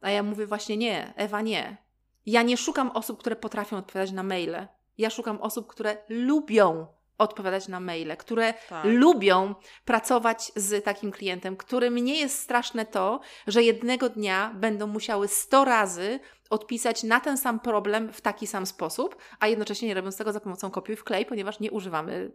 A 0.02 0.10
ja 0.10 0.24
mówię 0.24 0.46
właśnie 0.46 0.78
nie, 0.78 1.14
Ewa 1.18 1.42
nie. 1.42 1.78
Ja 2.26 2.42
nie 2.42 2.58
szukam 2.58 2.92
osób, 2.92 3.20
które 3.20 3.36
potrafią 3.36 3.78
odpowiadać 3.78 4.12
na 4.12 4.24
maile. 4.24 4.68
Ja 4.98 5.10
szukam 5.10 5.42
osób, 5.42 5.68
które 5.68 5.98
lubią 6.10 6.88
odpowiadać 7.18 7.68
na 7.68 7.80
maile, 7.80 8.18
które 8.18 8.54
tak. 8.70 8.86
lubią 8.86 9.56
pracować 9.86 10.52
z 10.56 10.86
takim 10.86 11.12
klientem, 11.12 11.58
którym 11.58 11.96
nie 11.96 12.20
jest 12.20 12.40
straszne 12.40 12.86
to, 12.86 13.20
że 13.48 13.64
jednego 13.64 14.10
dnia 14.10 14.52
będą 14.56 14.88
musiały 14.88 15.28
100 15.28 15.66
razy 15.66 16.20
odpisać 16.50 17.04
na 17.04 17.20
ten 17.20 17.38
sam 17.38 17.60
problem 17.60 18.14
w 18.14 18.22
taki 18.22 18.48
sam 18.48 18.66
sposób, 18.66 19.16
a 19.40 19.48
jednocześnie 19.48 19.88
nie 19.88 19.94
robiąc 19.94 20.18
tego 20.18 20.32
za 20.32 20.40
pomocą 20.40 20.72
kopiuj 20.72 20.96
wklej, 20.96 21.26
ponieważ 21.26 21.60
nie 21.60 21.72
używamy 21.72 22.32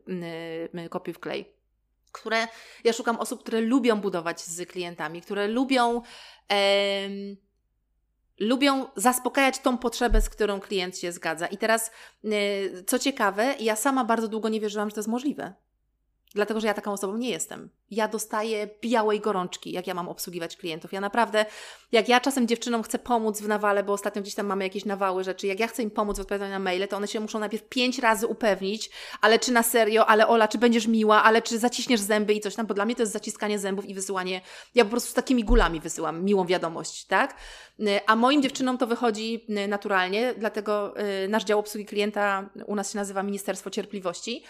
yy, 0.72 0.89
kopiuj 0.89 1.14
wklej. 1.14 1.53
Które 2.12 2.49
ja 2.85 2.93
szukam 2.93 3.16
osób, 3.16 3.41
które 3.41 3.61
lubią 3.61 4.01
budować 4.01 4.41
z 4.41 4.68
klientami, 4.68 5.22
które 5.22 5.49
lubią 5.49 6.03
lubią 8.41 8.86
zaspokajać 8.97 9.59
tą 9.59 9.78
potrzebę, 9.78 10.20
z 10.20 10.28
którą 10.28 10.61
klient 10.61 10.99
się 10.99 11.12
zgadza. 11.12 11.47
I 11.47 11.59
teraz, 11.59 11.91
y, 12.24 12.84
co 12.86 12.99
ciekawe, 12.99 13.55
ja 13.61 13.76
sama 13.76 14.05
bardzo 14.05 14.28
długo 14.28 14.49
nie 14.49 14.61
wierzyłam, 14.61 14.91
że 14.91 14.95
to 14.95 15.01
jest 15.01 15.09
możliwe. 15.09 15.55
Dlatego, 16.35 16.61
że 16.61 16.66
ja 16.66 16.74
taką 16.74 16.93
osobą 16.93 17.16
nie 17.16 17.31
jestem. 17.31 17.70
Ja 17.91 18.09
dostaję 18.09 18.68
białej 18.83 19.20
gorączki, 19.20 19.72
jak 19.72 19.87
ja 19.87 19.95
mam 19.95 20.09
obsługiwać 20.09 20.57
klientów. 20.57 20.93
Ja 20.93 21.01
naprawdę, 21.01 21.47
jak 21.93 22.09
ja 22.09 22.20
czasem 22.20 22.49
dziewczynom 22.49 22.83
chcę 22.83 22.99
pomóc 22.99 23.41
w 23.41 23.49
nawale, 23.49 23.83
bo 23.83 23.93
ostatnio 23.93 24.22
gdzieś 24.22 24.35
tam 24.35 24.47
mamy 24.47 24.64
jakieś 24.64 24.85
nawały 24.85 25.24
rzeczy, 25.24 25.47
jak 25.47 25.61
ja 25.61 25.66
chcę 25.66 25.83
im 25.83 25.91
pomóc 25.91 26.18
w 26.18 26.20
odpowiadaniu 26.20 26.51
na 26.51 26.59
maile, 26.59 26.89
to 26.89 26.97
one 26.97 27.09
się 27.09 27.20
muszą 27.20 27.39
najpierw 27.39 27.68
pięć 27.68 27.99
razy 27.99 28.26
upewnić, 28.26 28.91
ale 29.20 29.39
czy 29.39 29.53
na 29.53 29.62
serio, 29.62 30.07
ale 30.07 30.28
Ola, 30.28 30.49
czy 30.49 30.59
będziesz 30.59 30.87
miła, 30.87 31.22
ale 31.22 31.43
czy 31.43 31.59
zaciśniesz 31.59 32.01
zęby 32.01 32.35
i 32.35 32.41
coś 32.41 32.55
tam, 32.55 32.66
bo 32.66 32.74
dla 32.74 32.85
mnie 32.85 32.97
to 32.97 33.03
jest 33.03 33.12
zaciskanie 33.12 33.59
zębów 33.59 33.87
i 33.87 33.95
wysyłanie, 33.95 34.41
ja 34.74 34.85
po 34.85 34.91
prostu 34.91 35.11
z 35.11 35.14
takimi 35.14 35.45
gulami 35.45 35.81
wysyłam 35.81 36.24
miłą 36.24 36.47
wiadomość, 36.47 37.05
tak? 37.05 37.37
A 38.07 38.16
moim 38.16 38.43
dziewczynom 38.43 38.78
to 38.78 38.87
wychodzi 38.87 39.45
naturalnie, 39.68 40.35
dlatego 40.39 41.01
y, 41.24 41.28
nasz 41.28 41.45
dział 41.45 41.59
obsługi 41.59 41.87
klienta 41.87 42.51
u 42.66 42.74
nas 42.74 42.93
się 42.93 42.99
nazywa 42.99 43.22
Ministerstwo 43.22 43.70
Cierpliwości. 43.70 44.45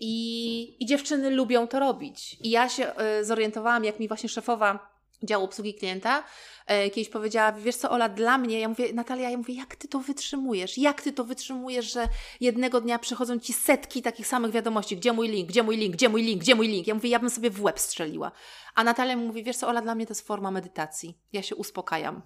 I, 0.00 0.76
I 0.80 0.86
dziewczyny 0.86 1.30
lubią 1.30 1.68
to 1.68 1.80
robić. 1.80 2.36
I 2.40 2.50
ja 2.50 2.68
się 2.68 2.94
e, 2.94 3.24
zorientowałam, 3.24 3.84
jak 3.84 4.00
mi 4.00 4.08
właśnie 4.08 4.28
szefowa 4.28 4.96
działu 5.22 5.44
obsługi 5.44 5.74
klienta 5.74 6.24
e, 6.66 6.90
kiedyś 6.90 7.08
powiedziała, 7.08 7.52
wiesz 7.52 7.76
co 7.76 7.90
Ola, 7.90 8.08
dla 8.08 8.38
mnie, 8.38 8.60
ja 8.60 8.68
mówię, 8.68 8.92
Natalia, 8.92 9.30
ja 9.30 9.36
mówię, 9.36 9.54
jak 9.54 9.76
ty 9.76 9.88
to 9.88 10.00
wytrzymujesz? 10.00 10.78
Jak 10.78 11.02
ty 11.02 11.12
to 11.12 11.24
wytrzymujesz, 11.24 11.92
że 11.92 12.08
jednego 12.40 12.80
dnia 12.80 12.98
przychodzą 12.98 13.38
ci 13.38 13.52
setki 13.52 14.02
takich 14.02 14.26
samych 14.26 14.52
wiadomości, 14.52 14.96
gdzie 14.96 15.12
mój 15.12 15.28
link, 15.28 15.48
gdzie 15.48 15.62
mój 15.62 15.76
link, 15.76 15.96
gdzie 15.96 16.08
mój 16.08 16.22
link, 16.22 16.40
gdzie 16.40 16.54
mój 16.54 16.68
link? 16.68 16.86
Ja 16.86 16.94
mówię, 16.94 17.10
ja 17.10 17.18
bym 17.18 17.30
sobie 17.30 17.50
w 17.50 17.62
łeb 17.62 17.80
strzeliła. 17.80 18.32
A 18.74 18.84
Natalia 18.84 19.16
mówi, 19.16 19.44
wiesz 19.44 19.56
co 19.56 19.68
Ola, 19.68 19.82
dla 19.82 19.94
mnie 19.94 20.06
to 20.06 20.10
jest 20.10 20.26
forma 20.26 20.50
medytacji. 20.50 21.18
Ja 21.32 21.42
się 21.42 21.56
uspokajam. 21.56 22.22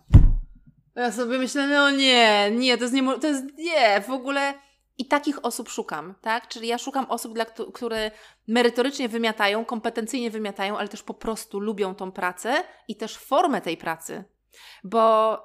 Ja 0.96 1.12
sobie 1.12 1.38
myślę, 1.38 1.66
no 1.66 1.90
nie, 1.90 2.50
nie, 2.50 2.76
to 2.78 2.84
jest 2.84 2.94
nie, 2.94 3.18
to 3.20 3.26
jest, 3.26 3.44
nie, 3.58 4.00
w 4.00 4.10
ogóle 4.10 4.54
i 5.00 5.04
takich 5.04 5.44
osób 5.44 5.68
szukam, 5.68 6.14
tak? 6.20 6.48
Czyli 6.48 6.68
ja 6.68 6.78
szukam 6.78 7.06
osób, 7.08 7.34
dla, 7.34 7.44
które 7.74 8.10
merytorycznie 8.48 9.08
wymiatają, 9.08 9.64
kompetencyjnie 9.64 10.30
wymiatają, 10.30 10.78
ale 10.78 10.88
też 10.88 11.02
po 11.02 11.14
prostu 11.14 11.60
lubią 11.60 11.94
tą 11.94 12.12
pracę 12.12 12.64
i 12.88 12.96
też 12.96 13.16
formę 13.16 13.60
tej 13.60 13.76
pracy. 13.76 14.24
Bo 14.84 15.36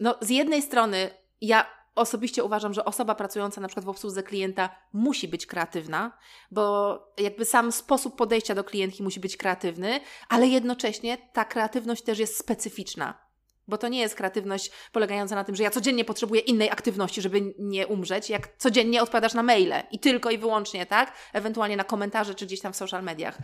no, 0.00 0.14
z 0.20 0.30
jednej 0.30 0.62
strony 0.62 1.10
ja 1.40 1.66
osobiście 1.94 2.44
uważam, 2.44 2.74
że 2.74 2.84
osoba 2.84 3.14
pracująca 3.14 3.60
na 3.60 3.68
przykład 3.68 3.84
w 3.84 3.88
obsłudze 3.88 4.22
klienta 4.22 4.68
musi 4.92 5.28
być 5.28 5.46
kreatywna, 5.46 6.18
bo 6.50 6.98
jakby 7.18 7.44
sam 7.44 7.72
sposób 7.72 8.16
podejścia 8.16 8.54
do 8.54 8.64
klientki 8.64 9.02
musi 9.02 9.20
być 9.20 9.36
kreatywny, 9.36 10.00
ale 10.28 10.46
jednocześnie 10.46 11.18
ta 11.32 11.44
kreatywność 11.44 12.02
też 12.02 12.18
jest 12.18 12.38
specyficzna. 12.38 13.25
Bo 13.68 13.78
to 13.78 13.88
nie 13.88 14.00
jest 14.00 14.14
kreatywność 14.14 14.70
polegająca 14.92 15.34
na 15.34 15.44
tym, 15.44 15.56
że 15.56 15.62
ja 15.62 15.70
codziennie 15.70 16.04
potrzebuję 16.04 16.40
innej 16.40 16.70
aktywności, 16.70 17.22
żeby 17.22 17.54
nie 17.58 17.86
umrzeć, 17.86 18.30
jak 18.30 18.56
codziennie 18.56 19.02
odpowiadasz 19.02 19.34
na 19.34 19.42
maile 19.42 19.74
i 19.90 19.98
tylko 19.98 20.30
i 20.30 20.38
wyłącznie, 20.38 20.86
tak? 20.86 21.12
Ewentualnie 21.32 21.76
na 21.76 21.84
komentarze 21.84 22.34
czy 22.34 22.46
gdzieś 22.46 22.60
tam 22.60 22.72
w 22.72 22.76
social 22.76 23.02
mediach. 23.02 23.38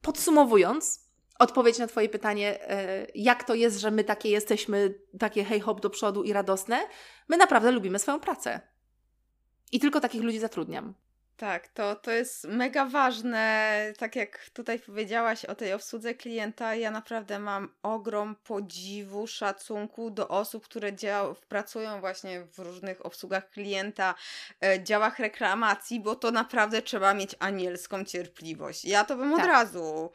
Podsumowując, 0.00 1.10
odpowiedź 1.38 1.78
na 1.78 1.86
Twoje 1.86 2.08
pytanie, 2.08 2.70
e, 2.70 3.06
jak 3.14 3.44
to 3.44 3.54
jest, 3.54 3.80
że 3.80 3.90
my 3.90 4.04
takie 4.04 4.30
jesteśmy, 4.30 4.94
takie 5.18 5.44
hej 5.44 5.60
hop 5.60 5.80
do 5.80 5.90
przodu 5.90 6.22
i 6.22 6.32
radosne, 6.32 6.88
my 7.28 7.36
naprawdę 7.36 7.70
lubimy 7.70 7.98
swoją 7.98 8.20
pracę. 8.20 8.60
I 9.72 9.80
tylko 9.80 10.00
takich 10.00 10.22
ludzi 10.22 10.38
zatrudniam. 10.38 10.94
Tak, 11.36 11.68
to, 11.68 11.96
to 11.96 12.10
jest 12.10 12.44
mega 12.44 12.86
ważne. 12.86 13.92
Tak 13.98 14.16
jak 14.16 14.50
tutaj 14.52 14.78
powiedziałaś 14.78 15.44
o 15.44 15.54
tej 15.54 15.72
obsłudze 15.72 16.14
klienta, 16.14 16.74
ja 16.74 16.90
naprawdę 16.90 17.38
mam 17.38 17.68
ogrom 17.82 18.36
podziwu, 18.44 19.26
szacunku 19.26 20.10
do 20.10 20.28
osób, 20.28 20.64
które 20.64 20.92
dział, 20.92 21.36
pracują 21.48 22.00
właśnie 22.00 22.40
w 22.40 22.58
różnych 22.58 23.06
obsługach 23.06 23.50
klienta, 23.50 24.14
e, 24.64 24.82
działach 24.82 25.18
reklamacji, 25.18 26.00
bo 26.00 26.16
to 26.16 26.30
naprawdę 26.30 26.82
trzeba 26.82 27.14
mieć 27.14 27.36
anielską 27.38 28.04
cierpliwość. 28.04 28.84
Ja 28.84 29.04
to 29.04 29.16
bym 29.16 29.30
tak. 29.30 29.40
od 29.40 29.46
razu 29.46 30.10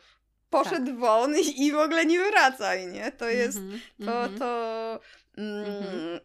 poszedł 0.49 0.85
tak. 0.85 0.99
won 0.99 1.35
i, 1.37 1.65
i 1.65 1.71
w 1.71 1.77
ogóle 1.77 2.05
nie 2.05 2.19
wracaj, 2.31 2.87
nie? 2.87 3.11
To 3.11 3.29
jest, 3.29 3.57
mm 3.57 3.71
-hmm, 3.71 4.05
to, 4.05 4.23
mm 4.23 4.35
-hmm. 4.35 4.39
to, 4.39 4.99
mm, 5.37 5.65
mm 5.65 5.83
-hmm. 5.83 6.19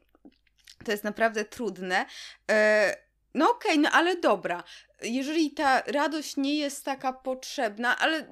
to 0.84 0.90
jest 0.90 1.04
naprawdę 1.04 1.44
trudne. 1.44 2.06
E, 2.50 3.03
no 3.34 3.50
okej, 3.50 3.70
okay, 3.72 3.82
no 3.82 3.90
ale 3.90 4.16
dobra. 4.16 4.64
Jeżeli 5.02 5.50
ta 5.50 5.80
radość 5.80 6.36
nie 6.36 6.54
jest 6.54 6.84
taka 6.84 7.12
potrzebna, 7.12 7.98
ale 7.98 8.26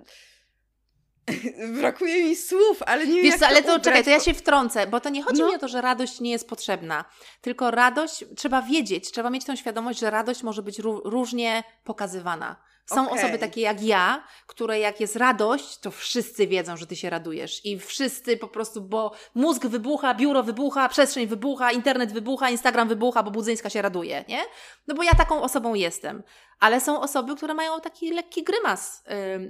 Brakuje 1.81 2.25
mi 2.25 2.37
słów, 2.37 2.83
ale 2.87 3.07
nie 3.07 3.15
wiem. 3.15 3.23
Wiesz 3.23 3.41
co, 3.41 3.47
ale 3.47 3.63
to, 3.63 3.81
czekaj, 3.81 4.05
to 4.05 4.11
ja 4.11 4.21
się 4.21 4.35
wtrącę, 4.35 4.87
bo 4.87 5.01
to 5.01 5.09
nie 5.09 5.23
chodzi 5.23 5.41
no. 5.41 5.49
mi 5.49 5.55
o 5.55 5.59
to, 5.59 5.69
że 5.69 5.81
radość 5.81 6.21
nie 6.21 6.31
jest 6.31 6.49
potrzebna. 6.49 7.05
Tylko 7.41 7.71
radość 7.71 8.25
trzeba 8.37 8.63
wiedzieć, 8.63 9.11
trzeba 9.11 9.31
mieć 9.31 9.45
tą 9.45 9.57
świadomość, 9.57 9.99
że 9.99 10.11
radość 10.11 10.43
może 10.43 10.63
być 10.63 10.79
różnie 11.05 11.65
pokazywana. 11.85 12.57
Są 12.95 13.07
okay. 13.07 13.19
osoby 13.19 13.39
takie 13.39 13.61
jak 13.61 13.83
ja, 13.83 14.25
które 14.47 14.79
jak 14.79 15.01
jest 15.01 15.17
radość, 15.17 15.79
to 15.79 15.91
wszyscy 15.91 16.47
wiedzą, 16.47 16.77
że 16.77 16.87
ty 16.87 16.97
się 16.97 17.11
radujesz. 17.11 17.67
I 17.67 17.79
wszyscy 17.79 18.37
po 18.37 18.49
prostu, 18.49 18.81
bo 18.81 19.13
mózg 19.35 19.67
wybucha, 19.67 20.15
biuro 20.15 20.43
wybucha, 20.43 20.89
przestrzeń 20.89 21.27
wybucha, 21.27 21.73
internet 21.73 22.13
wybucha, 22.13 22.51
Instagram 22.51 22.89
wybucha, 22.89 23.23
bo 23.23 23.31
Budzyńska 23.31 23.71
się 23.71 23.83
raduje, 23.83 24.25
nie? 24.29 24.43
No 24.87 24.95
bo 24.95 25.03
ja 25.03 25.15
taką 25.15 25.43
osobą 25.43 25.75
jestem. 25.75 26.23
Ale 26.61 26.81
są 26.81 27.01
osoby, 27.01 27.37
które 27.37 27.55
mają 27.55 27.81
taki 27.81 28.11
lekki 28.11 28.45
grymas 28.45 29.05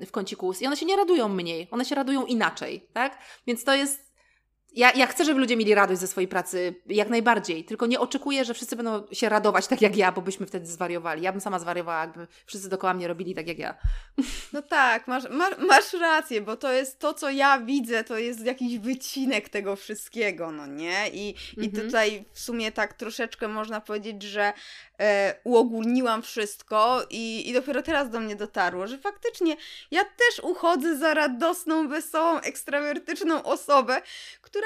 w 0.07 0.11
kąciku 0.11 0.47
ust 0.47 0.63
i 0.63 0.67
one 0.67 0.77
się 0.77 0.87
nie 0.87 0.97
radują 0.97 1.29
mniej, 1.29 1.69
one 1.71 1.85
się 1.85 1.95
radują 1.95 2.27
inaczej, 2.27 2.89
tak? 2.93 3.19
Więc 3.47 3.65
to 3.65 3.75
jest 3.75 4.12
ja, 4.75 4.93
ja 4.93 5.07
chcę, 5.07 5.25
żeby 5.25 5.41
ludzie 5.41 5.57
mieli 5.57 5.75
radość 5.75 6.01
ze 6.01 6.07
swojej 6.07 6.29
pracy, 6.29 6.75
jak 6.87 7.09
najbardziej, 7.09 7.65
tylko 7.65 7.87
nie 7.87 8.01
oczekuję, 8.01 8.45
że 8.45 8.55
wszyscy 8.55 8.77
będą 8.77 9.07
się 9.13 9.29
radować 9.29 9.67
tak 9.67 9.83
jak 9.83 9.97
ja, 9.97 10.13
bo 10.13 10.21
byśmy 10.21 10.47
wtedy 10.47 10.67
zwariowali. 10.67 11.23
Ja 11.23 11.33
bym 11.33 11.41
sama 11.41 11.59
zwariowała, 11.59 12.01
jakby 12.01 12.27
wszyscy 12.47 12.69
dookoła 12.69 12.95
mnie 12.95 13.09
robili 13.09 13.35
tak 13.35 13.49
jak 13.49 13.59
ja. 13.59 13.75
No 14.53 14.63
tak, 14.63 15.09
masz, 15.09 15.25
masz, 15.31 15.59
masz 15.59 15.93
rację, 15.93 16.41
bo 16.41 16.57
to 16.57 16.73
jest 16.73 16.99
to, 16.99 17.15
co 17.15 17.31
ja 17.31 17.61
widzę, 17.61 18.05
to 18.05 18.19
jest 18.19 18.45
jakiś 18.45 18.79
wycinek 18.79 19.49
tego 19.49 19.77
wszystkiego, 19.77 20.53
no 20.53 20.67
nie? 20.67 21.09
I, 21.09 21.35
mhm. 21.51 21.67
i 21.67 21.71
tutaj 21.71 22.25
w 22.33 22.41
sumie 22.41 22.73
tak 22.73 22.95
troszeczkę 22.95 23.49
można 23.49 23.81
powiedzieć, 23.81 24.23
że 24.23 24.53
e, 25.01 25.35
uogólniłam 25.45 26.23
wszystko 26.23 27.03
i, 27.11 27.51
i 27.51 27.53
dopiero 27.53 27.83
teraz 27.83 28.11
do 28.11 28.21
mnie 28.21 28.37
dotarło, 28.37 28.87
że 28.87 28.99
faktycznie 28.99 29.57
ja 29.91 30.05
też 30.05 30.45
uchodzę 30.45 30.97
za 30.97 31.15
radosną, 31.15 31.89
wesołą, 31.89 32.41
ekstrawertyczną 32.41 33.43
osobę, 33.43 34.03
która 34.41 34.62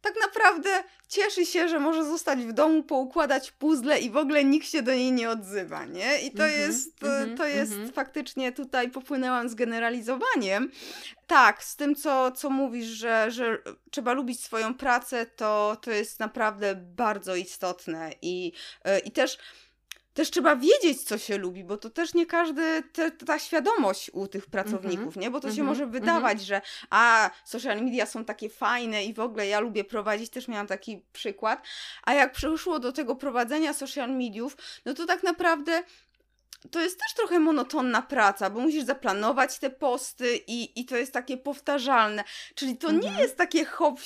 tak 0.00 0.14
naprawdę 0.20 0.84
cieszy 1.08 1.46
się, 1.46 1.68
że 1.68 1.78
może 1.78 2.04
zostać 2.04 2.38
w 2.38 2.52
domu, 2.52 2.82
poukładać 2.82 3.50
puzzle 3.50 4.00
i 4.00 4.10
w 4.10 4.16
ogóle 4.16 4.44
nikt 4.44 4.68
się 4.68 4.82
do 4.82 4.94
niej 4.94 5.12
nie 5.12 5.30
odzywa, 5.30 5.84
nie? 5.84 6.20
I 6.20 6.30
to 6.30 6.44
mm 6.44 6.56
-hmm, 6.56 6.58
jest, 6.58 6.96
to, 6.96 7.16
mm 7.16 7.28
-hmm, 7.28 7.36
to 7.36 7.46
jest 7.46 7.72
mm 7.72 7.88
-hmm. 7.88 7.92
faktycznie 7.92 8.52
tutaj 8.52 8.90
popłynęłam 8.90 9.48
z 9.48 9.54
generalizowaniem. 9.54 10.70
Tak, 11.26 11.64
z 11.64 11.76
tym, 11.76 11.94
co, 11.94 12.32
co 12.32 12.50
mówisz, 12.50 12.86
że, 12.86 13.30
że 13.30 13.58
trzeba 13.90 14.12
lubić 14.12 14.40
swoją 14.40 14.74
pracę, 14.74 15.26
to, 15.26 15.76
to 15.82 15.90
jest 15.90 16.20
naprawdę 16.20 16.74
bardzo 16.74 17.36
istotne 17.36 18.12
i, 18.22 18.52
e, 18.84 18.98
i 18.98 19.10
też 19.10 19.38
też 20.18 20.30
trzeba 20.30 20.56
wiedzieć, 20.56 21.02
co 21.02 21.18
się 21.18 21.38
lubi, 21.38 21.64
bo 21.64 21.76
to 21.76 21.90
też 21.90 22.14
nie 22.14 22.26
każdy, 22.26 22.82
te, 22.92 23.10
ta 23.10 23.38
świadomość 23.38 24.10
u 24.14 24.26
tych 24.26 24.46
pracowników, 24.46 25.16
mm-hmm. 25.16 25.20
nie? 25.20 25.30
Bo 25.30 25.40
to 25.40 25.48
mm-hmm. 25.48 25.56
się 25.56 25.62
może 25.62 25.84
mhm. 25.84 26.00
wydawać, 26.00 26.38
mm-hmm. 26.38 26.46
że 26.46 26.60
a, 26.90 27.30
social 27.44 27.82
media 27.82 28.06
są 28.06 28.24
takie 28.24 28.48
fajne 28.48 29.04
i 29.04 29.14
w 29.14 29.20
ogóle 29.20 29.46
ja 29.46 29.60
lubię 29.60 29.84
prowadzić, 29.84 30.30
też 30.30 30.48
miałam 30.48 30.66
taki 30.66 31.02
przykład, 31.12 31.66
a 32.02 32.14
jak 32.14 32.32
przyszło 32.32 32.78
do 32.78 32.92
tego 32.92 33.16
prowadzenia 33.16 33.72
social 33.72 34.10
mediów, 34.10 34.56
no 34.84 34.94
to 34.94 35.06
tak 35.06 35.22
naprawdę 35.22 35.82
to 36.70 36.80
jest 36.80 36.98
też 36.98 37.14
trochę 37.14 37.38
monotonna 37.38 38.02
praca, 38.02 38.50
bo 38.50 38.60
musisz 38.60 38.84
zaplanować 38.84 39.58
te 39.58 39.70
posty 39.70 40.40
i, 40.46 40.80
i 40.80 40.84
to 40.84 40.96
jest 40.96 41.12
takie 41.12 41.36
powtarzalne. 41.36 42.24
Czyli 42.54 42.76
to 42.76 42.88
mhm. 42.88 43.14
nie 43.14 43.22
jest 43.22 43.36
takie 43.36 43.64
hop 43.64 44.00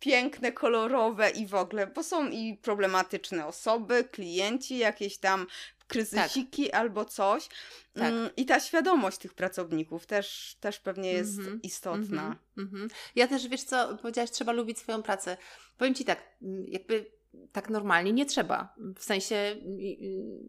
piękne, 0.00 0.52
kolorowe 0.52 1.30
i 1.30 1.46
w 1.46 1.54
ogóle, 1.54 1.86
bo 1.86 2.02
są 2.02 2.28
i 2.28 2.56
problematyczne 2.62 3.46
osoby, 3.46 4.04
klienci, 4.04 4.78
jakieś 4.78 5.18
tam 5.18 5.46
kryzysiki 5.88 6.66
tak. 6.66 6.80
albo 6.80 7.04
coś. 7.04 7.48
Tak. 7.94 8.12
Mm, 8.12 8.30
I 8.36 8.46
ta 8.46 8.60
świadomość 8.60 9.18
tych 9.18 9.34
pracowników 9.34 10.06
też, 10.06 10.56
też 10.60 10.80
pewnie 10.80 11.12
jest 11.12 11.38
mm 11.38 11.52
-hmm. 11.52 11.60
istotna. 11.62 12.36
Mm 12.58 12.70
-hmm. 12.70 12.88
Ja 13.14 13.28
też, 13.28 13.48
wiesz 13.48 13.62
co, 13.62 13.96
powiedziałaś, 13.96 14.30
trzeba 14.30 14.52
lubić 14.52 14.78
swoją 14.78 15.02
pracę. 15.02 15.36
Powiem 15.78 15.94
Ci 15.94 16.04
tak, 16.04 16.22
jakby 16.68 17.10
tak 17.52 17.70
normalnie 17.70 18.12
nie 18.12 18.26
trzeba. 18.26 18.74
W 18.96 19.04
sensie 19.04 19.56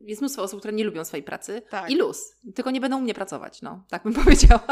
jest 0.02 0.22
mnóstwo 0.22 0.44
osób, 0.44 0.60
które 0.60 0.74
nie 0.74 0.84
lubią 0.84 1.06
swojej 1.06 1.24
pracy 1.24 1.62
tak. 1.70 1.90
i 1.90 1.96
luz. 1.96 2.36
Tylko 2.56 2.72
nie 2.72 2.82
będą 2.82 2.98
u 2.98 3.02
mnie 3.02 3.14
pracować, 3.14 3.62
no. 3.62 3.84
Tak 3.90 4.04
bym 4.04 4.14
powiedziała. 4.24 4.66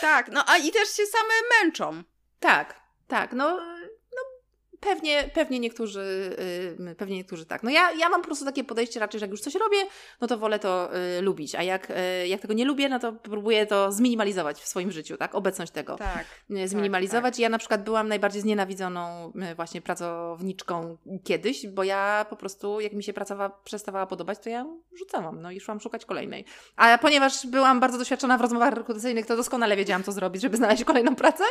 Tak, 0.00 0.30
no 0.32 0.44
a 0.46 0.56
i 0.56 0.70
też 0.70 0.88
się 0.88 1.02
same 1.06 1.34
męczą. 1.62 2.02
Tak, 2.40 2.80
tak. 3.08 3.32
No 3.32 3.60
Pewnie, 4.84 5.30
pewnie, 5.34 5.60
niektórzy, 5.60 6.36
yy, 6.78 6.94
pewnie 6.94 7.16
niektórzy 7.16 7.46
tak. 7.46 7.62
No 7.62 7.70
ja, 7.70 7.92
ja 7.92 8.08
mam 8.08 8.20
po 8.20 8.26
prostu 8.26 8.44
takie 8.44 8.64
podejście 8.64 9.00
raczej, 9.00 9.20
że 9.20 9.26
jak 9.26 9.30
już 9.30 9.40
coś 9.40 9.54
robię, 9.54 9.78
no 10.20 10.26
to 10.26 10.38
wolę 10.38 10.58
to 10.58 10.90
yy, 11.16 11.22
lubić, 11.22 11.54
a 11.54 11.62
jak, 11.62 11.92
jak 12.26 12.40
tego 12.40 12.54
nie 12.54 12.64
lubię, 12.64 12.88
no 12.88 12.98
to 12.98 13.12
próbuję 13.12 13.66
to 13.66 13.92
zminimalizować 13.92 14.60
w 14.60 14.68
swoim 14.68 14.92
życiu, 14.92 15.16
tak? 15.16 15.34
Obecność 15.34 15.72
tego. 15.72 15.96
Tak. 15.96 16.26
Y, 16.50 16.68
zminimalizować. 16.68 17.24
Tak, 17.24 17.34
tak. 17.34 17.38
Ja 17.38 17.48
na 17.48 17.58
przykład 17.58 17.84
byłam 17.84 18.08
najbardziej 18.08 18.42
znienawidzoną 18.42 19.32
y, 19.52 19.54
właśnie 19.54 19.82
pracowniczką 19.82 20.96
kiedyś, 21.24 21.66
bo 21.66 21.84
ja 21.84 22.26
po 22.30 22.36
prostu, 22.36 22.80
jak 22.80 22.92
mi 22.92 23.02
się 23.02 23.12
praca 23.12 23.50
przestawała 23.64 24.06
podobać, 24.06 24.38
to 24.38 24.50
ja 24.50 24.66
rzucałam, 24.98 25.42
no 25.42 25.50
i 25.50 25.60
szłam 25.60 25.80
szukać 25.80 26.04
kolejnej. 26.04 26.44
A 26.76 26.98
ponieważ 26.98 27.46
byłam 27.46 27.80
bardzo 27.80 27.98
doświadczona 27.98 28.38
w 28.38 28.40
rozmowach 28.40 28.74
rekrutacyjnych, 28.74 29.26
to 29.26 29.36
doskonale 29.36 29.76
wiedziałam, 29.76 30.02
co 30.02 30.12
zrobić, 30.12 30.42
żeby 30.42 30.56
znaleźć 30.56 30.84
kolejną 30.84 31.16
pracę, 31.16 31.44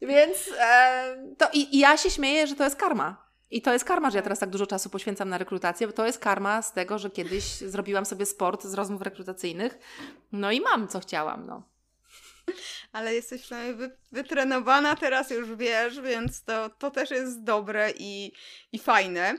więc 0.00 0.50
e, 0.58 1.16
to 1.38 1.48
i, 1.52 1.76
i 1.76 1.78
ja 1.78 1.96
się 1.96 2.10
śmieję, 2.10 2.46
że 2.46 2.54
to 2.54 2.64
jest 2.64 2.76
karma. 2.76 3.26
I 3.50 3.62
to 3.62 3.72
jest 3.72 3.84
karma, 3.84 4.10
że 4.10 4.18
ja 4.18 4.22
teraz 4.22 4.38
tak 4.38 4.50
dużo 4.50 4.66
czasu 4.66 4.90
poświęcam 4.90 5.28
na 5.28 5.38
rekrutację, 5.38 5.86
bo 5.86 5.92
to 5.92 6.06
jest 6.06 6.18
karma 6.18 6.62
z 6.62 6.72
tego, 6.72 6.98
że 6.98 7.10
kiedyś 7.10 7.44
zrobiłam 7.44 8.06
sobie 8.06 8.26
sport 8.26 8.64
z 8.64 8.74
rozmów 8.74 9.02
rekrutacyjnych. 9.02 9.78
No 10.32 10.52
i 10.52 10.60
mam, 10.60 10.88
co 10.88 11.00
chciałam, 11.00 11.46
no. 11.46 11.62
Ale 12.92 13.14
jesteś 13.14 13.42
przynajmniej 13.42 13.90
wytrenowana, 14.12 14.96
teraz 14.96 15.30
już 15.30 15.54
wiesz, 15.54 16.00
więc 16.00 16.44
to, 16.44 16.70
to 16.70 16.90
też 16.90 17.10
jest 17.10 17.42
dobre 17.42 17.92
i, 17.98 18.32
i 18.72 18.78
fajne. 18.78 19.34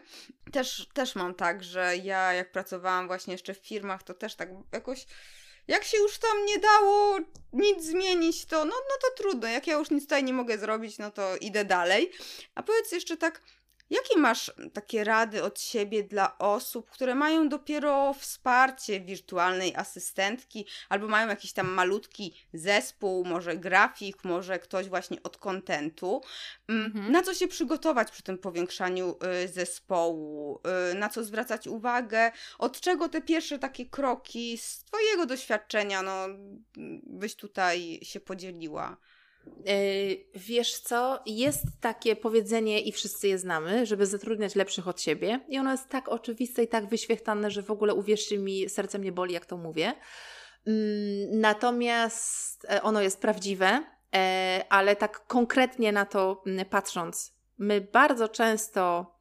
Też, 0.52 0.88
też 0.94 1.16
mam 1.16 1.34
tak, 1.34 1.64
że 1.64 1.98
ja 1.98 2.34
jak 2.34 2.52
pracowałam 2.52 3.08
właśnie 3.08 3.34
jeszcze 3.34 3.54
w 3.54 3.68
firmach, 3.68 4.04
to 4.04 4.14
też 4.14 4.36
tak 4.36 4.50
jakoś 4.72 5.06
jak 5.68 5.84
się 5.84 5.98
już 5.98 6.18
tam 6.18 6.46
nie 6.46 6.60
dało 6.60 7.18
nic 7.54 7.84
zmienić, 7.84 8.46
to 8.46 8.66
no, 8.66 8.76
no 8.90 8.96
to 9.02 9.24
trudno. 9.24 9.48
Jak 9.48 9.68
ja 9.68 9.78
już 9.78 9.92
nic 9.92 10.04
tutaj 10.04 10.24
nie 10.24 10.34
mogę 10.34 10.58
zrobić, 10.58 10.98
no 10.98 11.12
to 11.12 11.38
idę 11.38 11.66
dalej. 11.66 12.12
A 12.56 12.64
powiedz 12.64 12.92
jeszcze 12.92 13.18
tak, 13.18 13.42
Jakie 13.90 14.18
masz 14.18 14.52
takie 14.74 15.04
rady 15.04 15.44
od 15.44 15.62
siebie 15.62 16.04
dla 16.04 16.38
osób, 16.38 16.90
które 16.90 17.16
mają 17.16 17.50
dopiero 17.50 18.14
wsparcie 18.14 19.00
wirtualnej 19.00 19.76
asystentki, 19.76 20.66
albo 20.90 21.08
mają 21.08 21.28
jakiś 21.28 21.54
tam 21.54 21.68
malutki 21.68 22.34
zespół, 22.54 23.26
może 23.26 23.58
grafik, 23.58 24.24
może 24.24 24.60
ktoś 24.60 24.90
właśnie 24.90 25.24
od 25.24 25.38
kontentu? 25.38 26.22
Mm, 26.68 26.86
mhm. 26.86 27.12
Na 27.12 27.24
co 27.24 27.34
się 27.34 27.48
przygotować 27.48 28.12
przy 28.12 28.24
tym 28.24 28.38
powiększaniu 28.38 29.16
y, 29.44 29.48
zespołu? 29.48 30.62
Y, 30.92 30.96
na 30.96 31.10
co 31.10 31.24
zwracać 31.24 31.68
uwagę? 31.68 32.32
Od 32.58 32.82
czego 32.82 33.10
te 33.10 33.22
pierwsze 33.22 33.60
takie 33.60 33.86
kroki 33.86 34.58
z 34.58 34.84
Twojego 34.84 35.26
doświadczenia, 35.26 36.02
no, 36.02 36.28
byś 37.04 37.36
tutaj 37.36 38.00
się 38.04 38.20
podzieliła? 38.20 38.98
E, 39.68 39.72
wiesz 40.36 40.80
co, 40.80 41.20
jest 41.26 41.64
takie 41.82 42.16
powiedzenie 42.16 42.82
i 42.82 42.92
wszyscy 42.92 43.28
je 43.28 43.38
znamy, 43.38 43.86
żeby 43.86 44.06
zatrudniać 44.06 44.56
lepszych 44.56 44.88
od 44.88 45.02
siebie 45.02 45.40
i 45.50 45.60
ono 45.60 45.72
jest 45.72 45.90
tak 45.90 46.10
oczywiste 46.10 46.64
i 46.64 46.68
tak 46.68 46.86
wyświetlane, 46.86 47.52
że 47.52 47.62
w 47.62 47.72
ogóle 47.72 47.94
uwierzcie 47.94 48.38
mi, 48.38 48.70
serce 48.70 49.00
mnie 49.00 49.12
boli, 49.12 49.34
jak 49.34 49.46
to 49.46 49.58
mówię. 49.58 49.94
Mm, 50.68 51.40
natomiast 51.40 52.66
e, 52.70 52.82
ono 52.82 53.02
jest 53.02 53.22
prawdziwe, 53.22 53.84
e, 54.16 54.66
ale 54.70 54.96
tak 54.96 55.28
konkretnie 55.28 55.92
na 55.92 56.06
to 56.06 56.44
mm, 56.48 56.66
patrząc, 56.66 57.34
my 57.58 57.82
bardzo 57.82 58.30
często 58.30 59.17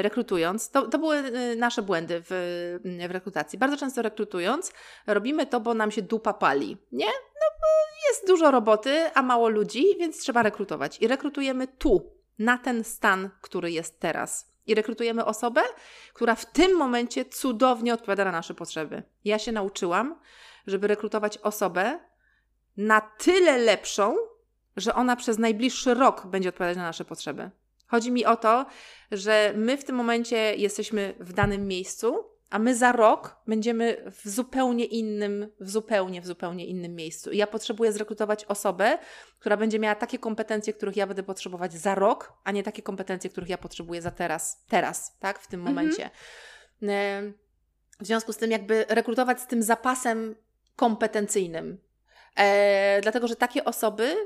rekrutując, 0.00 0.70
to, 0.70 0.88
to 0.88 0.98
były 0.98 1.22
nasze 1.56 1.82
błędy 1.82 2.22
w, 2.24 2.26
w 3.08 3.10
rekrutacji. 3.10 3.58
Bardzo 3.58 3.76
często 3.76 4.02
rekrutując, 4.02 4.72
robimy 5.06 5.46
to, 5.46 5.60
bo 5.60 5.74
nam 5.74 5.90
się 5.90 6.02
dupa 6.02 6.32
pali, 6.32 6.76
nie? 6.92 7.06
jest 8.08 8.26
dużo 8.26 8.50
roboty, 8.50 9.10
a 9.14 9.22
mało 9.22 9.48
ludzi, 9.48 9.84
więc 9.98 10.18
trzeba 10.18 10.42
rekrutować. 10.42 10.98
I 11.00 11.08
rekrutujemy 11.08 11.66
tu, 11.66 12.12
na 12.38 12.58
ten 12.58 12.84
stan, 12.84 13.30
który 13.40 13.72
jest 13.72 14.00
teraz. 14.00 14.52
I 14.66 14.74
rekrutujemy 14.74 15.24
osobę, 15.24 15.62
która 16.12 16.34
w 16.34 16.46
tym 16.52 16.76
momencie 16.76 17.24
cudownie 17.24 17.94
odpowiada 17.94 18.24
na 18.24 18.32
nasze 18.32 18.54
potrzeby. 18.54 19.02
Ja 19.24 19.38
się 19.38 19.52
nauczyłam, 19.52 20.20
żeby 20.66 20.86
rekrutować 20.86 21.38
osobę 21.38 22.00
na 22.76 23.00
tyle 23.00 23.58
lepszą, 23.58 24.16
że 24.76 24.94
ona 24.94 25.16
przez 25.16 25.38
najbliższy 25.38 25.94
rok 25.94 26.26
będzie 26.26 26.48
odpowiadać 26.48 26.76
na 26.76 26.82
nasze 26.82 27.04
potrzeby. 27.04 27.50
Chodzi 27.86 28.12
mi 28.12 28.24
o 28.24 28.36
to, 28.36 28.66
że 29.12 29.52
my 29.56 29.76
w 29.76 29.84
tym 29.84 29.96
momencie 29.96 30.36
jesteśmy 30.56 31.14
w 31.20 31.32
danym 31.32 31.68
miejscu, 31.68 32.36
a 32.50 32.58
my 32.58 32.74
za 32.74 32.92
rok 32.92 33.36
będziemy 33.46 34.12
w 34.12 34.28
zupełnie 34.28 34.84
innym, 34.84 35.52
w 35.60 35.70
zupełnie, 35.70 36.20
w 36.20 36.26
zupełnie 36.26 36.66
innym 36.66 36.94
miejscu. 36.94 37.30
I 37.30 37.36
ja 37.36 37.46
potrzebuję 37.46 37.92
zrekrutować 37.92 38.44
osobę, 38.44 38.98
która 39.38 39.56
będzie 39.56 39.78
miała 39.78 39.94
takie 39.94 40.18
kompetencje, 40.18 40.72
których 40.72 40.96
ja 40.96 41.06
będę 41.06 41.22
potrzebować 41.22 41.72
za 41.72 41.94
rok, 41.94 42.32
a 42.44 42.52
nie 42.52 42.62
takie 42.62 42.82
kompetencje, 42.82 43.30
których 43.30 43.48
ja 43.48 43.58
potrzebuję 43.58 44.02
za 44.02 44.10
teraz, 44.10 44.64
teraz, 44.68 45.18
tak, 45.18 45.38
w 45.38 45.46
tym 45.46 45.60
mhm. 45.60 45.76
momencie. 45.76 46.10
W 48.00 48.06
związku 48.06 48.32
z 48.32 48.36
tym, 48.36 48.50
jakby 48.50 48.84
rekrutować 48.88 49.40
z 49.40 49.46
tym 49.46 49.62
zapasem 49.62 50.34
kompetencyjnym. 50.76 51.78
E, 52.36 53.00
dlatego, 53.02 53.28
że 53.28 53.36
takie 53.36 53.64
osoby 53.64 54.16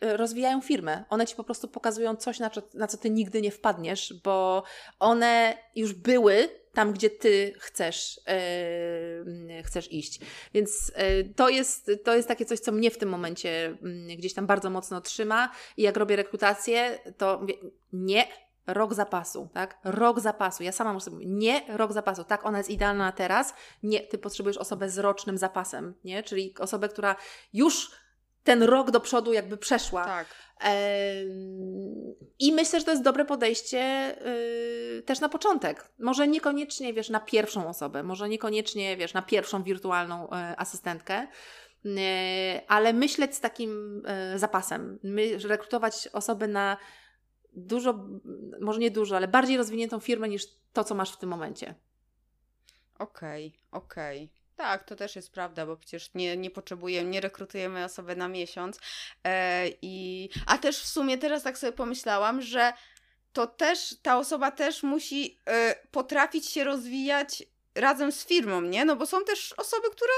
rozwijają 0.00 0.60
firmę. 0.60 1.04
One 1.10 1.26
ci 1.26 1.36
po 1.36 1.44
prostu 1.44 1.68
pokazują 1.68 2.16
coś, 2.16 2.38
na 2.38 2.50
co, 2.50 2.62
na 2.74 2.86
co 2.86 2.96
ty 2.96 3.10
nigdy 3.10 3.42
nie 3.42 3.50
wpadniesz, 3.50 4.14
bo 4.24 4.62
one 4.98 5.58
już 5.76 5.92
były 5.92 6.48
tam, 6.72 6.92
gdzie 6.92 7.10
ty 7.10 7.54
chcesz, 7.58 8.20
yy, 9.46 9.62
chcesz 9.62 9.92
iść. 9.92 10.20
Więc 10.54 10.92
yy, 10.96 11.34
to, 11.36 11.48
jest, 11.48 11.90
to 12.04 12.16
jest 12.16 12.28
takie 12.28 12.44
coś, 12.44 12.58
co 12.58 12.72
mnie 12.72 12.90
w 12.90 12.98
tym 12.98 13.08
momencie 13.08 13.76
yy, 13.82 14.16
gdzieś 14.16 14.34
tam 14.34 14.46
bardzo 14.46 14.70
mocno 14.70 15.00
trzyma. 15.00 15.50
I 15.76 15.82
jak 15.82 15.96
robię 15.96 16.16
rekrutację, 16.16 16.98
to 17.16 17.38
mówię, 17.40 17.54
nie, 17.92 18.26
rok 18.66 18.94
zapasu, 18.94 19.48
tak? 19.54 19.78
Rok 19.84 20.20
zapasu. 20.20 20.62
Ja 20.62 20.72
sama 20.72 20.92
muszę 20.92 21.04
sobie 21.04 21.26
nie 21.26 21.62
rok 21.68 21.92
zapasu. 21.92 22.24
Tak, 22.24 22.46
ona 22.46 22.58
jest 22.58 22.70
idealna 22.70 23.04
na 23.04 23.12
teraz. 23.12 23.54
Nie, 23.82 24.00
ty 24.00 24.18
potrzebujesz 24.18 24.58
osobę 24.58 24.90
z 24.90 24.98
rocznym 24.98 25.38
zapasem, 25.38 25.94
nie? 26.04 26.22
Czyli 26.22 26.54
osobę, 26.58 26.88
która 26.88 27.16
już 27.52 27.90
ten 28.44 28.62
rok 28.62 28.90
do 28.90 29.00
przodu 29.00 29.32
jakby 29.32 29.56
przeszła. 29.56 30.04
Tak. 30.04 30.26
I 32.38 32.52
myślę, 32.52 32.78
że 32.78 32.84
to 32.84 32.90
jest 32.90 33.02
dobre 33.02 33.24
podejście 33.24 34.14
yy, 34.94 35.02
też 35.02 35.20
na 35.20 35.28
początek. 35.28 35.88
Może 35.98 36.28
niekoniecznie, 36.28 36.94
wiesz, 36.94 37.10
na 37.10 37.20
pierwszą 37.20 37.68
osobę, 37.68 38.02
może 38.02 38.28
niekoniecznie, 38.28 38.96
wiesz, 38.96 39.14
na 39.14 39.22
pierwszą 39.22 39.62
wirtualną 39.62 40.22
yy, 40.22 40.56
asystentkę, 40.56 41.26
yy, 41.84 41.92
ale 42.68 42.92
myśleć 42.92 43.34
z 43.34 43.40
takim 43.40 44.02
zapasem. 44.36 44.98
My, 45.02 45.38
rekrutować 45.38 46.08
osoby 46.12 46.48
na 46.48 46.76
dużo, 47.52 48.08
może 48.60 48.80
nie 48.80 48.90
dużo, 48.90 49.16
ale 49.16 49.28
bardziej 49.28 49.56
rozwiniętą 49.56 50.00
firmę 50.00 50.28
niż 50.28 50.46
to, 50.72 50.84
co 50.84 50.94
masz 50.94 51.12
w 51.12 51.18
tym 51.18 51.28
momencie. 51.28 51.74
Okej, 52.98 53.60
okay, 53.70 53.82
okej. 53.82 54.24
Okay. 54.24 54.37
Tak, 54.58 54.84
to 54.84 54.96
też 54.96 55.16
jest 55.16 55.32
prawda, 55.32 55.66
bo 55.66 55.76
przecież 55.76 56.14
nie, 56.14 56.36
nie 56.36 56.50
potrzebujemy, 56.50 57.10
nie 57.10 57.20
rekrutujemy 57.20 57.84
osoby 57.84 58.16
na 58.16 58.28
miesiąc. 58.28 58.80
E, 59.24 59.68
i, 59.82 60.28
a 60.46 60.58
też 60.58 60.78
w 60.78 60.86
sumie 60.88 61.18
teraz 61.18 61.42
tak 61.42 61.58
sobie 61.58 61.72
pomyślałam, 61.72 62.42
że 62.42 62.72
to 63.32 63.46
też 63.46 63.96
ta 64.02 64.18
osoba 64.18 64.50
też 64.50 64.82
musi 64.82 65.38
e, 65.46 65.74
potrafić 65.90 66.50
się 66.50 66.64
rozwijać 66.64 67.42
razem 67.74 68.12
z 68.12 68.26
firmą, 68.26 68.60
nie? 68.60 68.84
No 68.84 68.96
bo 68.96 69.06
są 69.06 69.24
też 69.24 69.52
osoby, 69.52 69.90
które 69.90 70.12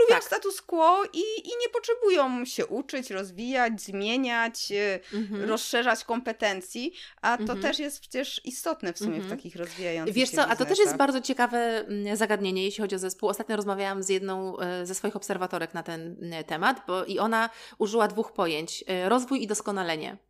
lubią 0.00 0.14
tak. 0.14 0.24
status 0.24 0.62
quo 0.62 1.04
i, 1.12 1.22
i 1.44 1.48
nie 1.48 1.68
potrzebują 1.72 2.44
się 2.44 2.66
uczyć, 2.66 3.10
rozwijać, 3.10 3.80
zmieniać, 3.80 4.72
e, 4.72 5.00
mhm. 5.14 5.48
rozszerzać 5.48 6.04
kompetencji, 6.04 6.92
a 7.22 7.36
to 7.36 7.42
mhm. 7.42 7.62
też 7.62 7.78
jest 7.78 8.00
przecież 8.00 8.40
istotne 8.44 8.92
w 8.92 8.98
sumie 8.98 9.20
w 9.20 9.22
mhm. 9.22 9.36
takich 9.36 9.56
rozwijających 9.56 10.14
Wiesz 10.14 10.30
co, 10.30 10.46
a 10.46 10.56
to 10.56 10.64
też 10.64 10.78
jest 10.78 10.96
bardzo 10.96 11.20
ciekawe 11.20 11.58
mm, 11.58 12.16
zagadnienie, 12.16 12.64
jeśli 12.64 12.82
chodzi 12.82 12.96
o 12.96 12.98
zespół. 12.98 13.28
Ostatnio 13.28 13.56
rozmawiałam 13.56 14.02
z 14.02 14.08
jedną 14.08 14.58
e, 14.58 14.86
ze 14.86 14.94
swoich 14.94 15.16
obserwatorek 15.16 15.74
na 15.74 15.82
ten 15.82 16.16
temat, 16.46 16.82
bo 16.86 17.04
i 17.04 17.18
ona 17.18 17.50
użyła 17.78 18.08
dwóch 18.08 18.32
pojęć: 18.32 18.84
rozwój 19.08 19.42
i 19.42 19.46
doskonalenie. 19.46 20.27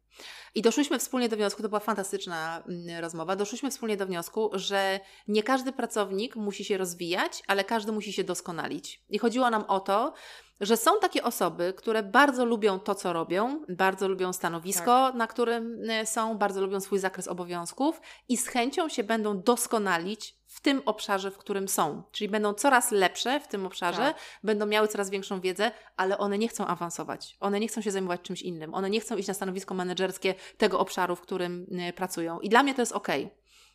I 0.55 0.63
doszłyśmy 0.63 0.99
wspólnie 0.99 1.29
do 1.29 1.37
wniosku, 1.37 1.63
to 1.63 1.69
była 1.69 1.81
fantastyczna 1.81 2.63
mm, 2.69 3.01
rozmowa, 3.01 3.37
doszłyśmy 3.37 3.71
wspólnie 3.71 3.97
do 3.97 4.07
wniosku, 4.07 4.51
że 4.53 5.01
nie 5.29 5.43
każdy 5.43 5.73
pracownik 5.73 6.37
musi 6.37 6.65
się 6.65 6.79
rozwijać, 6.79 7.43
ale 7.47 7.65
każdy 7.65 7.93
musi 7.93 8.13
się 8.13 8.25
doskonalić. 8.25 9.05
I 9.09 9.19
chodziło 9.19 9.51
nam 9.51 9.65
o 9.69 9.81
to, 9.81 10.15
że 10.61 10.77
są 10.77 10.91
takie 11.01 11.23
osoby, 11.23 11.75
które 11.77 12.03
bardzo 12.03 12.45
lubią 12.45 12.79
to, 12.79 12.95
co 12.95 13.13
robią, 13.13 13.65
bardzo 13.69 14.09
lubią 14.09 14.33
stanowisko, 14.33 14.85
tak. 14.85 15.15
na 15.15 15.27
którym 15.27 15.91
e, 15.91 16.07
są, 16.07 16.39
bardzo 16.39 16.61
lubią 16.61 16.81
swój 16.81 16.99
zakres 16.99 17.29
obowiązków 17.29 18.01
i 18.29 18.37
z 18.37 18.49
chęcią 18.49 18.89
się 18.89 19.05
będą 19.05 19.43
doskonalić 19.43 20.38
w 20.59 20.61
tym 20.61 20.83
obszarze, 20.87 21.31
w 21.31 21.39
którym 21.39 21.69
są. 21.69 22.03
Czyli 22.13 22.29
będą 22.29 22.55
coraz 22.55 22.91
lepsze 22.91 23.41
w 23.41 23.49
tym 23.49 23.67
obszarze, 23.67 24.03
tak. 24.03 24.17
będą 24.45 24.67
miały 24.67 24.89
coraz 24.89 25.11
większą 25.11 25.41
wiedzę, 25.41 25.71
ale 25.97 26.19
one 26.19 26.39
nie 26.39 26.49
chcą 26.49 26.67
awansować. 26.67 27.37
One 27.41 27.61
nie 27.61 27.69
chcą 27.69 27.81
się 27.81 27.91
zajmować 27.91 28.21
czymś 28.21 28.43
innym. 28.43 28.75
One 28.75 28.91
nie 28.91 29.01
chcą 29.01 29.17
iść 29.17 29.29
na 29.29 29.35
stanowisko 29.35 29.75
menedżerskie 29.75 30.35
tego 30.57 30.79
obszaru, 30.79 31.17
w 31.17 31.21
którym 31.21 31.67
e, 31.79 31.93
pracują. 31.93 32.41
I 32.41 32.49
dla 32.49 32.63
mnie 32.63 32.75
to 32.75 32.83
jest 32.83 32.93
ok. 32.93 33.09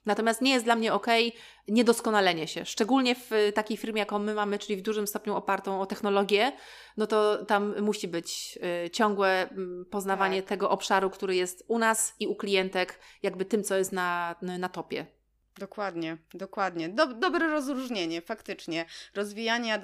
Natomiast 0.05 0.41
nie 0.41 0.51
jest 0.51 0.65
dla 0.65 0.75
mnie 0.75 0.93
ok 0.93 1.07
niedoskonalenie 1.67 2.47
się. 2.47 2.65
Szczególnie 2.65 3.15
w 3.15 3.29
takiej 3.55 3.77
firmie, 3.77 3.99
jaką 3.99 4.19
my 4.19 4.33
mamy, 4.33 4.59
czyli 4.59 4.77
w 4.77 4.81
dużym 4.81 5.07
stopniu 5.07 5.35
opartą 5.35 5.81
o 5.81 5.85
technologię, 5.85 6.51
no 6.97 7.07
to 7.07 7.45
tam 7.45 7.81
musi 7.81 8.07
być 8.07 8.59
y, 8.85 8.89
ciągłe 8.89 9.49
mm, 9.49 9.85
poznawanie 9.91 10.41
tak. 10.41 10.49
tego 10.49 10.69
obszaru, 10.69 11.09
który 11.09 11.35
jest 11.35 11.63
u 11.67 11.79
nas 11.79 12.15
i 12.19 12.27
u 12.27 12.35
klientek, 12.35 12.99
jakby 13.23 13.45
tym, 13.45 13.63
co 13.63 13.77
jest 13.77 13.91
na, 13.91 14.35
na 14.41 14.69
topie. 14.69 15.22
Dokładnie, 15.57 16.17
dokładnie. 16.33 16.89
Do, 16.89 17.07
dobre 17.07 17.47
rozróżnienie, 17.47 18.21
faktycznie. 18.21 18.85
Rozwijanie, 19.15 19.81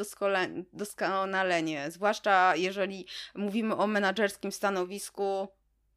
doskonalenie, 0.74 1.91
zwłaszcza 1.91 2.55
jeżeli 2.55 3.05
mówimy 3.36 3.76
o 3.76 3.88
menadżerskim 3.88 4.51
stanowisku, 4.51 5.47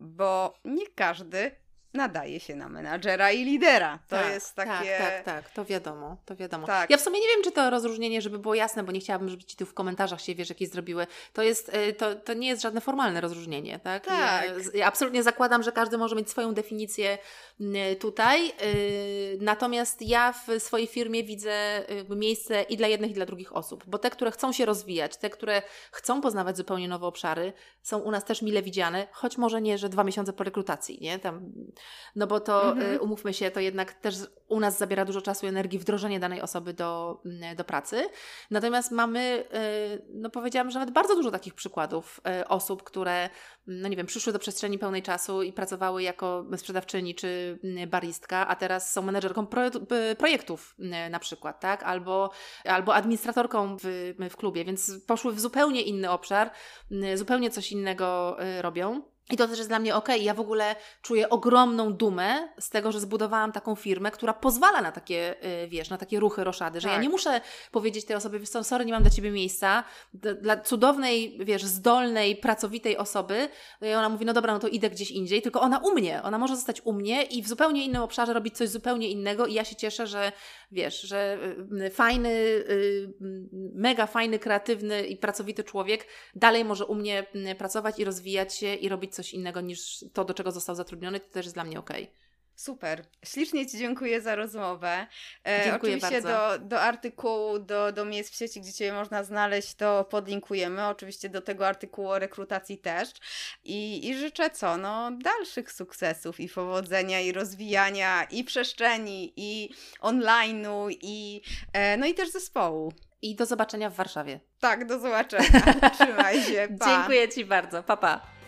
bo 0.01 0.55
nie 0.65 0.87
każdy 0.87 1.51
nadaje 1.95 2.41
się 2.41 2.57
na 2.57 2.69
menadżera 2.69 3.33
i 3.33 3.45
lidera. 3.45 3.99
To 4.09 4.17
tak, 4.17 4.33
jest 4.33 4.55
tak, 4.55 4.69
takie... 4.69 4.99
Tak, 4.99 5.25
tak, 5.25 5.25
tak, 5.25 5.51
to 5.51 5.65
wiadomo, 5.65 6.17
to 6.25 6.37
wiadomo. 6.37 6.67
Tak. 6.67 6.91
Ja 6.91 6.97
w 6.97 7.01
sumie 7.01 7.21
nie 7.21 7.29
wiem, 7.29 7.45
czy 7.45 7.53
to 7.53 7.71
rozróżnienie, 7.71 8.23
żeby 8.23 8.39
było 8.39 8.55
jasne, 8.55 8.83
bo 8.83 8.93
nie 8.93 9.01
chciałabym, 9.01 9.29
żeby 9.29 9.45
ci 9.45 9.57
tu 9.57 9.67
w 9.67 9.75
komentarzach 9.75 10.21
się, 10.21 10.35
wiesz, 10.35 10.49
jakieś 10.49 10.69
zrobiły. 10.69 11.07
To 11.33 11.43
jest, 11.43 11.69
y, 11.69 11.93
to, 11.93 12.15
to 12.15 12.35
nie 12.35 12.49
jest 12.49 12.63
żadne 12.63 12.81
formalne 12.81 13.21
rozróżnienie, 13.21 13.79
tak? 13.79 14.07
Tak. 14.07 14.45
Ja, 14.45 14.55
ja 14.75 14.87
absolutnie 14.87 15.23
zakładam, 15.23 15.63
że 15.63 15.73
każdy 15.73 15.99
może 15.99 16.17
mieć 16.17 16.31
swoją 16.31 16.55
definicję 16.55 17.19
y, 17.61 17.97
tutaj, 17.97 18.49
y, 18.49 19.39
natomiast 19.41 20.03
ja 20.03 20.33
w 20.33 20.63
swojej 20.63 20.87
firmie 20.87 21.25
widzę 21.25 21.85
miejsce 22.17 22.63
i 22.63 22.77
dla 22.77 22.89
jednych, 22.89 23.11
i 23.11 23.15
dla 23.15 23.27
drugich 23.27 23.57
osób, 23.57 23.85
bo 23.87 23.99
te, 23.99 24.11
które 24.11 24.31
chcą 24.31 24.53
się 24.53 24.65
rozwijać, 24.65 25.17
te, 25.17 25.31
które 25.31 25.63
chcą 25.93 26.21
poznawać 26.21 26.57
zupełnie 26.57 26.89
nowe 26.89 27.07
obszary, 27.07 27.53
są 27.83 27.99
u 27.99 28.11
nas 28.11 28.25
też 28.25 28.43
mile 28.43 28.63
widziane, 28.63 29.07
choć 29.13 29.39
może 29.39 29.63
nie, 29.63 29.79
że 29.79 29.89
dwa 29.89 30.05
miesiące 30.05 30.33
po 30.33 30.45
rekrutacji, 30.45 30.99
nie? 31.01 31.19
Tam 31.19 31.53
no 32.17 32.27
bo 32.27 32.41
to, 32.41 32.73
mhm. 32.73 32.95
Y, 32.95 33.01
umówmy 33.01 33.35
się, 33.35 33.51
to 33.51 33.61
jednak 33.61 33.93
też 33.93 34.17
u 34.49 34.61
nas 34.61 34.79
zabiera 34.79 35.05
dużo 35.05 35.23
czasu 35.23 35.47
i 35.47 35.49
energii 35.49 35.79
wdrożenie 35.79 36.21
danej 36.21 36.41
osoby 36.41 36.73
do, 36.73 37.23
do 37.57 37.65
pracy. 37.65 38.09
Natomiast 38.51 38.91
mamy, 38.91 39.45
y, 39.99 40.03
no 40.15 40.31
powiedziałam, 40.31 40.71
że 40.71 40.79
nawet 40.79 40.95
bardzo 40.95 41.15
dużo 41.15 41.31
takich 41.31 41.55
przykładów 41.55 42.21
y, 42.41 42.49
osób, 42.49 42.83
które, 42.83 43.31
no 43.67 43.89
nie 43.89 43.97
wiem, 43.97 44.07
przyszły 44.07 44.33
do 44.33 44.39
przestrzeni 44.39 44.79
pełnej 44.79 45.03
czasu 45.03 45.43
i 45.43 45.53
pracowały 45.53 46.03
jako 46.03 46.47
sprzedawczyni 46.57 47.15
czy 47.15 47.59
baristka, 47.87 48.49
a 48.49 48.57
teraz 48.57 48.93
są 48.93 49.03
menedżerką 49.03 49.47
projektów 50.19 50.75
na 51.11 51.19
przykład, 51.19 51.61
tak? 51.61 51.83
Albo, 51.83 52.31
albo 52.65 52.95
administratorką 52.95 53.77
w, 53.83 54.15
w 54.31 54.37
klubie, 54.37 54.65
więc 54.65 54.93
poszły 55.07 55.33
w 55.33 55.41
zupełnie 55.41 55.83
inny 55.83 56.11
obszar, 56.11 56.51
zupełnie 57.15 57.51
coś 57.51 57.73
innego 57.73 58.37
robią. 58.61 59.12
I 59.31 59.37
to 59.37 59.49
też 59.49 59.59
jest 59.59 59.71
dla 59.71 59.79
mnie 59.79 59.97
ok. 59.97 60.09
Ja 60.21 60.35
w 60.35 60.41
ogóle 60.41 60.77
czuję 61.03 61.29
ogromną 61.29 61.93
dumę 61.93 62.49
z 62.61 62.71
tego, 62.71 62.93
że 62.93 63.01
zbudowałam 63.01 63.53
taką 63.53 63.75
firmę, 63.75 64.11
która 64.11 64.35
pozwala 64.35 64.81
na 64.81 64.93
takie, 64.93 65.35
y, 65.65 65.69
wiesz, 65.69 65.91
na 65.91 65.99
takie 65.99 66.21
ruchy 66.21 66.45
roszady, 66.45 66.81
że 66.81 66.89
tak. 66.89 66.97
ja 66.97 67.03
nie 67.03 67.09
muszę 67.09 67.41
powiedzieć 67.71 68.05
tej 68.05 68.17
osobie, 68.17 68.39
wiesz 68.39 68.49
co, 68.49 68.65
sorry, 68.65 68.85
nie 68.85 68.93
mam 68.93 69.03
dla 69.03 69.11
Ciebie 69.11 69.31
miejsca. 69.31 69.85
Dla 70.15 70.57
cudownej, 70.57 71.39
wiesz, 71.41 71.65
zdolnej, 71.65 72.37
pracowitej 72.37 72.97
osoby 72.97 73.49
no 73.81 73.87
i 73.87 73.95
ona 73.95 74.09
mówi, 74.09 74.25
no 74.25 74.33
dobra, 74.33 74.53
no 74.53 74.59
to 74.59 74.69
idę 74.69 74.91
gdzieś 74.91 75.11
indziej, 75.11 75.43
tylko 75.43 75.61
ona 75.61 75.79
u 75.79 75.95
mnie, 75.95 76.23
ona 76.23 76.39
może 76.39 76.57
zostać 76.57 76.81
u 76.85 76.93
mnie 76.93 77.23
i 77.23 77.43
w 77.43 77.49
zupełnie 77.49 77.85
innym 77.85 78.03
obszarze 78.03 78.33
robić 78.33 78.57
coś 78.57 78.69
zupełnie 78.69 79.09
innego 79.09 79.47
i 79.47 79.55
ja 79.55 79.65
się 79.65 79.77
cieszę, 79.77 80.07
że 80.07 80.33
wiesz, 80.73 81.01
że 81.01 81.39
y, 81.87 81.91
fajny, 81.91 82.29
y, 82.29 83.13
mega 83.75 84.07
fajny, 84.07 84.39
kreatywny 84.39 85.07
i 85.07 85.17
pracowity 85.17 85.65
człowiek 85.65 86.07
dalej 86.35 86.65
może 86.65 86.87
u 86.87 86.95
mnie 86.95 87.27
pracować 87.59 87.99
i 87.99 88.05
rozwijać 88.05 88.55
się 88.55 88.75
i 88.75 88.89
robić 88.89 89.15
coś 89.15 89.35
innego 89.35 89.61
niż 89.61 90.05
to, 90.13 90.25
do 90.25 90.35
czego 90.35 90.53
został 90.53 90.77
zatrudniony, 90.77 91.21
to 91.21 91.29
też 91.33 91.47
jest 91.47 91.57
dla 91.57 91.65
mnie 91.65 91.79
ok. 91.79 91.91
Super. 92.57 93.05
Ślicznie 93.25 93.67
Ci 93.67 93.79
dziękuję 93.79 94.21
za 94.21 94.35
rozmowę. 94.35 95.07
E, 95.45 95.65
dziękuję 95.65 95.97
oczywiście 95.97 96.23
bardzo. 96.23 96.59
Do, 96.59 96.65
do 96.65 96.81
artykułu, 96.81 97.59
do, 97.59 97.93
do 97.93 98.05
miejsc 98.05 98.33
w 98.33 98.37
sieci, 98.37 98.61
gdzie 98.61 98.73
Cię 98.73 98.93
można 98.93 99.25
znaleźć, 99.25 99.75
to 99.75 100.05
podlinkujemy. 100.05 100.87
Oczywiście 100.87 101.29
do 101.29 101.41
tego 101.41 101.67
artykułu 101.67 102.09
o 102.09 102.19
rekrutacji 102.19 102.79
też. 102.79 103.09
I, 103.65 104.09
i 104.09 104.15
życzę 104.19 104.51
co? 104.51 104.77
No, 104.77 105.11
dalszych 105.11 105.73
sukcesów 105.73 106.41
i 106.41 106.49
powodzenia 106.49 107.21
i 107.21 107.33
rozwijania 107.33 108.25
i 108.25 108.45
przestrzeni, 108.45 109.33
i 109.37 109.71
online'u, 110.01 110.97
i, 111.03 111.43
e, 111.73 111.97
no 111.97 112.07
i 112.07 112.15
też 112.15 112.31
zespołu. 112.31 112.93
I 113.23 113.35
do 113.37 113.47
zobaczenia 113.47 113.91
w 113.91 113.95
Warszawie. 113.95 114.41
Tak, 114.61 114.87
do 114.87 114.99
zobaczenia. 114.99 115.91
Trzymaj 115.95 116.43
się. 116.43 116.69
Pa. 116.81 116.87
Dziękuję 116.87 117.29
Ci 117.29 117.45
bardzo. 117.45 117.83
Pa, 117.83 117.97
pa. 117.97 118.42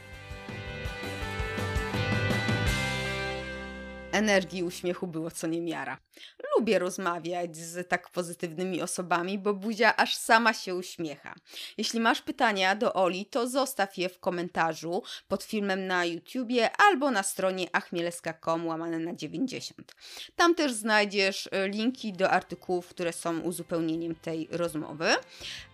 Energii 4.14 4.62
uśmiechu 4.62 5.06
było 5.06 5.30
co 5.30 5.46
niemiara. 5.46 5.98
Lubię 6.56 6.78
rozmawiać 6.78 7.56
z 7.56 7.88
tak 7.88 8.10
pozytywnymi 8.10 8.82
osobami, 8.82 9.38
bo 9.38 9.54
buzia 9.54 9.96
aż 9.96 10.16
sama 10.16 10.52
się 10.52 10.74
uśmiecha. 10.74 11.34
Jeśli 11.78 12.00
masz 12.00 12.22
pytania 12.22 12.74
do 12.74 12.94
Oli, 12.94 13.26
to 13.26 13.48
zostaw 13.48 13.98
je 13.98 14.08
w 14.08 14.20
komentarzu 14.20 15.02
pod 15.28 15.44
filmem 15.44 15.86
na 15.86 16.04
YouTubie 16.04 16.70
albo 16.88 17.10
na 17.10 17.22
stronie 17.22 17.66
achmielska.com 17.72 18.66
łamane 18.66 18.98
na 18.98 19.14
90. 19.14 19.94
Tam 20.36 20.54
też 20.54 20.72
znajdziesz 20.72 21.48
e, 21.52 21.68
linki 21.68 22.12
do 22.12 22.30
artykułów, 22.30 22.88
które 22.88 23.12
są 23.12 23.40
uzupełnieniem 23.40 24.14
tej 24.14 24.48
rozmowy. 24.50 25.06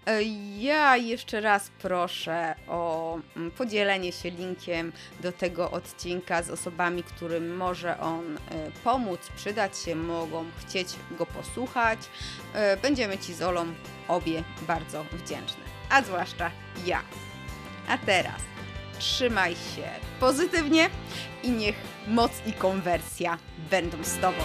E, 0.06 0.22
ja 0.58 0.96
jeszcze 0.96 1.40
raz 1.40 1.70
proszę 1.82 2.54
o 2.68 3.18
mm, 3.36 3.50
podzielenie 3.50 4.12
się 4.12 4.30
linkiem 4.30 4.92
do 5.20 5.32
tego 5.32 5.70
odcinka 5.70 6.42
z 6.42 6.50
osobami, 6.50 7.02
którym 7.02 7.56
może 7.56 8.00
on 8.00 8.29
pomóc, 8.84 9.20
przydać 9.36 9.78
się, 9.78 9.94
mogą 9.94 10.44
chcieć 10.58 10.88
go 11.18 11.26
posłuchać. 11.26 11.98
E, 12.52 12.76
będziemy 12.76 13.18
Ci 13.18 13.34
z 13.34 13.42
Olą 13.42 13.66
obie 14.08 14.44
bardzo 14.66 15.04
wdzięczne, 15.12 15.64
a 15.90 16.02
zwłaszcza 16.02 16.50
ja. 16.86 17.02
A 17.88 17.98
teraz 17.98 18.40
trzymaj 18.98 19.54
się 19.54 19.88
pozytywnie 20.20 20.90
i 21.42 21.50
niech 21.50 21.76
moc 22.06 22.32
i 22.46 22.52
konwersja 22.52 23.38
będą 23.70 24.04
z 24.04 24.18
Tobą. 24.18 24.42